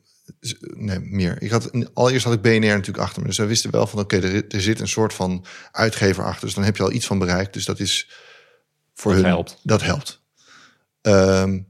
Nee, 0.60 1.00
meer. 1.00 1.42
Ik 1.42 1.52
had, 1.52 1.94
allereerst 1.94 2.26
had 2.26 2.34
ik 2.34 2.42
BNR 2.42 2.60
natuurlijk 2.60 2.98
achter 2.98 3.22
me. 3.22 3.28
Dus 3.28 3.38
wij 3.38 3.48
wisten 3.48 3.72
wel 3.72 3.88
van, 3.88 4.00
oké, 4.00 4.18
er, 4.18 4.48
er 4.48 4.62
zit 4.62 4.80
een 4.80 4.88
soort 4.88 5.14
van 5.14 5.46
uitgever 5.72 6.24
achter. 6.24 6.46
Dus 6.46 6.56
dan 6.56 6.64
heb 6.64 6.78
je 6.78 6.84
al 6.84 6.92
iets 6.92 7.06
van 7.06 7.20
bereikt. 7.20 7.54
Dus 7.54 7.66
dat 7.66 7.80
is 7.80 8.10
voor 8.94 9.12
Dat 9.12 9.22
hun... 9.22 9.32
helpt. 9.32 9.60
Dat 9.64 9.82
helpt. 9.82 10.22
Ehm, 11.02 11.62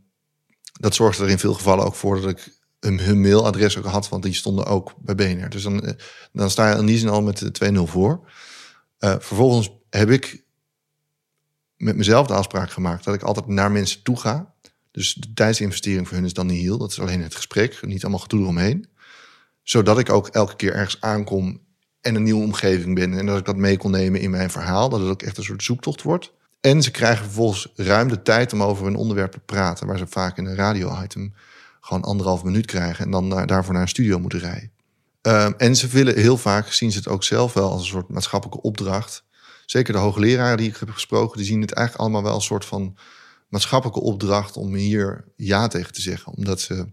dat 0.80 0.96
zorgde 0.96 1.24
er 1.24 1.30
in 1.30 1.40
veel 1.40 1.54
gevallen 1.54 1.86
ook 1.86 1.96
voor 1.96 2.22
dat 2.22 2.30
ik 2.30 2.54
hun, 2.80 3.00
hun 3.00 3.22
mailadres 3.22 3.78
ook 3.78 3.86
had. 3.86 4.10
Want 4.10 4.24
die 4.24 4.34
stonden 4.34 4.66
ook 4.66 4.94
bij 5.00 5.16
BNR. 5.16 5.50
Dus 5.50 5.64
dan, 5.64 5.84
eh, 5.84 5.94
dan 6.32 6.50
sta 6.50 6.70
je 6.70 6.78
in 6.78 6.86
die 6.86 6.98
zin 6.98 7.10
al 7.10 7.22
met 7.22 7.38
de 7.38 7.52
2-0 7.52 7.88
voor. 7.88 8.30
Eh, 9.06 9.16
vervolgens 9.20 9.70
heb 9.90 10.10
ik 10.10 10.44
met 11.78 11.96
mezelf 11.96 12.28
de 12.28 12.34
afspraak 12.34 12.72
gemaakt 12.72 13.04
dat 13.04 13.14
ik 13.14 13.22
altijd 13.22 13.48
naar 13.48 13.72
mensen 13.72 14.04
toe 14.04 14.20
ga. 14.20 14.54
Dus 14.92 15.14
de 15.14 15.34
tijdsinvestering 15.34 16.08
voor 16.08 16.18
hun 16.18 16.26
is 16.26 16.34
dan 16.34 16.48
niet 16.48 16.62
heel. 16.62 16.78
Dat 16.78 16.92
is 16.92 17.00
alleen 17.00 17.22
het 17.22 17.36
gesprek, 17.36 17.86
niet 17.86 18.02
allemaal 18.02 18.20
gedoe 18.20 18.42
eromheen. 18.42 18.88
Zodat 19.64 20.00
ik 20.00 20.10
ook 20.10 20.28
elke 20.28 20.56
keer 20.56 20.74
ergens 20.74 21.02
aankom 21.02 21.62
en 22.02 22.16
een 22.16 22.24
nieuwe 22.24 22.44
omgeving 22.44 22.96
ben. 22.96 23.14
En 23.14 23.26
dat 23.26 23.38
ik 23.38 23.46
dat 23.46 23.56
mee 23.56 23.78
kon 23.78 23.92
nemen 23.92 24.20
in 24.20 24.30
mijn 24.30 24.50
verhaal. 24.50 24.90
Dat 24.90 25.00
het 25.00 25.10
ook 25.10 25.22
echt 25.22 25.38
een 25.38 25.44
soort 25.44 25.64
zoektocht 25.64 26.02
wordt. 26.02 26.32
En 26.62 26.82
ze 26.82 26.92
krijgen 26.92 27.24
vervolgens 27.24 27.72
ruim 27.76 28.08
de 28.08 28.22
tijd 28.22 28.54
om 28.54 28.64
over 28.64 28.86
hun 28.86 28.96
onderwerp 28.96 29.32
te 29.32 29.40
praten. 29.40 29.88
Waar 29.88 29.98
ze 29.98 30.08
vaak 30.08 30.38
in 30.38 30.46
een 30.46 30.56
radio-item 30.56 31.34
gewoon 31.82 32.04
anderhalf 32.04 32.44
minuut 32.44 32.66
krijgen. 32.66 33.06
En 33.06 33.12
dan 33.12 33.30
daarvoor 33.30 33.74
naar 33.74 33.82
een 33.82 33.88
studio 33.88 34.20
moeten 34.20 34.40
rijden. 34.40 34.75
Um, 35.28 35.54
en 35.58 35.76
ze 35.76 35.88
willen 35.88 36.16
heel 36.16 36.38
vaak, 36.38 36.68
zien 36.68 36.92
ze 36.92 36.98
het 36.98 37.08
ook 37.08 37.24
zelf 37.24 37.54
wel 37.54 37.72
als 37.72 37.82
een 37.82 37.88
soort 37.88 38.10
maatschappelijke 38.10 38.62
opdracht. 38.62 39.24
Zeker 39.66 39.94
de 39.94 40.00
hoogleraren 40.00 40.58
die 40.58 40.70
ik 40.70 40.78
heb 40.78 40.90
gesproken, 40.90 41.38
die 41.38 41.46
zien 41.46 41.62
het 41.62 41.72
eigenlijk 41.72 42.06
allemaal 42.06 42.24
wel 42.24 42.34
als 42.34 42.42
een 42.42 42.50
soort 42.50 42.66
van 42.66 42.98
maatschappelijke 43.50 44.02
opdracht 44.02 44.58
om 44.58 44.74
hier 44.74 45.26
ja 45.36 45.68
tegen 45.68 45.94
te 45.94 46.02
zeggen. 46.02 46.34
Omdat 46.34 46.62
ze 46.62 46.88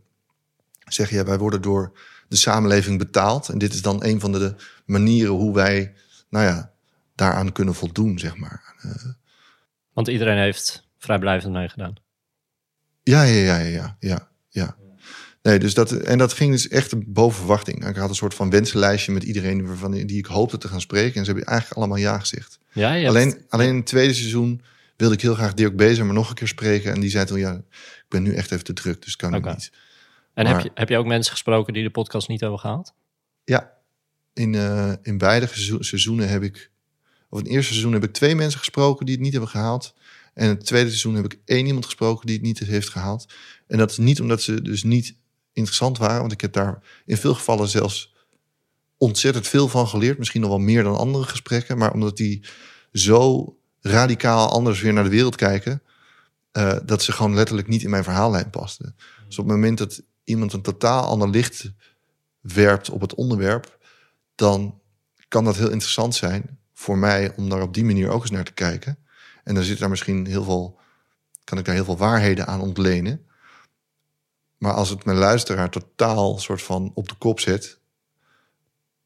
zeggen, 0.85 1.17
ja, 1.17 1.25
wij 1.25 1.39
worden 1.39 1.63
door 1.63 1.99
de 2.29 2.37
samenleving 2.37 2.99
betaald. 2.99 3.49
En 3.49 3.59
dit 3.59 3.73
is 3.73 3.83
dan 3.83 4.05
een 4.05 4.21
van 4.21 4.33
de 4.33 4.55
manieren 4.85 5.35
hoe 5.35 5.55
wij, 5.55 5.95
nou 6.31 6.45
ja, 6.45 6.73
daaraan 7.15 7.53
kunnen 7.53 7.75
voldoen, 7.75 8.19
zeg 8.19 8.37
maar. 8.37 8.75
Uh, 8.87 8.93
Want 9.93 10.09
iedereen 10.09 10.39
heeft 10.39 10.89
vrijblijvend 10.99 11.53
meegedaan. 11.53 11.95
Ja, 13.03 13.23
ja, 13.23 13.57
ja, 13.57 13.59
ja, 13.59 13.97
ja, 14.01 14.29
ja. 14.49 14.77
Nee, 15.43 15.59
dus 15.59 15.75
dat, 15.75 15.93
en 15.93 16.19
dat 16.19 16.33
ging 16.33 16.53
dus 16.53 16.69
echt 16.69 17.13
boven 17.13 17.39
verwachting. 17.39 17.89
Ik 17.89 17.97
had 17.97 18.09
een 18.09 18.15
soort 18.15 18.35
van 18.35 18.51
wensenlijstje 18.51 19.13
met 19.13 19.23
iedereen 19.23 19.67
waarvan, 19.67 19.91
die 19.91 20.19
ik 20.19 20.27
hoopte 20.27 20.59
te 20.59 20.69
gaan 20.69 20.81
spreken. 20.81 21.15
En 21.15 21.25
ze 21.25 21.31
hebben 21.31 21.45
eigenlijk 21.49 21.79
allemaal 21.79 21.99
ja 21.99 22.19
gezegd. 22.19 22.59
Ja, 22.73 23.07
alleen, 23.07 23.29
hebt... 23.29 23.45
alleen 23.49 23.69
in 23.69 23.77
het 23.77 23.87
tweede 23.87 24.15
seizoen 24.15 24.63
wilde 24.97 25.15
ik 25.15 25.21
heel 25.21 25.35
graag 25.35 25.55
Dirk 25.55 25.77
Bezer 25.77 26.05
maar 26.05 26.15
nog 26.15 26.29
een 26.29 26.35
keer 26.35 26.49
spreken. 26.49 26.93
En 26.93 27.01
die 27.01 27.11
zei 27.11 27.25
toen, 27.25 27.39
ja, 27.39 27.53
ik 27.55 28.05
ben 28.09 28.23
nu 28.23 28.35
echt 28.35 28.51
even 28.53 28.65
te 28.65 28.73
druk, 28.73 29.03
dus 29.03 29.17
kan 29.17 29.35
okay. 29.35 29.53
ik 29.53 29.59
niet. 29.59 29.73
En 30.35 30.45
maar, 30.45 30.55
heb, 30.55 30.63
je, 30.63 30.71
heb 30.75 30.89
je 30.89 30.97
ook 30.97 31.07
mensen 31.07 31.33
gesproken 31.33 31.73
die 31.73 31.83
de 31.83 31.91
podcast 31.91 32.29
niet 32.29 32.41
hebben 32.41 32.59
gehaald? 32.59 32.95
Ja, 33.45 33.73
in, 34.33 34.53
uh, 34.53 34.93
in 35.03 35.19
beide 35.19 35.49
seizoenen 35.81 36.29
heb 36.29 36.43
ik... 36.43 36.71
Of 37.29 37.39
in 37.39 37.45
het 37.45 37.55
eerste 37.55 37.73
seizoen 37.73 37.93
heb 37.93 38.05
ik 38.05 38.13
twee 38.13 38.35
mensen 38.35 38.59
gesproken 38.59 39.07
die 39.07 39.15
het 39.15 39.25
niet 39.25 39.33
hebben 39.33 39.51
gehaald. 39.51 39.95
En 40.35 40.45
in 40.45 40.55
het 40.55 40.67
tweede 40.67 40.89
seizoen 40.89 41.15
heb 41.15 41.25
ik 41.25 41.39
één 41.45 41.67
iemand 41.67 41.85
gesproken 41.85 42.27
die 42.27 42.37
het 42.37 42.45
niet 42.45 42.59
heeft 42.59 42.89
gehaald. 42.89 43.27
En 43.67 43.79
dat 43.79 43.91
is 43.91 43.99
niet 43.99 44.21
omdat 44.21 44.43
ze 44.43 44.63
dus 44.63 44.83
niet 44.83 45.15
interessant 45.53 45.99
waren. 45.99 46.21
Want 46.21 46.33
ik 46.33 46.41
heb 46.41 46.53
daar 46.53 46.79
in 47.05 47.17
veel 47.17 47.35
gevallen 47.35 47.69
zelfs 47.69 48.15
ontzettend 48.97 49.49
veel 49.49 49.69
van 49.69 49.89
geleerd. 49.89 50.19
Misschien 50.19 50.41
nog 50.41 50.51
wel 50.51 50.59
meer 50.59 50.83
dan 50.83 50.97
andere 50.97 51.25
gesprekken. 51.25 51.79
Maar 51.79 51.93
omdat 51.93 52.17
die 52.17 52.45
zo 52.93 53.57
radicaal 53.81 54.49
anders 54.49 54.81
weer 54.81 54.93
naar 54.93 55.05
de 55.05 55.11
wereld 55.11 55.37
kijken. 55.37 55.83
Uh, 56.53 56.77
dat 56.85 57.03
ze 57.03 57.13
gewoon 57.13 57.35
letterlijk 57.35 57.69
niet 57.69 57.83
in 57.83 57.91
mijn 57.91 58.05
verhaallijn 58.05 58.51
pasten. 58.51 58.97
Dus 59.27 59.39
op 59.39 59.45
het 59.45 59.55
moment 59.55 59.79
dat 59.79 60.03
iemand 60.25 60.53
een 60.53 60.63
totaal 60.63 61.05
ander 61.05 61.29
licht 61.29 61.71
werpt 62.41 62.91
op 62.91 63.01
het 63.01 63.15
onderwerp, 63.15 63.79
dan 64.35 64.81
kan 65.29 65.45
dat 65.45 65.57
heel 65.57 65.71
interessant 65.71 66.15
zijn 66.15 66.59
voor 66.73 66.99
mij 66.99 67.33
om 67.37 67.49
daar 67.49 67.63
op 67.63 67.75
die 67.75 67.85
manier 67.85 68.09
ook 68.09 68.21
eens 68.21 68.31
naar 68.31 68.45
te 68.45 68.53
kijken. 68.53 68.99
En 69.45 69.55
dan 69.55 69.65
zit 69.65 69.79
daar 69.79 69.89
misschien 69.89 70.27
heel 70.27 70.45
veel, 70.45 70.79
kan 71.45 71.59
ik 71.59 71.65
daar 71.65 71.75
heel 71.75 71.85
veel 71.85 71.97
waarheden 71.97 72.47
aan 72.47 72.61
ontlenen. 72.61 73.27
Maar 74.63 74.73
als 74.73 74.89
het 74.89 75.05
mijn 75.05 75.19
luisteraar 75.19 75.71
totaal 75.71 76.39
soort 76.39 76.63
van 76.63 76.91
op 76.95 77.09
de 77.09 77.15
kop 77.15 77.41
zet, 77.41 77.79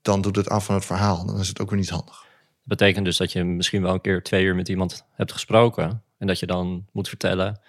dan 0.03 0.21
doet 0.21 0.37
het 0.37 0.49
af 0.49 0.65
van 0.65 0.75
het 0.75 0.85
verhaal. 0.85 1.27
Dan 1.27 1.41
is 1.41 1.49
het 1.49 1.61
ook 1.61 1.71
weer 1.71 1.79
niet 1.79 1.89
handig. 1.89 2.15
Dat 2.17 2.79
betekent 2.79 3.05
dus 3.05 3.17
dat 3.17 3.33
je 3.33 3.45
misschien 3.45 3.83
wel 3.83 3.95
een 3.95 4.01
keer 4.01 4.23
twee 4.23 4.45
uur 4.45 4.55
met 4.55 4.69
iemand 4.69 5.05
hebt 5.13 5.33
gesproken. 5.33 6.03
En 6.19 6.27
dat 6.27 6.39
je 6.39 6.47
dan 6.47 6.87
moet 6.93 7.09
vertellen, 7.09 7.61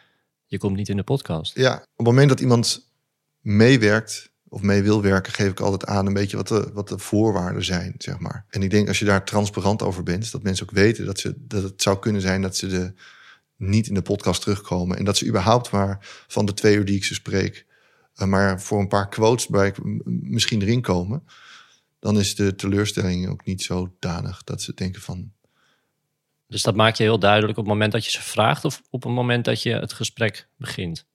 je 0.45 0.57
komt 0.57 0.75
niet 0.75 0.89
in 0.89 0.95
de 0.95 1.03
podcast. 1.03 1.55
Ja, 1.55 1.73
op 1.73 1.97
het 1.97 2.05
moment 2.05 2.29
dat 2.29 2.39
iemand 2.39 2.89
meewerkt 3.41 4.31
of 4.47 4.61
mee 4.61 4.81
wil 4.81 5.01
werken, 5.01 5.33
geef 5.33 5.51
ik 5.51 5.59
altijd 5.59 5.85
aan 5.85 6.05
een 6.05 6.13
beetje 6.13 6.37
wat 6.37 6.47
de, 6.47 6.69
wat 6.73 6.87
de 6.87 6.97
voorwaarden 6.97 7.65
zijn, 7.65 7.93
zeg 7.97 8.19
maar. 8.19 8.45
En 8.49 8.63
ik 8.63 8.69
denk 8.69 8.87
als 8.87 8.99
je 8.99 9.05
daar 9.05 9.25
transparant 9.25 9.81
over 9.81 10.03
bent, 10.03 10.31
dat 10.31 10.43
mensen 10.43 10.65
ook 10.65 10.75
weten 10.75 11.05
dat, 11.05 11.19
ze, 11.19 11.33
dat 11.37 11.63
het 11.63 11.81
zou 11.81 11.99
kunnen 11.99 12.21
zijn 12.21 12.41
dat 12.41 12.55
ze 12.55 12.67
de, 12.67 12.93
niet 13.55 13.87
in 13.87 13.93
de 13.93 14.01
podcast 14.01 14.41
terugkomen. 14.41 14.97
En 14.97 15.05
dat 15.05 15.17
ze 15.17 15.27
überhaupt 15.27 15.71
maar 15.71 15.97
van 16.27 16.45
de 16.45 16.53
twee 16.53 16.75
uur 16.75 16.85
die 16.85 16.95
ik 16.95 17.03
ze 17.03 17.13
spreek, 17.13 17.65
maar 18.25 18.61
voor 18.61 18.79
een 18.79 18.87
paar 18.87 19.09
quotes 19.09 19.47
bij 19.47 19.73
misschien 20.05 20.61
erin 20.61 20.81
komen. 20.81 21.23
Dan 21.99 22.19
is 22.19 22.35
de 22.35 22.55
teleurstelling 22.55 23.29
ook 23.29 23.45
niet 23.45 23.61
zo 23.61 23.95
danig 23.99 24.43
dat 24.43 24.61
ze 24.61 24.73
denken 24.73 25.01
van. 25.01 25.31
Dus 26.47 26.61
dat 26.61 26.75
maak 26.75 26.95
je 26.95 27.03
heel 27.03 27.19
duidelijk 27.19 27.57
op 27.57 27.63
het 27.63 27.73
moment 27.73 27.91
dat 27.91 28.05
je 28.05 28.11
ze 28.11 28.21
vraagt 28.21 28.65
of 28.65 28.81
op 28.89 29.03
het 29.03 29.11
moment 29.11 29.45
dat 29.45 29.61
je 29.61 29.73
het 29.73 29.93
gesprek 29.93 30.47
begint? 30.57 31.05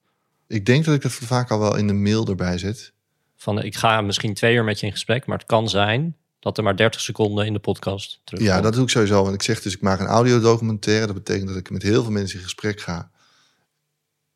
Ik 0.47 0.65
denk 0.65 0.85
dat 0.85 0.95
ik 0.95 1.01
dat 1.01 1.11
vaak 1.11 1.51
al 1.51 1.59
wel 1.59 1.75
in 1.75 1.87
de 1.87 1.93
mail 1.93 2.27
erbij 2.27 2.57
zet. 2.57 2.93
Van 3.35 3.61
ik 3.61 3.75
ga 3.75 4.01
misschien 4.01 4.33
twee 4.33 4.55
uur 4.55 4.63
met 4.63 4.79
je 4.79 4.85
in 4.85 4.91
gesprek, 4.91 5.25
maar 5.25 5.37
het 5.37 5.47
kan 5.47 5.69
zijn 5.69 6.17
dat 6.39 6.57
er 6.57 6.63
maar 6.63 6.77
30 6.77 7.01
seconden 7.01 7.45
in 7.45 7.53
de 7.53 7.59
podcast 7.59 8.21
terug. 8.23 8.43
Ja, 8.43 8.61
dat 8.61 8.73
doe 8.73 8.83
ik 8.83 8.89
sowieso. 8.89 9.23
Want 9.23 9.35
ik 9.35 9.41
zeg 9.41 9.61
dus, 9.61 9.73
ik 9.73 9.81
maak 9.81 9.99
een 9.99 10.05
audiodocumentaire. 10.05 11.05
Dat 11.05 11.15
betekent 11.15 11.47
dat 11.47 11.57
ik 11.57 11.69
met 11.69 11.81
heel 11.81 12.03
veel 12.03 12.11
mensen 12.11 12.37
in 12.37 12.43
gesprek 12.43 12.81
ga. 12.81 13.11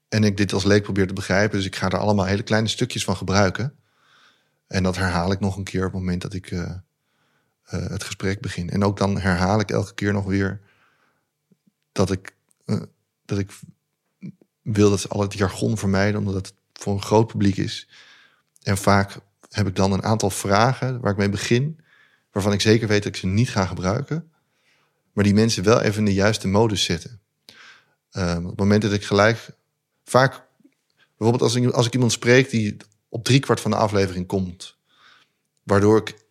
En 0.10 0.24
ik 0.24 0.38
dit 0.38 0.54
als 0.54 0.64
leek 0.64 0.84
probeer 0.84 1.08
te 1.08 1.14
begrijpen. 1.14 1.58
Dus 1.58 1.66
ik 1.66 1.76
ga 1.76 1.90
er 1.90 1.98
allemaal 1.98 2.26
hele 2.26 2.44
kleine 2.44 2.68
stukjes 2.68 3.04
van 3.04 3.18
gebruiken. 3.18 3.76
En 4.68 4.84
dat 4.84 4.96
herhaal 4.96 5.32
ik 5.32 5.40
nog 5.40 5.58
een 5.58 5.64
keer 5.64 5.86
op 5.86 5.92
het 5.92 6.02
moment 6.02 6.22
dat 6.22 6.34
ik 6.34 6.52
uh, 6.52 6.60
uh, 6.60 6.74
het 7.66 8.04
gesprek 8.04 8.42
begin. 8.42 8.70
En 8.70 8.84
ook 8.84 8.98
dan 8.98 9.20
herhaal 9.20 9.60
ik 9.60 9.72
elke 9.72 9.94
keer 9.94 10.14
nog 10.14 10.26
weer 10.26 10.62
dat 11.92 12.12
ik, 12.12 12.36
uh, 12.66 12.82
dat 13.26 13.38
ik 13.38 13.52
wil 14.62 14.90
dat 14.90 15.00
ze 15.00 15.08
al 15.08 15.22
het 15.22 15.34
jargon 15.34 15.78
vermijden, 15.78 16.20
omdat 16.20 16.34
het 16.34 16.54
voor 16.74 16.94
een 16.94 17.02
groot 17.02 17.28
publiek 17.28 17.58
is. 17.58 17.88
En 18.64 18.78
vaak 18.78 19.18
heb 19.50 19.68
ik 19.68 19.76
dan 19.76 19.92
een 19.92 20.04
aantal 20.04 20.30
vragen 20.30 21.00
waar 21.00 21.12
ik 21.12 21.18
mee 21.18 21.30
begin, 21.30 21.80
waarvan 22.32 22.54
ik 22.54 22.62
zeker 22.62 22.88
weet 22.88 23.04
dat 23.04 23.14
ik 23.14 23.20
ze 23.20 23.28
niet 23.28 23.50
ga 23.50 23.66
gebruiken, 23.66 24.32
maar 25.14 25.24
die 25.24 25.34
mensen 25.34 25.64
wel 25.64 25.82
even 25.82 26.00
in 26.00 26.06
de 26.06 26.14
juiste 26.14 26.48
modus 26.48 26.84
zetten. 26.84 27.20
op 28.12 28.44
het 28.44 28.58
moment 28.58 28.82
dat 28.82 28.94
ik 28.94 29.04
gelijk 29.04 29.57
vaak, 30.10 30.44
bijvoorbeeld 31.18 31.42
als 31.42 31.56
ik, 31.56 31.72
als 31.72 31.86
ik 31.86 31.94
iemand 31.94 32.12
spreek 32.12 32.50
die 32.50 32.78
op 33.10 33.24
driekwart 33.24 33.60
van 33.60 33.72
de 33.72 33.78
aflevering 33.78 34.28
komt, 34.28 34.78
waardoor 35.64 35.98
ik 35.98 36.26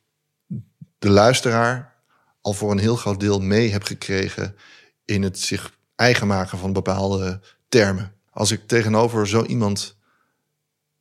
de 0.99 1.11
luisteraar 1.11 1.95
al 2.41 2.53
voor 2.53 2.71
een 2.71 2.79
heel 2.79 2.97
groot 2.97 3.21
deel 3.21 3.41
mee 3.41 3.71
heb 3.71 3.83
gekregen 3.83 4.57
in 5.05 5.23
het 5.23 5.39
zich 5.39 5.79
eigen 5.95 6.27
maken 6.27 6.59
van 6.59 6.73
bepaalde 6.73 7.41
termen. 7.69 8.15
Als 8.31 8.51
ik 8.51 8.67
tegenover 8.67 9.29
zo 9.29 9.45
iemand 9.45 9.97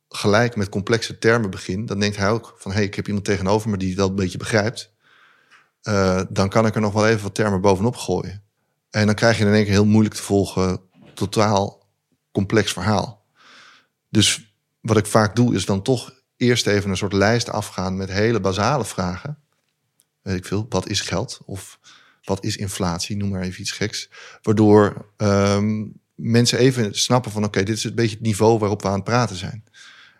gelijk 0.08 0.56
met 0.56 0.68
complexe 0.68 1.18
termen 1.18 1.50
begin, 1.50 1.86
dan 1.86 1.98
denkt 1.98 2.16
hij 2.16 2.30
ook 2.30 2.54
van 2.58 2.70
hé, 2.70 2.76
hey, 2.76 2.86
ik 2.86 2.94
heb 2.94 3.06
iemand 3.06 3.24
tegenover 3.24 3.70
me 3.70 3.76
die 3.76 3.96
wel 3.96 4.08
een 4.08 4.14
beetje 4.14 4.38
begrijpt. 4.38 4.94
Uh, 5.82 6.22
dan 6.28 6.48
kan 6.48 6.66
ik 6.66 6.74
er 6.74 6.80
nog 6.80 6.92
wel 6.92 7.06
even 7.06 7.22
wat 7.22 7.34
termen 7.34 7.60
bovenop 7.60 7.96
gooien. 7.96 8.42
En 8.90 9.06
dan 9.06 9.14
krijg 9.14 9.38
je 9.38 9.44
in 9.44 9.52
één 9.52 9.64
keer 9.64 9.72
heel 9.72 9.84
moeilijk 9.84 10.14
te 10.14 10.22
volgen, 10.22 10.80
totaal 11.14 11.85
complex 12.36 12.72
verhaal. 12.72 13.24
Dus 14.08 14.54
wat 14.80 14.96
ik 14.96 15.06
vaak 15.06 15.36
doe, 15.36 15.54
is 15.54 15.64
dan 15.64 15.82
toch 15.82 16.14
eerst 16.36 16.66
even 16.66 16.90
een 16.90 16.96
soort 16.96 17.12
lijst 17.12 17.50
afgaan 17.50 17.96
met 17.96 18.12
hele 18.12 18.40
basale 18.40 18.84
vragen. 18.84 19.38
Weet 20.22 20.36
ik 20.36 20.44
veel, 20.44 20.66
wat 20.68 20.88
is 20.88 21.00
geld? 21.00 21.40
Of 21.44 21.78
wat 22.22 22.44
is 22.44 22.56
inflatie? 22.56 23.16
Noem 23.16 23.28
maar 23.28 23.42
even 23.42 23.60
iets 23.60 23.70
geks. 23.72 24.10
Waardoor 24.42 25.10
um, 25.16 26.00
mensen 26.14 26.58
even 26.58 26.94
snappen 26.94 27.30
van 27.30 27.44
oké, 27.44 27.62
dit 27.62 27.76
is 27.76 27.84
een 27.84 27.94
beetje 27.94 28.16
het 28.16 28.24
niveau 28.24 28.58
waarop 28.58 28.82
we 28.82 28.88
aan 28.88 28.94
het 28.94 29.04
praten 29.04 29.36
zijn. 29.36 29.64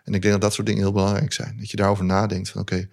En 0.03 0.13
ik 0.13 0.21
denk 0.21 0.33
dat 0.33 0.41
dat 0.41 0.53
soort 0.53 0.67
dingen 0.67 0.81
heel 0.81 0.91
belangrijk 0.91 1.33
zijn. 1.33 1.57
Dat 1.57 1.71
je 1.71 1.77
daarover 1.77 2.05
nadenkt 2.05 2.49
van 2.49 2.61
oké, 2.61 2.87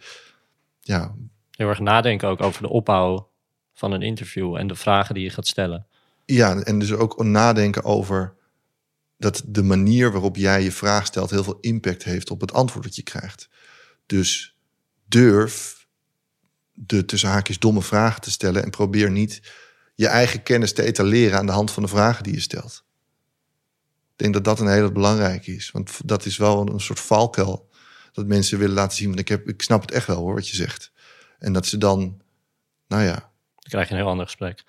ja. 0.81 1.15
Heel 1.51 1.69
erg 1.69 1.81
nadenken 1.81 2.29
ook 2.29 2.43
over 2.43 2.63
de 2.63 2.69
opbouw 2.69 3.29
van 3.75 3.93
een 3.93 4.03
interview 4.03 4.57
en 4.57 4.67
de 4.67 4.75
vragen 4.75 5.15
die 5.15 5.25
je 5.25 5.31
gaat 5.31 5.47
stellen. 5.47 5.87
Ja, 6.27 6.57
en 6.57 6.79
dus 6.79 6.93
ook 6.93 7.25
nadenken 7.25 7.85
over 7.85 8.35
dat 9.17 9.43
de 9.47 9.63
manier 9.63 10.13
waarop 10.13 10.37
jij 10.37 10.63
je 10.63 10.73
vraag 10.73 11.07
stelt 11.07 11.31
heel 11.31 11.45
veel 11.45 11.59
impact 11.61 12.05
heeft 12.05 12.31
op 12.31 12.41
het 12.41 12.53
antwoord 12.53 12.85
dat 12.85 12.97
je 12.97 13.03
krijgt. 13.03 13.49
Dus 14.07 14.57
durf 15.09 15.87
de 16.73 17.05
tussen 17.05 17.29
haakjes 17.29 17.59
domme 17.59 17.83
vragen 17.83 18.21
te 18.21 18.31
stellen 18.31 18.63
en 18.63 18.71
probeer 18.71 19.11
niet 19.11 19.53
je 19.95 20.07
eigen 20.07 20.43
kennis 20.43 20.73
te 20.73 20.83
etaleren 20.83 21.39
aan 21.39 21.47
de 21.47 21.53
hand 21.53 21.71
van 21.71 21.83
de 21.83 21.89
vragen 21.89 22.23
die 22.23 22.35
je 22.35 22.41
stelt. 22.41 22.85
Ik 24.13 24.21
denk 24.21 24.35
dat 24.35 24.45
dat 24.45 24.61
een 24.61 24.73
hele 24.73 24.93
belangrijke 24.93 25.55
is, 25.55 25.71
want 25.71 26.01
dat 26.05 26.25
is 26.25 26.37
wel 26.37 26.69
een 26.69 26.81
soort 26.81 27.01
valkuil 27.01 27.73
dat 28.13 28.27
mensen 28.27 28.59
willen 28.59 28.75
laten 28.75 28.97
zien. 28.97 29.07
Want 29.07 29.21
ik, 29.21 29.29
heb, 29.29 29.49
ik 29.49 29.63
snap 29.63 29.81
het 29.81 29.91
echt 29.91 30.07
wel 30.07 30.17
hoor, 30.17 30.35
wat 30.35 30.49
je 30.49 30.57
zegt. 30.57 30.93
En 31.39 31.53
dat 31.53 31.67
ze 31.67 31.79
dan, 31.79 32.21
nou 32.89 33.03
ja. 33.03 33.15
Dan 33.15 33.71
krijg 33.71 33.89
je 33.89 33.95
een 33.95 34.01
heel 34.01 34.09
ander 34.09 34.27
gesprek. 34.27 34.65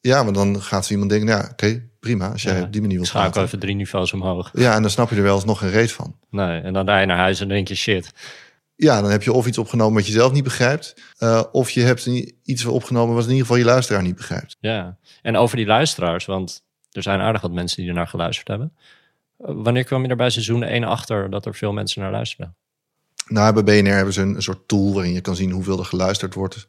Ja, 0.00 0.22
maar 0.22 0.32
dan 0.32 0.62
gaat 0.62 0.90
iemand 0.90 1.10
denken, 1.10 1.28
ja, 1.28 1.48
oké, 1.50 1.88
prima. 2.08 2.32
Als 2.32 2.42
jij 2.42 2.56
ja, 2.56 2.62
op 2.62 2.72
die 2.72 2.80
manier 2.80 2.96
wil 2.96 3.06
Schakel 3.06 3.30
praten. 3.30 3.46
even 3.46 3.58
drie 3.58 3.74
niveaus 3.74 4.12
omhoog. 4.12 4.50
Ja, 4.52 4.74
en 4.74 4.82
dan 4.82 4.90
snap 4.90 5.10
je 5.10 5.16
er 5.16 5.22
wel 5.22 5.34
eens 5.34 5.44
nog 5.44 5.58
geen 5.58 5.70
reet 5.70 5.92
van. 5.92 6.16
Nee, 6.30 6.60
en 6.60 6.72
dan 6.72 6.86
rij 6.86 7.00
je 7.00 7.06
naar 7.06 7.16
huis 7.16 7.40
en 7.40 7.48
denk 7.48 7.68
je, 7.68 7.74
shit. 7.74 8.12
Ja, 8.76 9.00
dan 9.00 9.10
heb 9.10 9.22
je 9.22 9.32
of 9.32 9.46
iets 9.46 9.58
opgenomen 9.58 9.94
wat 9.94 10.06
je 10.06 10.12
zelf 10.12 10.32
niet 10.32 10.44
begrijpt. 10.44 10.94
Uh, 11.18 11.42
of 11.52 11.70
je 11.70 11.80
hebt 11.80 12.06
iets 12.42 12.64
opgenomen 12.64 13.14
wat 13.14 13.24
in 13.24 13.30
ieder 13.30 13.46
geval 13.46 13.60
je 13.60 13.64
luisteraar 13.64 14.02
niet 14.02 14.16
begrijpt. 14.16 14.56
Ja, 14.60 14.96
en 15.22 15.36
over 15.36 15.56
die 15.56 15.66
luisteraars, 15.66 16.24
want 16.24 16.66
Er 16.92 17.02
zijn 17.02 17.20
aardig 17.20 17.40
wat 17.40 17.52
mensen 17.52 17.80
die 17.80 17.88
ernaar 17.88 18.06
geluisterd 18.08 18.48
hebben. 18.48 18.72
Eh, 19.38 19.50
wanneer 19.56 19.84
kwam 19.84 20.02
je 20.02 20.08
er 20.08 20.16
bij 20.16 20.30
seizoen 20.30 20.62
1 20.62 20.84
achter 20.84 21.30
dat 21.30 21.46
er 21.46 21.54
veel 21.54 21.72
mensen 21.72 22.02
naar 22.02 22.10
luisterden? 22.10 22.54
Nou, 23.28 23.62
bij 23.62 23.82
BNR 23.82 23.94
hebben 23.94 24.14
ze 24.14 24.20
een, 24.20 24.34
een 24.34 24.42
soort 24.42 24.68
tool 24.68 24.94
waarin 24.94 25.12
je 25.12 25.20
kan 25.20 25.36
zien 25.36 25.50
hoeveel 25.50 25.78
er 25.78 25.84
geluisterd 25.84 26.34
wordt. 26.34 26.68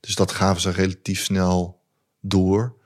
Dus 0.00 0.14
dat 0.14 0.32
gaven 0.32 0.60
ze 0.60 0.70
relatief 0.70 1.24
snel 1.24 1.80
door. 2.20 2.76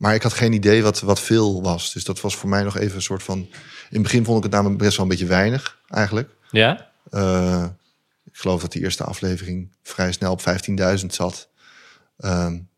Maar 0.00 0.14
ik 0.14 0.22
had 0.22 0.32
geen 0.32 0.52
idee 0.52 0.82
wat, 0.82 1.00
wat 1.00 1.20
veel 1.20 1.62
was. 1.62 1.92
Dus 1.92 2.04
dat 2.04 2.20
was 2.20 2.36
voor 2.36 2.48
mij 2.48 2.62
nog 2.62 2.76
even 2.76 2.96
een 2.96 3.02
soort 3.02 3.22
van... 3.22 3.38
In 3.38 3.48
het 3.90 4.02
begin 4.02 4.24
vond 4.24 4.36
ik 4.36 4.42
het 4.42 4.52
namelijk 4.52 4.78
best 4.78 4.96
wel 4.96 5.06
een 5.06 5.10
beetje 5.10 5.26
weinig, 5.26 5.80
eigenlijk. 5.88 6.30
Ja? 6.50 6.90
Uh, 7.10 7.64
ik 8.24 8.36
geloof 8.36 8.60
dat 8.60 8.72
die 8.72 8.82
eerste 8.82 9.04
aflevering 9.04 9.72
vrij 9.82 10.12
snel 10.12 10.32
op 10.32 10.40
15.000 11.00 11.06
zat. 11.06 11.48
Um, 12.18 12.68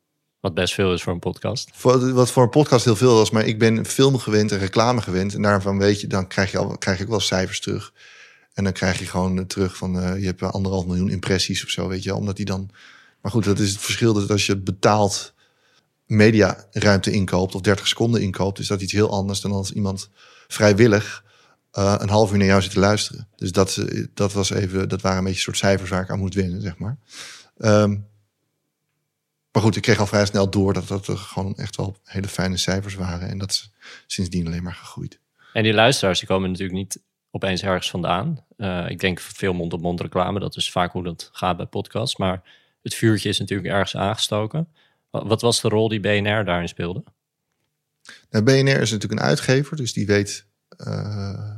wat 0.41 0.55
best 0.55 0.75
veel 0.75 0.93
is 0.93 1.03
voor 1.03 1.13
een 1.13 1.19
podcast. 1.19 1.71
Voor, 1.73 2.13
wat 2.13 2.31
voor 2.31 2.43
een 2.43 2.49
podcast 2.49 2.85
heel 2.85 2.97
veel 2.97 3.15
was, 3.15 3.31
maar 3.31 3.45
ik 3.45 3.59
ben 3.59 3.87
film 3.87 4.19
gewend 4.19 4.53
en 4.53 4.59
reclame 4.59 5.03
gewend. 5.03 5.35
En 5.35 5.43
daarvan 5.43 5.79
weet 5.79 6.01
je, 6.01 6.07
dan 6.07 6.27
krijg 6.27 6.51
je 6.51 6.59
al, 6.59 6.79
krijg 6.79 7.01
ik 7.01 7.09
wel 7.09 7.21
cijfers 7.21 7.61
terug. 7.61 7.93
En 8.53 8.65
dan 8.65 8.73
krijg 8.73 8.99
je 8.99 9.07
gewoon 9.07 9.47
terug 9.47 9.77
van 9.77 9.97
uh, 9.97 10.19
je 10.19 10.27
hebt 10.27 10.43
anderhalf 10.43 10.87
miljoen 10.87 11.11
impressies 11.11 11.65
of 11.65 11.71
zo, 11.71 11.89
weet 11.89 12.03
je, 12.03 12.15
omdat 12.15 12.37
die 12.37 12.45
dan. 12.45 12.71
Maar 13.21 13.33
goed, 13.33 13.45
dat 13.45 13.59
is 13.59 13.71
het 13.71 13.81
verschil 13.81 14.13
dat 14.13 14.31
als 14.31 14.47
je 14.47 14.57
betaald 16.17 16.65
mediaruimte 16.73 17.11
inkoopt 17.11 17.55
of 17.55 17.61
30 17.61 17.89
seconden 17.89 18.21
inkoopt, 18.21 18.59
is 18.59 18.67
dat 18.67 18.81
iets 18.81 18.93
heel 18.93 19.11
anders 19.11 19.41
dan 19.41 19.53
als 19.53 19.73
iemand 19.73 20.11
vrijwillig 20.49 21.25
uh, 21.79 21.95
een 21.99 22.09
half 22.09 22.33
uur 22.33 22.39
naar 22.39 22.47
jou 22.47 22.63
zit 22.63 22.71
te 22.71 22.81
luisteren. 22.81 23.29
Dus 23.37 23.53
dat, 23.53 23.77
eh, 23.77 24.07
dat 24.15 24.33
was 24.33 24.51
even, 24.51 24.89
dat 24.89 25.01
waren 25.01 25.19
een 25.19 25.25
beetje 25.25 25.41
soort 25.41 25.57
cijfers 25.57 25.91
waar 25.91 26.03
ik 26.03 26.11
aan 26.11 26.19
moet 26.19 26.35
winnen, 26.35 26.61
zeg 26.61 26.79
maar. 26.79 26.97
Um, 27.59 28.11
maar 29.53 29.63
goed, 29.63 29.77
ik 29.77 29.83
kreeg 29.83 29.99
al 29.99 30.07
vrij 30.07 30.27
snel 30.27 30.51
door 30.51 30.73
dat 30.73 30.89
dat 30.89 31.09
gewoon 31.09 31.55
echt 31.57 31.77
wel 31.77 31.97
hele 32.05 32.29
fijne 32.29 32.57
cijfers 32.57 32.95
waren. 32.95 33.29
En 33.29 33.39
dat 33.39 33.51
is 33.51 33.73
sindsdien 34.07 34.47
alleen 34.47 34.63
maar 34.63 34.75
gegroeid. 34.75 35.19
En 35.53 35.63
die 35.63 35.73
luisteraars 35.73 36.19
die 36.19 36.29
komen 36.29 36.51
natuurlijk 36.51 36.79
niet 36.79 37.01
opeens 37.31 37.63
ergens 37.63 37.91
vandaan. 37.91 38.45
Uh, 38.57 38.91
ik 38.91 39.01
denk 39.01 39.21
veel 39.21 39.53
mond-op-mond 39.53 40.01
reclame, 40.01 40.41
dat 40.41 40.57
is 40.57 40.71
vaak 40.71 40.93
hoe 40.93 41.03
dat 41.03 41.29
gaat 41.33 41.57
bij 41.57 41.67
podcasts. 41.67 42.17
Maar 42.17 42.43
het 42.83 42.95
vuurtje 42.95 43.29
is 43.29 43.39
natuurlijk 43.39 43.69
ergens 43.69 43.97
aangestoken. 43.97 44.69
Wat 45.21 45.41
was 45.41 45.61
de 45.61 45.69
rol 45.69 45.89
die 45.89 46.01
BNR 46.01 46.45
daarin 46.45 46.69
speelde? 46.69 47.05
Nou, 48.31 48.45
BNR 48.45 48.81
is 48.81 48.91
natuurlijk 48.91 49.21
een 49.21 49.27
uitgever, 49.27 49.77
dus 49.77 49.93
die 49.93 50.07
weet 50.07 50.47
uh, 50.87 51.55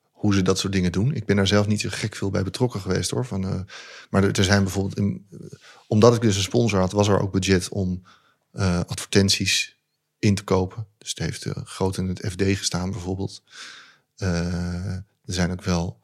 hoe 0.00 0.34
ze 0.34 0.42
dat 0.42 0.58
soort 0.58 0.72
dingen 0.72 0.92
doen. 0.92 1.14
Ik 1.14 1.24
ben 1.24 1.36
daar 1.36 1.46
zelf 1.46 1.66
niet 1.66 1.80
zo 1.80 1.88
gek 1.92 2.16
veel 2.16 2.30
bij 2.30 2.42
betrokken 2.42 2.80
geweest 2.80 3.10
hoor. 3.10 3.26
Van, 3.26 3.44
uh, 3.44 3.60
maar 4.10 4.24
er 4.24 4.44
zijn 4.44 4.62
bijvoorbeeld, 4.62 4.98
in, 4.98 5.26
omdat 5.86 6.14
ik 6.14 6.20
dus 6.20 6.36
een 6.36 6.42
sponsor 6.42 6.78
had, 6.78 6.92
was 6.92 7.08
er 7.08 7.20
ook 7.20 7.32
budget 7.32 7.68
om 7.68 8.02
uh, 8.52 8.78
advertenties 8.78 9.78
in 10.18 10.34
te 10.34 10.44
kopen. 10.44 10.86
Dus 10.98 11.08
het 11.08 11.18
heeft 11.18 11.46
groot 11.64 11.96
in 11.96 12.08
het 12.08 12.26
FD 12.30 12.42
gestaan 12.42 12.90
bijvoorbeeld. 12.90 13.42
er 14.16 15.04
zijn 15.24 15.50
ook 15.50 15.62
wel. 15.62 16.00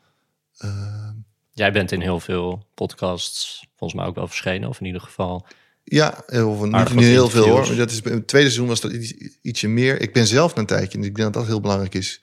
Jij 1.52 1.72
bent 1.72 1.92
in 1.92 2.00
heel 2.00 2.20
veel 2.20 2.66
podcasts 2.74 3.66
volgens 3.76 4.00
mij 4.00 4.08
ook 4.08 4.14
wel 4.14 4.26
verschenen, 4.26 4.68
of 4.68 4.80
in 4.80 4.86
ieder 4.86 5.00
geval. 5.00 5.46
Ja, 5.90 6.24
of 6.26 6.62
niet, 6.62 6.94
niet 6.94 7.04
heel 7.04 7.30
veel 7.30 7.48
hoor. 7.48 7.76
Dat 7.76 7.90
is, 7.90 8.00
in 8.00 8.12
het 8.12 8.26
tweede 8.26 8.48
seizoen 8.48 8.66
was 8.66 8.80
dat 8.80 8.92
iets, 8.92 9.12
ietsje 9.42 9.68
meer. 9.68 10.00
Ik 10.00 10.12
ben 10.12 10.26
zelf 10.26 10.56
een 10.56 10.66
tijdje, 10.66 10.98
en 10.98 11.04
ik 11.04 11.14
denk 11.14 11.32
dat 11.32 11.42
dat 11.42 11.46
heel 11.46 11.60
belangrijk 11.60 11.94
is 11.94 12.20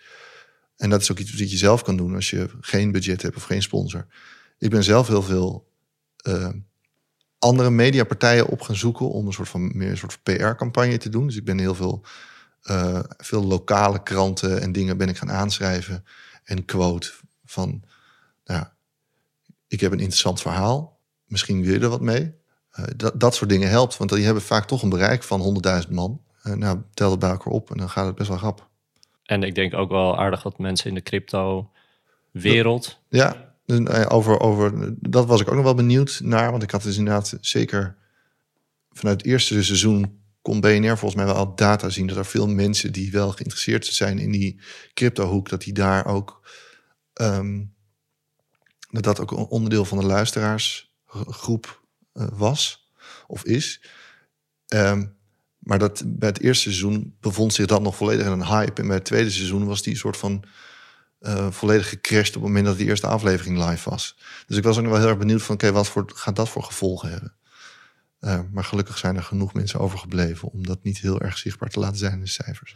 en 0.78 0.89
dat 0.89 1.01
is 1.01 1.11
ook 1.11 1.20
iets 1.20 1.39
wat 1.39 1.51
je 1.51 1.57
zelf 1.57 1.84
kan 1.84 1.97
doen 1.97 2.15
als 2.15 2.30
je 2.30 2.49
geen 2.61 2.91
budget 2.91 3.22
hebt 3.22 3.36
of 3.36 3.43
geen 3.43 3.61
sponsor. 3.61 4.07
Ik 4.57 4.70
ben 4.70 4.84
zelf 4.84 5.07
heel 5.07 5.22
veel 5.22 5.72
uh, 6.28 6.49
andere 7.39 7.70
mediapartijen 7.70 8.47
op 8.47 8.61
gaan 8.61 8.76
zoeken 8.76 9.09
om 9.09 9.28
een 9.28 9.34
soort 9.34 9.49
van 9.49 9.78
meer 9.78 9.89
een 9.89 9.97
soort 9.97 10.20
PR-campagne 10.24 10.97
te 10.97 11.09
doen. 11.09 11.28
Dus 11.28 11.36
ik 11.36 11.45
ben 11.45 11.59
heel 11.59 11.76
veel, 11.76 12.05
uh, 12.63 12.99
veel 13.18 13.43
lokale 13.43 14.03
kranten 14.03 14.61
en 14.61 14.72
dingen 14.72 14.97
ben 14.97 15.09
ik 15.09 15.18
gaan 15.18 15.32
aanschrijven 15.32 16.05
en 16.43 16.65
quote 16.65 17.11
van, 17.45 17.84
nou, 18.45 18.65
ik 19.68 19.80
heb 19.80 19.91
een 19.91 19.99
interessant 19.99 20.41
verhaal, 20.41 20.99
misschien 21.26 21.63
wil 21.63 21.74
je 21.74 21.80
er 21.80 21.89
wat 21.89 22.01
mee. 22.01 22.34
Uh, 22.80 22.86
dat, 22.96 23.20
dat 23.20 23.36
soort 23.36 23.50
dingen 23.50 23.70
helpt, 23.70 23.98
want 23.98 24.10
die 24.10 24.26
hebben 24.26 24.44
vaak 24.44 24.66
toch 24.66 24.84
een 24.84 24.90
bereik 24.90 25.24
van 25.24 25.62
100.000 25.86 25.90
man. 25.90 26.22
nou, 26.44 26.82
tel 26.94 27.12
het 27.12 27.20
bij 27.20 27.30
elkaar 27.30 27.54
op 27.54 27.72
en 27.72 27.78
dan 27.78 27.90
gaat 27.90 28.06
het 28.06 28.16
best 28.16 28.30
wel 28.30 28.38
grap. 28.38 28.68
En 29.24 29.44
ik 29.44 29.56
denk 29.56 29.74
ook 29.74 29.90
wel 29.90 30.18
aardig 30.18 30.44
wat 30.44 30.58
mensen 30.58 30.90
in 30.90 30.96
de 30.96 31.02
crypto 31.02 31.72
wereld. 32.32 33.00
Ja, 33.10 33.56
eh, 33.66 34.06
over, 34.08 34.40
over, 34.40 34.94
dat 35.00 35.26
was 35.26 35.42
ik 35.42 35.48
ook 35.48 35.56
nog 35.56 35.64
wel 35.64 35.76
benieuwd 35.76 36.20
naar. 36.24 36.52
Want 36.52 36.64
ik 36.64 36.72
had 36.72 36.84
dus 36.84 36.98
inderdaad 36.98 37.38
zeker 37.42 37.96
vanuit 38.92 39.22
het 39.22 39.32
eerste 39.32 39.64
seizoen 39.64 40.20
kon 40.42 40.60
BNR 40.60 40.98
volgens 40.98 41.16
mij 41.16 41.26
wel 41.26 41.36
al 41.36 41.56
data 41.56 41.90
zien 41.90 42.08
dat 42.08 42.18
er 42.18 42.26
veel 42.26 42.48
mensen 42.48 42.92
die 42.92 43.12
wel 43.12 43.32
geïnteresseerd 43.32 43.86
zijn 43.86 44.20
in 44.20 44.32
die 44.32 44.60
cryptohoek, 44.94 45.50
dat 45.50 45.62
die 45.62 45.74
daar 45.74 46.06
ook 46.06 46.48
um, 47.22 47.76
dat 48.90 49.04
dat 49.04 49.20
ook 49.20 49.32
een 49.32 49.38
onderdeel 49.38 49.86
van 49.86 49.98
de 49.98 50.06
luisteraarsgroep 50.06 51.86
was 52.34 52.91
of 53.28 53.43
is. 53.43 53.82
Um, 54.74 55.18
maar 55.57 55.80
dat, 55.80 56.03
bij 56.05 56.30
het 56.30 56.41
eerste 56.41 56.63
seizoen 56.63 57.18
bevond 57.20 57.53
zich 57.53 57.65
dat 57.65 57.82
nog 57.82 57.95
volledig 57.95 58.26
in 58.26 58.32
een 58.32 58.45
hype. 58.45 58.82
En 58.82 58.88
bij 58.88 58.95
het 58.95 59.05
tweede 59.05 59.30
seizoen 59.30 59.65
was 59.65 59.82
die 59.82 59.95
soort 59.95 60.18
van 60.18 60.43
uh, 61.20 61.51
volledig 61.51 61.89
gecrashed 61.89 62.36
op 62.36 62.41
het 62.41 62.51
moment 62.51 62.65
dat 62.65 62.78
die 62.78 62.88
eerste 62.88 63.07
aflevering 63.07 63.70
live 63.70 63.89
was. 63.89 64.18
Dus 64.47 64.57
ik 64.57 64.63
was 64.63 64.78
ook 64.78 64.84
nog 64.84 64.91
wel 64.91 65.01
heel 65.01 65.09
erg 65.09 65.18
benieuwd 65.18 65.41
van, 65.41 65.55
oké, 65.55 65.72
wat 65.72 65.88
voor, 65.88 66.11
gaat 66.15 66.36
dat 66.36 66.49
voor 66.49 66.63
gevolgen 66.63 67.09
hebben? 67.09 67.36
Uh, 68.22 68.39
maar 68.51 68.63
gelukkig 68.63 68.97
zijn 68.97 69.15
er 69.15 69.24
genoeg 69.24 69.53
mensen 69.53 69.80
overgebleven 69.80 70.51
om 70.51 70.65
dat 70.65 70.84
niet 70.84 70.97
heel 70.97 71.22
erg 71.22 71.38
zichtbaar 71.38 71.70
te 71.70 71.80
laten 71.80 71.97
zijn 71.97 72.13
in 72.13 72.20
de 72.20 72.28
cijfers. 72.28 72.76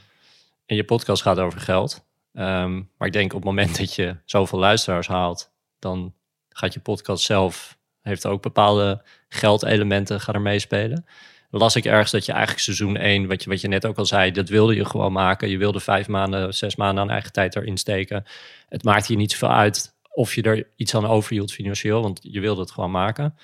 En 0.66 0.76
je 0.76 0.86
podcast 0.86 1.22
gaat 1.22 1.38
over 1.38 1.60
geld. 1.60 2.06
Um, 2.34 2.90
maar 2.98 3.08
ik 3.08 3.14
denk 3.14 3.34
op 3.34 3.40
het 3.40 3.48
moment 3.48 3.78
dat 3.78 3.96
je 3.96 4.18
zoveel 4.26 4.60
luisteraars 4.60 5.08
haalt, 5.08 5.52
dan 5.80 6.14
gaat 6.50 6.74
je 6.74 6.80
podcast 6.80 7.26
zelf, 7.26 7.78
heeft 8.02 8.26
ook 8.26 8.42
bepaalde 8.42 9.06
geldelementen, 9.34 10.22
gaan 10.22 10.36
er 10.36 10.42
meespelen 10.42 11.06
las 11.52 11.76
ik 11.76 11.86
ergens 11.86 12.12
dat 12.12 12.26
je 12.26 12.32
eigenlijk 12.32 12.64
seizoen 12.64 12.98
1, 12.98 13.28
wat 13.28 13.44
je, 13.44 13.50
wat 13.50 13.62
je 13.62 13.68
net 13.68 13.86
ook 13.86 13.98
al 13.98 14.06
zei, 14.06 14.32
dat 14.32 14.50
wilde 14.50 14.76
je 14.76 14.86
gewoon 14.86 15.12
maken. 15.12 15.50
Je 15.50 15.58
wilde 15.58 15.80
vijf 15.80 16.08
maanden, 16.08 16.54
zes 16.54 16.76
maanden 16.76 17.04
aan 17.04 17.10
eigen 17.10 17.32
tijd 17.32 17.56
erin 17.56 17.78
steken. 17.78 18.26
Het 18.70 18.84
maakt 18.84 19.08
je 19.08 19.16
niet 19.16 19.32
zoveel 19.32 19.52
uit 19.52 19.96
of 20.14 20.36
je 20.36 20.42
er 20.42 20.68
iets 20.76 20.96
aan 20.96 21.06
overhield 21.06 21.54
financieel, 21.54 22.02
want 22.02 22.20
je 22.22 22.40
wilde 22.40 22.62
het 22.62 22.72
gewoon 22.72 22.92
maken. 22.92 23.38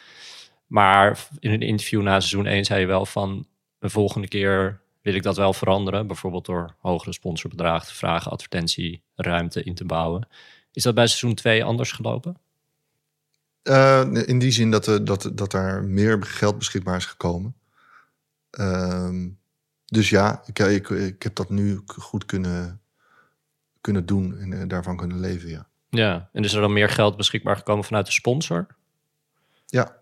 Maar 0.67 1.27
in 1.39 1.51
een 1.51 1.61
interview 1.61 2.01
na 2.01 2.19
seizoen 2.19 2.45
1 2.45 2.65
zei 2.65 2.79
je 2.79 2.85
wel 2.85 3.05
van 3.05 3.47
een 3.79 3.89
volgende 3.89 4.27
keer 4.27 4.79
wil 5.01 5.13
ik 5.15 5.23
dat 5.23 5.37
wel 5.37 5.53
veranderen. 5.53 6.07
Bijvoorbeeld 6.07 6.45
door 6.45 6.75
hogere 6.79 7.13
sponsorbedragen 7.13 7.87
te 7.87 7.95
vragen, 7.95 8.31
advertentieruimte 8.31 9.63
in 9.63 9.75
te 9.75 9.85
bouwen. 9.85 10.27
Is 10.71 10.83
dat 10.83 10.95
bij 10.95 11.07
seizoen 11.07 11.35
2 11.35 11.63
anders 11.63 11.91
gelopen? 11.91 12.37
Uh, 13.67 14.07
in 14.25 14.39
die 14.39 14.51
zin 14.51 14.71
dat, 14.71 14.87
er, 14.87 15.05
dat, 15.05 15.31
dat 15.33 15.51
daar 15.51 15.83
meer 15.83 16.23
geld 16.23 16.57
beschikbaar 16.57 16.97
is 16.97 17.05
gekomen. 17.05 17.55
Um, 18.59 19.39
dus 19.85 20.09
ja, 20.09 20.41
ik, 20.45 20.59
ik, 20.59 20.89
ik 20.89 21.23
heb 21.23 21.35
dat 21.35 21.49
nu 21.49 21.81
goed 21.85 22.25
kunnen, 22.25 22.81
kunnen 23.81 24.05
doen 24.05 24.37
en 24.37 24.51
uh, 24.51 24.63
daarvan 24.67 24.97
kunnen 24.97 25.19
leven, 25.19 25.49
ja. 25.49 25.67
Ja, 25.89 26.29
en 26.33 26.43
is 26.43 26.53
er 26.53 26.61
dan 26.61 26.73
meer 26.73 26.89
geld 26.89 27.17
beschikbaar 27.17 27.55
gekomen 27.57 27.83
vanuit 27.83 28.05
de 28.05 28.11
sponsor? 28.11 28.67
Ja. 29.65 29.97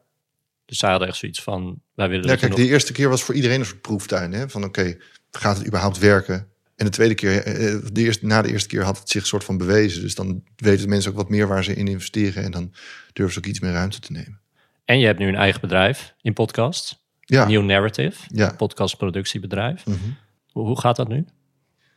Dus 0.66 0.78
zij 0.78 0.90
hadden 0.90 1.08
echt 1.08 1.18
zoiets 1.18 1.44
van, 1.44 1.82
wij 1.94 2.10
willen... 2.10 2.28
Ja, 2.28 2.36
kijk, 2.36 2.52
nog... 2.52 2.60
de 2.60 2.68
eerste 2.68 2.92
keer 2.92 3.10
was 3.10 3.24
voor 3.24 3.36
iedereen 3.36 3.60
een 3.60 3.66
soort 3.66 3.82
proeftuin. 3.82 4.34
Hè? 4.34 4.50
Van 4.50 4.64
oké, 4.64 4.80
okay, 4.80 5.02
gaat 5.32 5.58
het 5.58 5.68
überhaupt 5.68 5.98
werken? 5.98 6.50
En 6.76 6.86
de 6.86 6.92
tweede 6.92 7.16
keer, 7.16 7.44
eh, 7.44 7.78
de 7.92 8.02
eerste, 8.02 8.26
na 8.26 8.42
de 8.42 8.52
eerste 8.52 8.68
keer 8.68 8.84
had 8.84 9.00
het 9.00 9.10
zich 9.10 9.26
soort 9.26 9.44
van 9.44 9.58
bewezen. 9.58 10.02
Dus 10.02 10.16
dan 10.16 10.44
weten 10.56 10.90
mensen 10.90 11.12
ook 11.12 11.18
wat 11.18 11.30
meer 11.30 11.48
waar 11.48 11.64
ze 11.64 11.74
in 11.74 11.88
investeren. 11.88 12.44
En 12.44 12.52
dan 12.52 12.74
durven 13.14 13.34
ze 13.34 13.40
ook 13.40 13.46
iets 13.46 13.60
meer 13.60 13.72
ruimte 13.72 14.00
te 14.00 14.12
nemen. 14.12 14.40
En 14.86 15.00
je 15.00 15.06
hebt 15.06 15.20
nu 15.20 15.28
een 15.28 15.36
eigen 15.36 15.62
bedrijf 15.62 16.14
in 16.22 16.34
podcast. 16.34 17.04
Ja. 17.20 17.48
New 17.48 17.64
Narrative, 17.64 18.22
ja. 18.28 18.54
podcastproductiebedrijf. 18.58 19.86
Mm 19.86 19.94
-hmm. 19.94 20.16
hoe, 20.52 20.66
hoe, 20.66 20.80
gaat 20.80 20.96
dat 20.96 21.08
nu? 21.08 21.26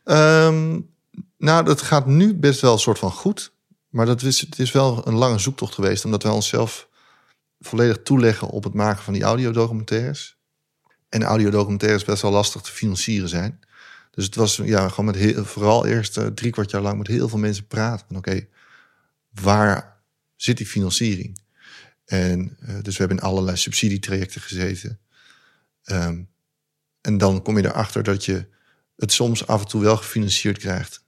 Um, 0.05 0.91
nou, 1.39 1.64
dat 1.64 1.83
gaat 1.83 2.07
nu 2.07 2.35
best 2.35 2.61
wel 2.61 2.72
een 2.72 2.79
soort 2.79 2.99
van 2.99 3.11
goed. 3.11 3.53
Maar 3.89 4.07
dat 4.07 4.22
is, 4.22 4.41
het 4.41 4.59
is 4.59 4.72
wel 4.72 5.07
een 5.07 5.14
lange 5.14 5.39
zoektocht 5.39 5.74
geweest. 5.74 6.05
Omdat 6.05 6.22
wij 6.22 6.33
onszelf 6.33 6.89
volledig 7.61 8.03
toeleggen 8.03 8.49
op 8.49 8.64
het 8.64 8.74
maken 8.74 9.03
van 9.03 9.12
die 9.12 9.22
audiodocumentaires. 9.22 10.37
En 11.09 11.22
audiodocumentaires 11.22 12.05
best 12.05 12.22
wel 12.22 12.31
lastig 12.31 12.61
te 12.61 12.70
financieren 12.70 13.29
zijn. 13.29 13.61
Dus 14.19 14.27
het 14.27 14.37
was 14.37 14.57
ja, 14.57 14.89
gewoon 14.89 15.05
met 15.05 15.47
vooral 15.47 15.87
eerst 15.87 16.16
uh, 16.16 16.27
drie 16.27 16.51
kwart 16.51 16.71
jaar 16.71 16.83
lang 16.83 16.99
met 16.99 17.07
heel 17.07 17.29
veel 17.29 17.39
mensen 17.39 17.66
praten. 17.66 18.07
Van 18.07 18.16
oké, 18.16 18.47
waar 19.31 20.03
zit 20.37 20.57
die 20.57 20.66
financiering? 20.66 21.41
En 22.05 22.57
uh, 22.62 22.75
dus 22.83 22.93
we 22.93 22.99
hebben 22.99 23.16
in 23.16 23.23
allerlei 23.23 23.57
subsidietrajecten 23.57 24.41
gezeten. 24.41 24.99
Um, 25.85 26.29
en 27.01 27.19
dan 27.19 27.43
kom 27.43 27.57
je 27.57 27.64
erachter 27.64 28.03
dat 28.03 28.25
je 28.25 28.47
het 28.97 29.12
soms 29.12 29.47
af 29.47 29.61
en 29.61 29.69
toe 29.69 29.83
wel 29.83 29.97
gefinancierd 29.97 30.59
krijgt. 30.59 31.05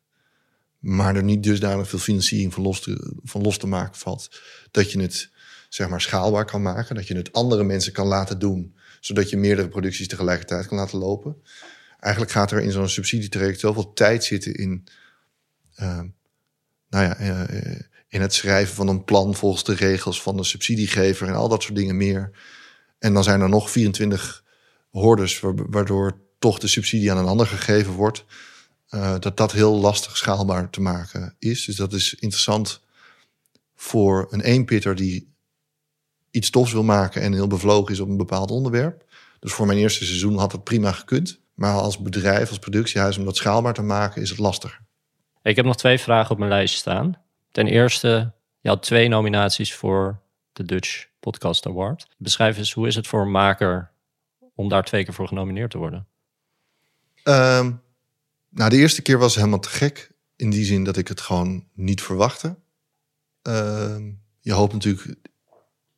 Maar 0.79 1.17
er 1.17 1.23
niet 1.23 1.43
dusdanig 1.43 1.89
veel 1.89 1.99
financiering 1.99 2.55
van 2.55 2.63
los, 2.63 2.81
te, 2.81 3.15
van 3.23 3.43
los 3.43 3.59
te 3.59 3.67
maken 3.67 3.99
valt. 3.99 4.41
Dat 4.71 4.93
je 4.93 5.01
het 5.01 5.31
zeg 5.69 5.89
maar 5.89 6.01
schaalbaar 6.01 6.45
kan 6.45 6.63
maken. 6.63 6.95
Dat 6.95 7.07
je 7.07 7.17
het 7.17 7.33
andere 7.33 7.65
mensen 7.65 7.93
kan 7.93 8.07
laten 8.07 8.39
doen. 8.39 8.75
Zodat 9.01 9.31
je 9.31 9.37
meerdere 9.37 9.69
producties 9.69 10.09
tegelijkertijd 10.09 10.67
kan 10.67 10.79
laten 10.79 10.99
lopen. 10.99 11.37
Eigenlijk 12.01 12.33
gaat 12.33 12.51
er 12.51 12.61
in 12.61 12.73
zo'n 12.73 12.89
subsidietraject 12.89 13.61
zoveel 13.61 13.93
tijd 13.93 14.25
zitten 14.25 14.55
in, 14.55 14.85
ehm, 15.75 16.07
nou 16.89 17.05
ja, 17.05 17.17
eh, 17.17 17.81
in 18.09 18.21
het 18.21 18.35
schrijven 18.35 18.75
van 18.75 18.89
een 18.89 19.05
plan 19.05 19.35
volgens 19.35 19.65
de 19.65 19.75
regels 19.75 20.23
van 20.23 20.37
de 20.37 20.45
subsidiegever 20.45 21.29
en 21.29 21.35
al 21.35 21.49
dat 21.49 21.63
soort 21.63 21.77
dingen 21.77 21.97
meer. 21.97 22.31
En 22.99 23.15
dan 23.15 23.25
zijn 23.25 23.41
er 23.41 23.49
nog 23.49 23.71
24 23.71 24.45
hordes 24.91 25.41
wa- 25.41 25.53
waardoor 25.55 26.19
toch 26.39 26.59
de 26.59 26.67
subsidie 26.67 27.11
aan 27.11 27.19
een 27.19 27.27
ander 27.27 27.47
gegeven 27.47 27.93
wordt. 27.93 28.25
eh, 28.89 29.19
dat 29.19 29.37
dat 29.37 29.53
heel 29.53 29.75
lastig 29.81 30.17
schaalbaar 30.17 30.71
te 30.71 30.81
maken 30.81 31.35
is. 31.39 31.65
Dus 31.65 31.77
dat 31.77 31.93
is 31.93 32.15
interessant 32.15 32.81
voor 33.75 34.27
een 34.31 34.41
eenpitter 34.41 34.95
die 34.95 35.33
iets 36.31 36.51
tofs 36.51 36.73
wil 36.73 36.83
maken 36.83 37.23
en 37.23 37.33
heel 37.33 37.47
bevlogen 37.47 37.93
is 37.93 38.01
op 38.01 38.09
een 38.09 38.17
bepaald 38.17 38.51
onderwerp. 38.51 39.05
Dus 39.41 39.53
voor 39.53 39.67
mijn 39.67 39.79
eerste 39.79 40.05
seizoen 40.05 40.39
had 40.39 40.53
het 40.53 40.65
prima 40.65 40.93
gekund. 40.93 41.41
Maar 41.55 41.75
als 41.75 41.99
bedrijf, 41.99 42.49
als 42.49 42.59
productiehuis, 42.59 43.19
om 43.19 43.25
dat 43.25 43.37
schaalbaar 43.37 43.75
te 43.75 43.83
maken, 43.83 44.23
is 44.23 44.31
het 44.31 44.39
lastiger. 44.39 44.81
Ik 45.43 45.57
heb 45.57 45.65
nog 45.65 45.77
twee 45.77 45.99
vragen 45.99 46.31
op 46.31 46.39
mijn 46.39 46.51
lijstje 46.51 46.79
staan. 46.79 47.23
Ten 47.51 47.67
eerste, 47.67 48.33
je 48.61 48.69
had 48.69 48.83
twee 48.83 49.09
nominaties 49.09 49.75
voor 49.75 50.21
de 50.53 50.65
Dutch 50.65 51.07
Podcast 51.21 51.67
Award. 51.67 52.09
Beschrijf 52.19 52.59
eens, 52.59 52.73
hoe 52.73 52.87
is 52.87 52.95
het 52.95 53.07
voor 53.07 53.21
een 53.21 53.31
maker 53.31 53.91
om 54.55 54.69
daar 54.69 54.85
twee 54.85 55.05
keer 55.05 55.15
voor 55.15 55.29
genomineerd 55.29 55.71
te 55.71 55.79
worden? 55.79 56.07
Ehm, 57.23 57.73
nou, 58.49 58.71
de 58.71 58.77
eerste 58.77 59.03
keer 59.03 59.19
was 59.19 59.35
helemaal 59.35 59.59
te 59.59 59.69
gek. 59.69 60.11
In 60.37 60.51
die 60.51 60.65
zin 60.65 60.85
dat 60.85 60.97
ik 60.97 61.09
het 61.09 61.21
gewoon 61.21 61.67
niet 61.75 62.03
verwachtte. 62.03 62.57
Ehm, 63.43 64.11
je 64.41 64.53
hoopt 64.53 64.73
natuurlijk... 64.73 65.19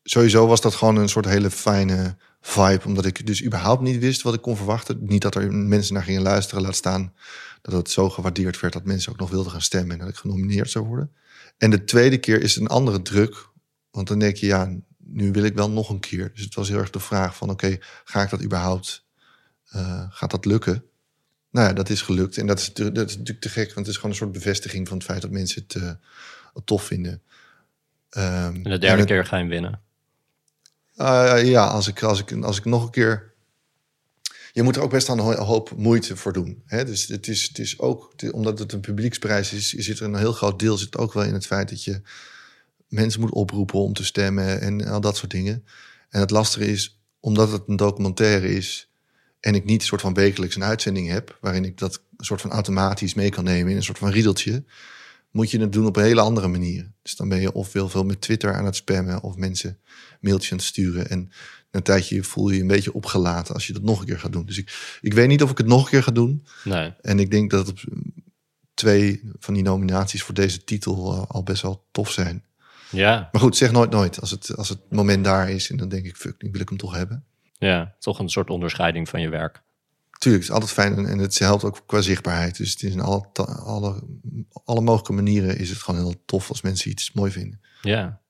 Sowieso 0.05 0.47
was 0.47 0.61
dat 0.61 0.75
gewoon 0.75 0.97
een 0.97 1.09
soort 1.09 1.25
hele 1.25 1.51
fijne 1.51 2.17
vibe. 2.43 2.85
Omdat 2.87 3.05
ik 3.05 3.27
dus 3.27 3.45
überhaupt 3.45 3.83
niet 3.83 3.99
wist 3.99 4.23
wat 4.23 4.35
ik 4.35 4.41
kon 4.43 4.57
verwachten. 4.57 4.99
Niet 5.01 5.23
dat 5.23 5.35
er 5.35 5.53
mensen 5.53 5.95
naar 5.95 6.03
gingen 6.03 6.23
luisteren. 6.23 6.63
Laat 6.63 6.75
staan 6.77 7.15
dat 7.63 7.75
het 7.75 7.91
zo 7.91 8.11
gewaardeerd 8.11 8.61
werd... 8.61 8.73
dat 8.73 8.85
mensen 8.85 9.13
ook 9.13 9.19
nog 9.19 9.31
wilden 9.31 9.53
gaan 9.53 9.63
stemmen... 9.63 9.93
en 9.93 9.99
dat 9.99 10.09
ik 10.09 10.17
genomineerd 10.17 10.71
zou 10.71 10.87
worden. 10.87 11.13
En 11.59 11.71
de 11.71 11.85
tweede 11.85 12.19
keer 12.19 12.43
is 12.43 12.57
een 12.57 12.67
andere 12.67 13.03
druk. 13.03 13.49
Want 13.91 14.09
dan 14.09 14.19
denk 14.19 14.37
je, 14.37 14.47
ja, 14.47 14.77
nu 14.99 15.31
wil 15.33 15.45
ik 15.45 15.55
wel 15.55 15.71
nog 15.71 15.89
een 15.91 16.01
keer. 16.01 16.31
Dus 16.35 16.45
het 16.45 16.55
was 16.55 16.69
heel 16.69 16.79
erg 16.79 16.91
de 16.91 17.01
vraag 17.01 17.37
van... 17.37 17.51
oké, 17.51 17.77
ga 18.05 18.23
ik 18.23 18.31
dat 18.31 18.43
überhaupt... 18.43 19.05
eh, 19.69 20.05
gaat 20.11 20.31
dat 20.31 20.45
lukken? 20.45 20.85
Nou 21.51 21.67
ja, 21.69 21.73
dat 21.73 21.89
is 21.91 22.03
gelukt. 22.03 22.37
En 22.37 22.47
dat 22.47 22.59
is, 22.59 22.73
te- 22.73 22.93
dat 22.93 23.09
is 23.09 23.13
natuurlijk 23.17 23.41
te 23.41 23.49
gek, 23.49 23.65
want 23.67 23.79
het 23.79 23.87
is 23.89 23.95
gewoon 23.95 24.11
een 24.11 24.17
soort 24.17 24.33
bevestiging 24.33 24.89
van 24.89 24.97
het 24.97 25.07
feit 25.07 25.23
dat 25.23 25.31
mensen 25.31 25.63
het, 25.63 25.75
eh, 25.83 25.91
het 26.55 26.67
tof 26.67 26.85
vinden. 26.85 27.23
Ehm, 28.11 28.55
En 28.55 28.63
de 28.63 28.69
derde 28.71 28.87
en 28.87 28.99
het- 28.99 29.07
keer 29.07 29.25
ga 29.27 29.37
je 29.37 29.43
hem 29.43 29.51
winnen. 29.51 29.81
Eh, 30.97 31.45
ja, 31.45 31.67
als 31.67 31.89
ik, 31.89 32.03
als, 32.03 32.21
ik, 32.21 32.43
als 32.43 32.59
ik 32.59 32.65
nog 32.65 32.85
een 32.85 32.91
keer. 32.91 33.31
Je 34.53 34.63
moet 34.63 34.77
er 34.77 34.83
ook 34.83 34.91
best 34.91 35.09
aan 35.09 35.19
een 35.19 35.37
hoop 35.37 35.77
moeite 35.77 36.17
voor 36.17 36.33
doen. 36.33 36.63
Hè? 36.67 36.85
Dus 36.85 37.07
het 37.07 37.29
is, 37.29 37.49
het 37.49 37.59
is 37.59 37.79
ook, 37.79 38.13
omdat 38.31 38.59
het 38.59 38.73
een 38.73 38.81
publieksprijs 38.81 39.53
is, 39.53 39.73
zit 39.73 39.99
er 39.99 40.05
een 40.05 40.17
heel 40.17 40.33
groot 40.33 40.59
deel 40.59 40.79
zit 40.79 40.97
ook 40.97 41.13
wel 41.13 41.23
in 41.23 41.35
het 41.35 41.47
feit 41.47 41.69
dat 41.69 41.85
je 41.85 42.01
mensen 42.89 43.21
moet 43.21 43.33
oproepen 43.33 43.79
om 43.79 43.93
te 43.93 44.05
stemmen 44.05 44.61
en 44.61 44.87
al 44.87 45.01
dat 45.01 45.17
soort 45.17 45.31
dingen. 45.31 45.65
En 46.09 46.21
het 46.21 46.31
lastige 46.31 46.67
is, 46.67 47.01
omdat 47.21 47.53
het 47.53 47.63
een 47.67 47.77
documentaire 47.77 48.55
is 48.55 48.91
en 49.41 49.55
ik 49.55 49.65
niet 49.65 49.81
een 49.81 49.87
soort 49.87 50.01
van 50.01 50.15
wekelijks 50.15 50.57
een 50.57 50.65
uitzending 50.65 51.09
heb, 51.09 51.39
waarin 51.41 51.65
ik 51.65 51.79
dat 51.79 52.03
soort 52.17 52.41
van 52.41 52.51
automatisch 52.51 53.15
mee 53.15 53.31
kan 53.31 53.45
nemen 53.45 53.71
in 53.71 53.77
een 53.77 53.83
soort 53.83 53.99
van 53.99 54.11
riedeltje, 54.11 54.65
moet 55.33 55.51
je 55.51 55.61
het 55.61 55.73
doen 55.73 55.87
op 55.87 55.97
een 55.97 56.03
hele 56.03 56.21
andere 56.21 56.49
manier. 56.49 56.93
Dus 57.03 57.17
dan 57.17 57.29
ben 57.29 57.41
je 57.41 57.53
of 57.53 57.73
heel 57.73 57.89
veel 57.89 58.05
met 58.05 58.21
Twitter 58.21 58.55
aan 58.55 58.65
het 58.65 58.77
spammen 58.77 59.23
of 59.23 59.37
mensen 59.37 59.79
mailtjes 60.21 60.53
aan 60.53 60.59
het 60.59 60.67
sturen. 60.67 61.09
En 61.09 61.21
na 61.21 61.79
een 61.79 61.83
tijdje 61.83 62.23
voel 62.23 62.49
je 62.49 62.55
je 62.55 62.61
een 62.61 62.67
beetje 62.67 62.93
opgelaten 62.93 63.55
als 63.55 63.67
je 63.67 63.73
dat 63.73 63.83
nog 63.83 64.01
een 64.01 64.07
keer 64.07 64.19
gaat 64.19 64.33
doen. 64.33 64.47
Dus 64.47 64.59
ik, 64.59 64.99
ik 65.01 65.15
weet 65.15 65.29
niet 65.29 65.43
of 65.43 65.51
ik 65.51 65.59
het 65.59 65.67
nog 65.67 65.85
een 65.85 65.91
keer 65.91 66.03
ga 66.03 66.13
doen. 66.13 66.47
Nee. 66.65 66.93
En 67.01 67.19
ik 67.19 67.31
denk 67.31 67.51
dat 67.51 67.67
het 67.67 67.85
twee 68.75 69.23
van 69.39 69.55
die 69.55 69.63
nominaties 69.63 70.23
voor 70.23 70.35
deze 70.35 70.65
titel 70.65 71.13
eh, 71.13 71.25
al 71.29 71.43
best 71.43 71.63
wel 71.63 71.85
tof 71.91 72.11
zijn. 72.11 72.45
Ja, 72.91 73.29
Maar 73.33 73.41
goed, 73.41 73.57
zeg 73.57 73.73
nooit 73.73 73.91
nooit. 73.91 74.21
Als 74.21 74.31
het, 74.31 74.57
als 74.57 74.69
het 74.69 74.81
moment 74.91 75.25
daar 75.25 75.51
is 75.51 75.71
en 75.71 75.77
dan 75.77 75.89
denk 75.89 76.05
ik, 76.05 76.17
fuck, 76.17 76.43
nu 76.43 76.51
wil 76.51 76.61
ik 76.61 76.69
hem 76.69 76.79
toch 76.79 76.95
hebben. 76.95 77.25
ja, 77.59 77.95
toch 77.99 78.19
een 78.19 78.29
soort 78.29 78.51
onderscheiding 78.51 79.09
van 79.09 79.21
je 79.21 79.29
werk. 79.29 79.63
Tuurlijk, 80.23 80.45
het 80.45 80.53
is 80.53 80.61
altijd 80.61 80.71
fijn 80.73 81.07
en- 81.07 81.19
het 81.19 81.39
helpt 81.39 81.65
ook 81.65 81.83
qua 81.87 82.01
zichtbaarheid. 82.01 82.57
Dus 82.57 82.71
het 82.71 82.83
is 82.83 82.93
in 82.93 83.01
alle, 83.01 83.27
alle, 83.65 84.03
alle 84.65 84.81
mogelijke 84.81 85.13
manieren 85.13 85.59
is 85.59 85.71
het 85.71 85.79
gewoon 85.79 86.01
heel 86.01 86.23
tof 86.27 86.49
als 86.49 86.63
mensen 86.63 86.91
iets 86.91 87.13
mooi 87.13 87.31
vinden. 87.31 87.61
Ja. 87.81 88.21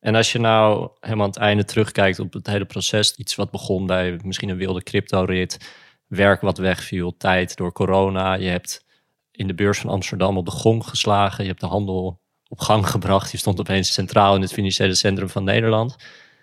En 0.00 0.14
als 0.14 0.32
je 0.32 0.38
nou 0.38 0.90
helemaal 1.00 1.24
aan 1.24 1.30
het 1.30 1.40
einde 1.40 1.64
terugkijkt 1.64 2.18
op 2.18 2.32
het 2.32 2.46
hele 2.46 2.64
proces, 2.64 3.14
iets 3.16 3.34
wat 3.34 3.50
begon 3.50 3.86
bij 3.86 4.20
misschien 4.24 4.48
een 4.48 4.56
wilde 4.56 4.82
crypto-rit, 4.82 5.58
werk 6.06 6.40
wat 6.40 6.58
wegviel, 6.58 7.16
tijd 7.16 7.56
door 7.56 7.72
corona. 7.72 8.34
Je 8.34 8.48
hebt 8.48 8.84
in 9.30 9.46
de 9.46 9.54
beurs 9.54 9.78
van 9.78 9.90
Amsterdam 9.90 10.36
op 10.36 10.44
de 10.44 10.50
gong 10.50 10.86
geslagen. 10.86 11.44
Je 11.44 11.48
hebt 11.50 11.60
de 11.60 11.66
handel 11.66 12.20
op 12.48 12.60
gang 12.60 12.88
gebracht. 12.88 13.30
Je 13.30 13.38
stond 13.38 13.60
opeens 13.60 13.92
centraal 13.92 14.34
in 14.34 14.40
het 14.40 14.52
financiële 14.52 14.94
centrum 14.94 15.28
van 15.28 15.44
Nederland. 15.44 15.96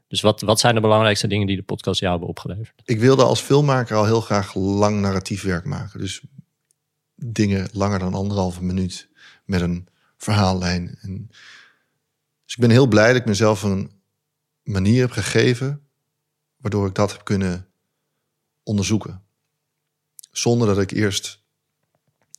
Dus 0.07 0.21
wat, 0.21 0.41
wat 0.41 0.59
zijn 0.59 0.75
de 0.75 0.81
belangrijkste 0.81 1.27
dingen 1.27 1.47
die 1.47 1.55
de 1.55 1.63
podcast 1.63 1.99
jou 1.99 2.11
hebben 2.11 2.29
opgeleverd? 2.29 2.81
Ik 2.85 2.99
wilde 2.99 3.23
als 3.23 3.41
filmmaker 3.41 3.95
al 3.95 4.05
heel 4.05 4.21
graag 4.21 4.55
lang 4.55 5.01
narratief 5.01 5.43
werk 5.43 5.65
maken. 5.65 5.99
Dus 5.99 6.21
dingen 7.15 7.69
langer 7.71 7.99
dan 7.99 8.13
anderhalve 8.13 8.63
minuut 8.63 9.09
met 9.45 9.61
een 9.61 9.87
verhaallijn. 10.17 10.97
En 11.01 11.27
dus 12.45 12.55
ik 12.55 12.59
ben 12.61 12.69
heel 12.69 12.87
blij 12.87 13.07
dat 13.07 13.21
ik 13.21 13.25
mezelf 13.25 13.63
een 13.63 13.91
manier 14.63 15.01
heb 15.01 15.11
gegeven 15.11 15.81
waardoor 16.57 16.87
ik 16.87 16.95
dat 16.95 17.11
heb 17.11 17.23
kunnen 17.23 17.67
onderzoeken. 18.63 19.23
Zonder 20.31 20.67
dat 20.67 20.79
ik 20.79 20.91
eerst 20.91 21.41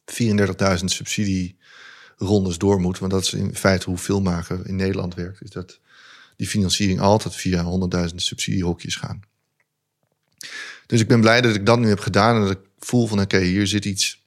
34.000 0.04 0.84
subsidierondes 0.84 2.58
door 2.58 2.80
moet. 2.80 2.98
Want 2.98 3.12
dat 3.12 3.22
is 3.22 3.32
in 3.32 3.54
feite 3.54 3.88
hoe 3.88 3.98
filmmaker 3.98 4.66
in 4.66 4.76
Nederland 4.76 5.14
werkt. 5.14 5.42
Is 5.42 5.50
dat 5.50 5.80
die 6.38 6.48
financiering 6.48 7.00
altijd 7.00 7.34
via 7.36 7.64
100.000 8.08 8.14
subsidiehokjes 8.14 8.96
gaan. 8.96 9.20
Dus 10.86 11.00
ik 11.00 11.08
ben 11.08 11.20
blij 11.20 11.40
dat 11.40 11.54
ik 11.54 11.66
dat 11.66 11.78
nu 11.78 11.88
heb 11.88 12.00
gedaan 12.00 12.34
en 12.34 12.42
dat 12.42 12.50
ik 12.50 12.60
voel 12.78 13.06
van 13.06 13.20
oké, 13.20 13.38
hier 13.38 13.66
zit 13.66 13.84
iets 13.84 14.26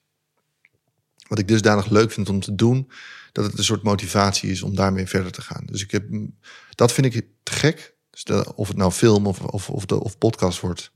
wat 1.28 1.40
ik 1.40 1.48
dusdanig 1.48 1.90
leuk 1.90 2.12
vind 2.12 2.30
om 2.30 2.40
te 2.40 2.56
doen, 2.56 2.92
dat 3.32 3.46
het 3.46 3.58
een 3.58 3.64
soort 3.64 3.84
motivatie 3.84 4.52
is 4.52 4.62
om 4.62 4.76
daarmee 4.76 5.08
verder 5.08 5.32
te 5.32 5.42
gaan. 5.42 5.66
Dus 5.66 5.82
ik 5.84 5.92
heb, 5.92 6.06
dat 6.70 6.92
vind 6.92 7.16
ik 7.16 7.28
te 7.44 7.52
gek. 7.52 7.96
Dus 8.10 8.24
of 8.56 8.68
het 8.68 8.78
nou 8.78 8.92
film 8.92 9.28
of, 9.28 9.42
of, 9.42 9.70
of, 9.70 9.86
de, 9.86 10.04
of 10.04 10.18
podcast 10.18 10.60
wordt, 10.60 10.92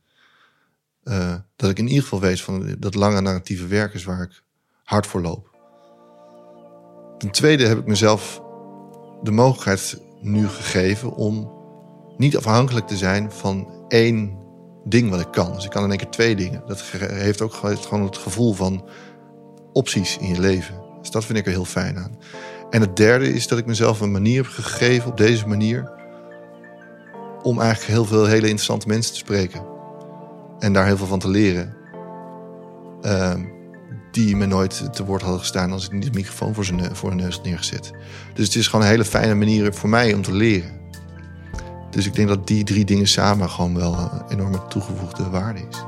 eh, 1.03 1.35
dat 1.55 1.69
ik 1.69 1.79
in 1.79 1.87
ieder 1.87 2.03
geval 2.03 2.19
weet 2.19 2.41
van 2.41 2.75
dat 2.79 2.95
lange 2.95 3.21
narratieve 3.21 3.67
werk 3.67 3.93
is 3.93 4.03
waar 4.03 4.21
ik 4.21 4.43
hard 4.83 5.07
voor 5.07 5.21
loop. 5.21 5.53
Ten 7.17 7.31
tweede 7.31 7.65
heb 7.65 7.79
ik 7.79 7.85
mezelf 7.85 8.41
de 9.23 9.31
mogelijkheid 9.31 10.04
nu 10.25 10.47
gegeven 10.47 11.15
om 11.15 11.51
niet 12.17 12.37
afhankelijk 12.37 12.87
te 12.87 12.97
zijn 12.97 13.31
van 13.31 13.85
één 13.87 14.37
ding 14.83 15.09
wat 15.09 15.19
ik 15.19 15.31
kan. 15.31 15.53
Dus 15.53 15.65
ik 15.65 15.69
kan 15.69 15.83
in 15.83 15.89
één 15.89 15.97
keer 15.97 16.09
twee 16.09 16.35
dingen. 16.35 16.63
Dat 16.65 16.83
heeft 16.97 17.41
ook 17.41 17.53
gewoon 17.53 18.05
het 18.05 18.17
gevoel 18.17 18.53
van 18.53 18.85
opties 19.73 20.17
in 20.17 20.27
je 20.27 20.39
leven. 20.39 20.75
Dus 20.99 21.11
dat 21.11 21.25
vind 21.25 21.37
ik 21.37 21.45
er 21.45 21.51
heel 21.51 21.65
fijn 21.65 21.97
aan. 21.97 22.17
En 22.69 22.81
het 22.81 22.95
derde 22.95 23.33
is 23.33 23.47
dat 23.47 23.57
ik 23.57 23.65
mezelf 23.65 24.01
een 24.01 24.11
manier 24.11 24.43
heb 24.43 24.51
gegeven 24.51 25.09
op 25.09 25.17
deze 25.17 25.47
manier 25.47 25.93
om 27.41 27.59
eigenlijk 27.59 27.91
heel 27.91 28.05
veel 28.05 28.25
hele 28.25 28.47
interessante 28.47 28.87
mensen 28.87 29.11
te 29.11 29.19
spreken. 29.19 29.65
En 30.59 30.73
daar 30.73 30.85
heel 30.85 30.97
veel 30.97 31.07
van 31.07 31.19
te 31.19 31.29
leren. 31.29 31.77
Ehm, 33.01 33.43
die 34.15 34.35
me 34.35 34.45
nooit 34.45 34.93
te 34.93 35.05
woord 35.05 35.21
hadden 35.21 35.39
gestaan 35.39 35.71
als 35.71 35.85
ik 35.85 35.91
niet 35.91 36.03
de 36.03 36.09
microfoon 36.13 36.53
voor, 36.53 36.65
zijn, 36.65 36.77
neu- 36.77 36.93
voor 36.93 37.15
neus 37.15 37.35
had 37.35 37.45
neergezet. 37.45 37.91
Dus 38.33 38.45
het 38.45 38.55
is 38.55 38.67
gewoon 38.67 38.85
een 38.85 38.91
hele 38.91 39.05
fijne 39.05 39.35
manier 39.35 39.73
voor 39.73 39.89
mij 39.89 40.13
om 40.13 40.21
te 40.21 40.33
leren. 40.33 40.71
Dus 41.89 42.05
ik 42.05 42.15
denk 42.15 42.27
dat 42.27 42.47
die 42.47 42.63
drie 42.63 42.85
dingen 42.85 43.07
samen 43.07 43.49
gewoon 43.49 43.75
wel 43.75 43.93
een 43.97 44.29
enorme 44.29 44.67
toegevoegde 44.67 45.29
waarde 45.29 45.59
is. 45.69 45.83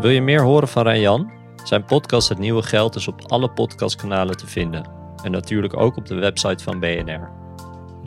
Wil 0.00 0.10
je 0.10 0.22
meer 0.22 0.42
horen 0.42 0.68
van 0.68 1.00
Jan? 1.00 1.30
Zijn 1.64 1.84
podcast 1.84 2.28
Het 2.28 2.38
Nieuwe 2.38 2.62
Geld 2.62 2.96
is 2.96 3.08
op 3.08 3.22
alle 3.26 3.50
podcastkanalen 3.50 4.36
te 4.36 4.46
vinden. 4.46 4.90
En 5.22 5.30
natuurlijk 5.30 5.76
ook 5.76 5.96
op 5.96 6.06
de 6.06 6.14
website 6.14 6.64
van 6.64 6.80
BNR. 6.80 7.39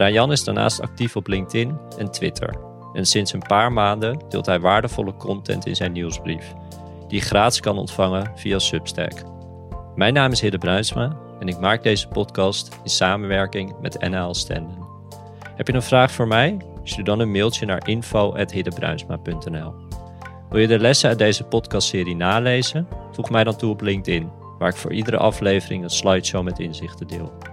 Rajan 0.03 0.31
is 0.31 0.43
daarnaast 0.43 0.81
actief 0.81 1.15
op 1.15 1.27
LinkedIn 1.27 1.77
en 1.97 2.11
Twitter. 2.11 2.55
En 2.93 3.05
sinds 3.05 3.33
een 3.33 3.43
paar 3.47 3.73
maanden 3.73 4.19
deelt 4.29 4.45
hij 4.45 4.59
waardevolle 4.59 5.15
content 5.15 5.65
in 5.65 5.75
zijn 5.75 5.91
nieuwsbrief, 5.91 6.53
die 7.07 7.19
je 7.19 7.25
gratis 7.25 7.59
kan 7.59 7.77
ontvangen 7.77 8.31
via 8.35 8.59
Substack. 8.59 9.13
Mijn 9.95 10.13
naam 10.13 10.31
is 10.31 10.41
Hidde 10.41 10.57
Bruinsma 10.57 11.15
en 11.39 11.47
ik 11.47 11.59
maak 11.59 11.83
deze 11.83 12.07
podcast 12.07 12.79
in 12.83 12.89
samenwerking 12.89 13.75
met 13.81 14.09
NL 14.09 14.33
Stenden. 14.33 14.77
Heb 15.55 15.67
je 15.67 15.73
een 15.73 15.81
vraag 15.81 16.11
voor 16.11 16.27
mij? 16.27 16.57
Stuur 16.83 17.03
dan 17.03 17.19
een 17.19 17.31
mailtje 17.31 17.65
naar 17.65 17.87
info.hiddebruinsma.nl 17.87 19.73
Wil 20.49 20.59
je 20.59 20.67
de 20.67 20.79
lessen 20.79 21.09
uit 21.09 21.17
deze 21.17 21.43
podcastserie 21.43 22.15
nalezen? 22.15 22.87
Voeg 23.11 23.29
mij 23.29 23.43
dan 23.43 23.55
toe 23.55 23.71
op 23.71 23.81
LinkedIn, 23.81 24.31
waar 24.59 24.69
ik 24.69 24.75
voor 24.75 24.93
iedere 24.93 25.17
aflevering 25.17 25.83
een 25.83 25.89
slideshow 25.89 26.43
met 26.43 26.59
inzichten 26.59 27.07
deel. 27.07 27.52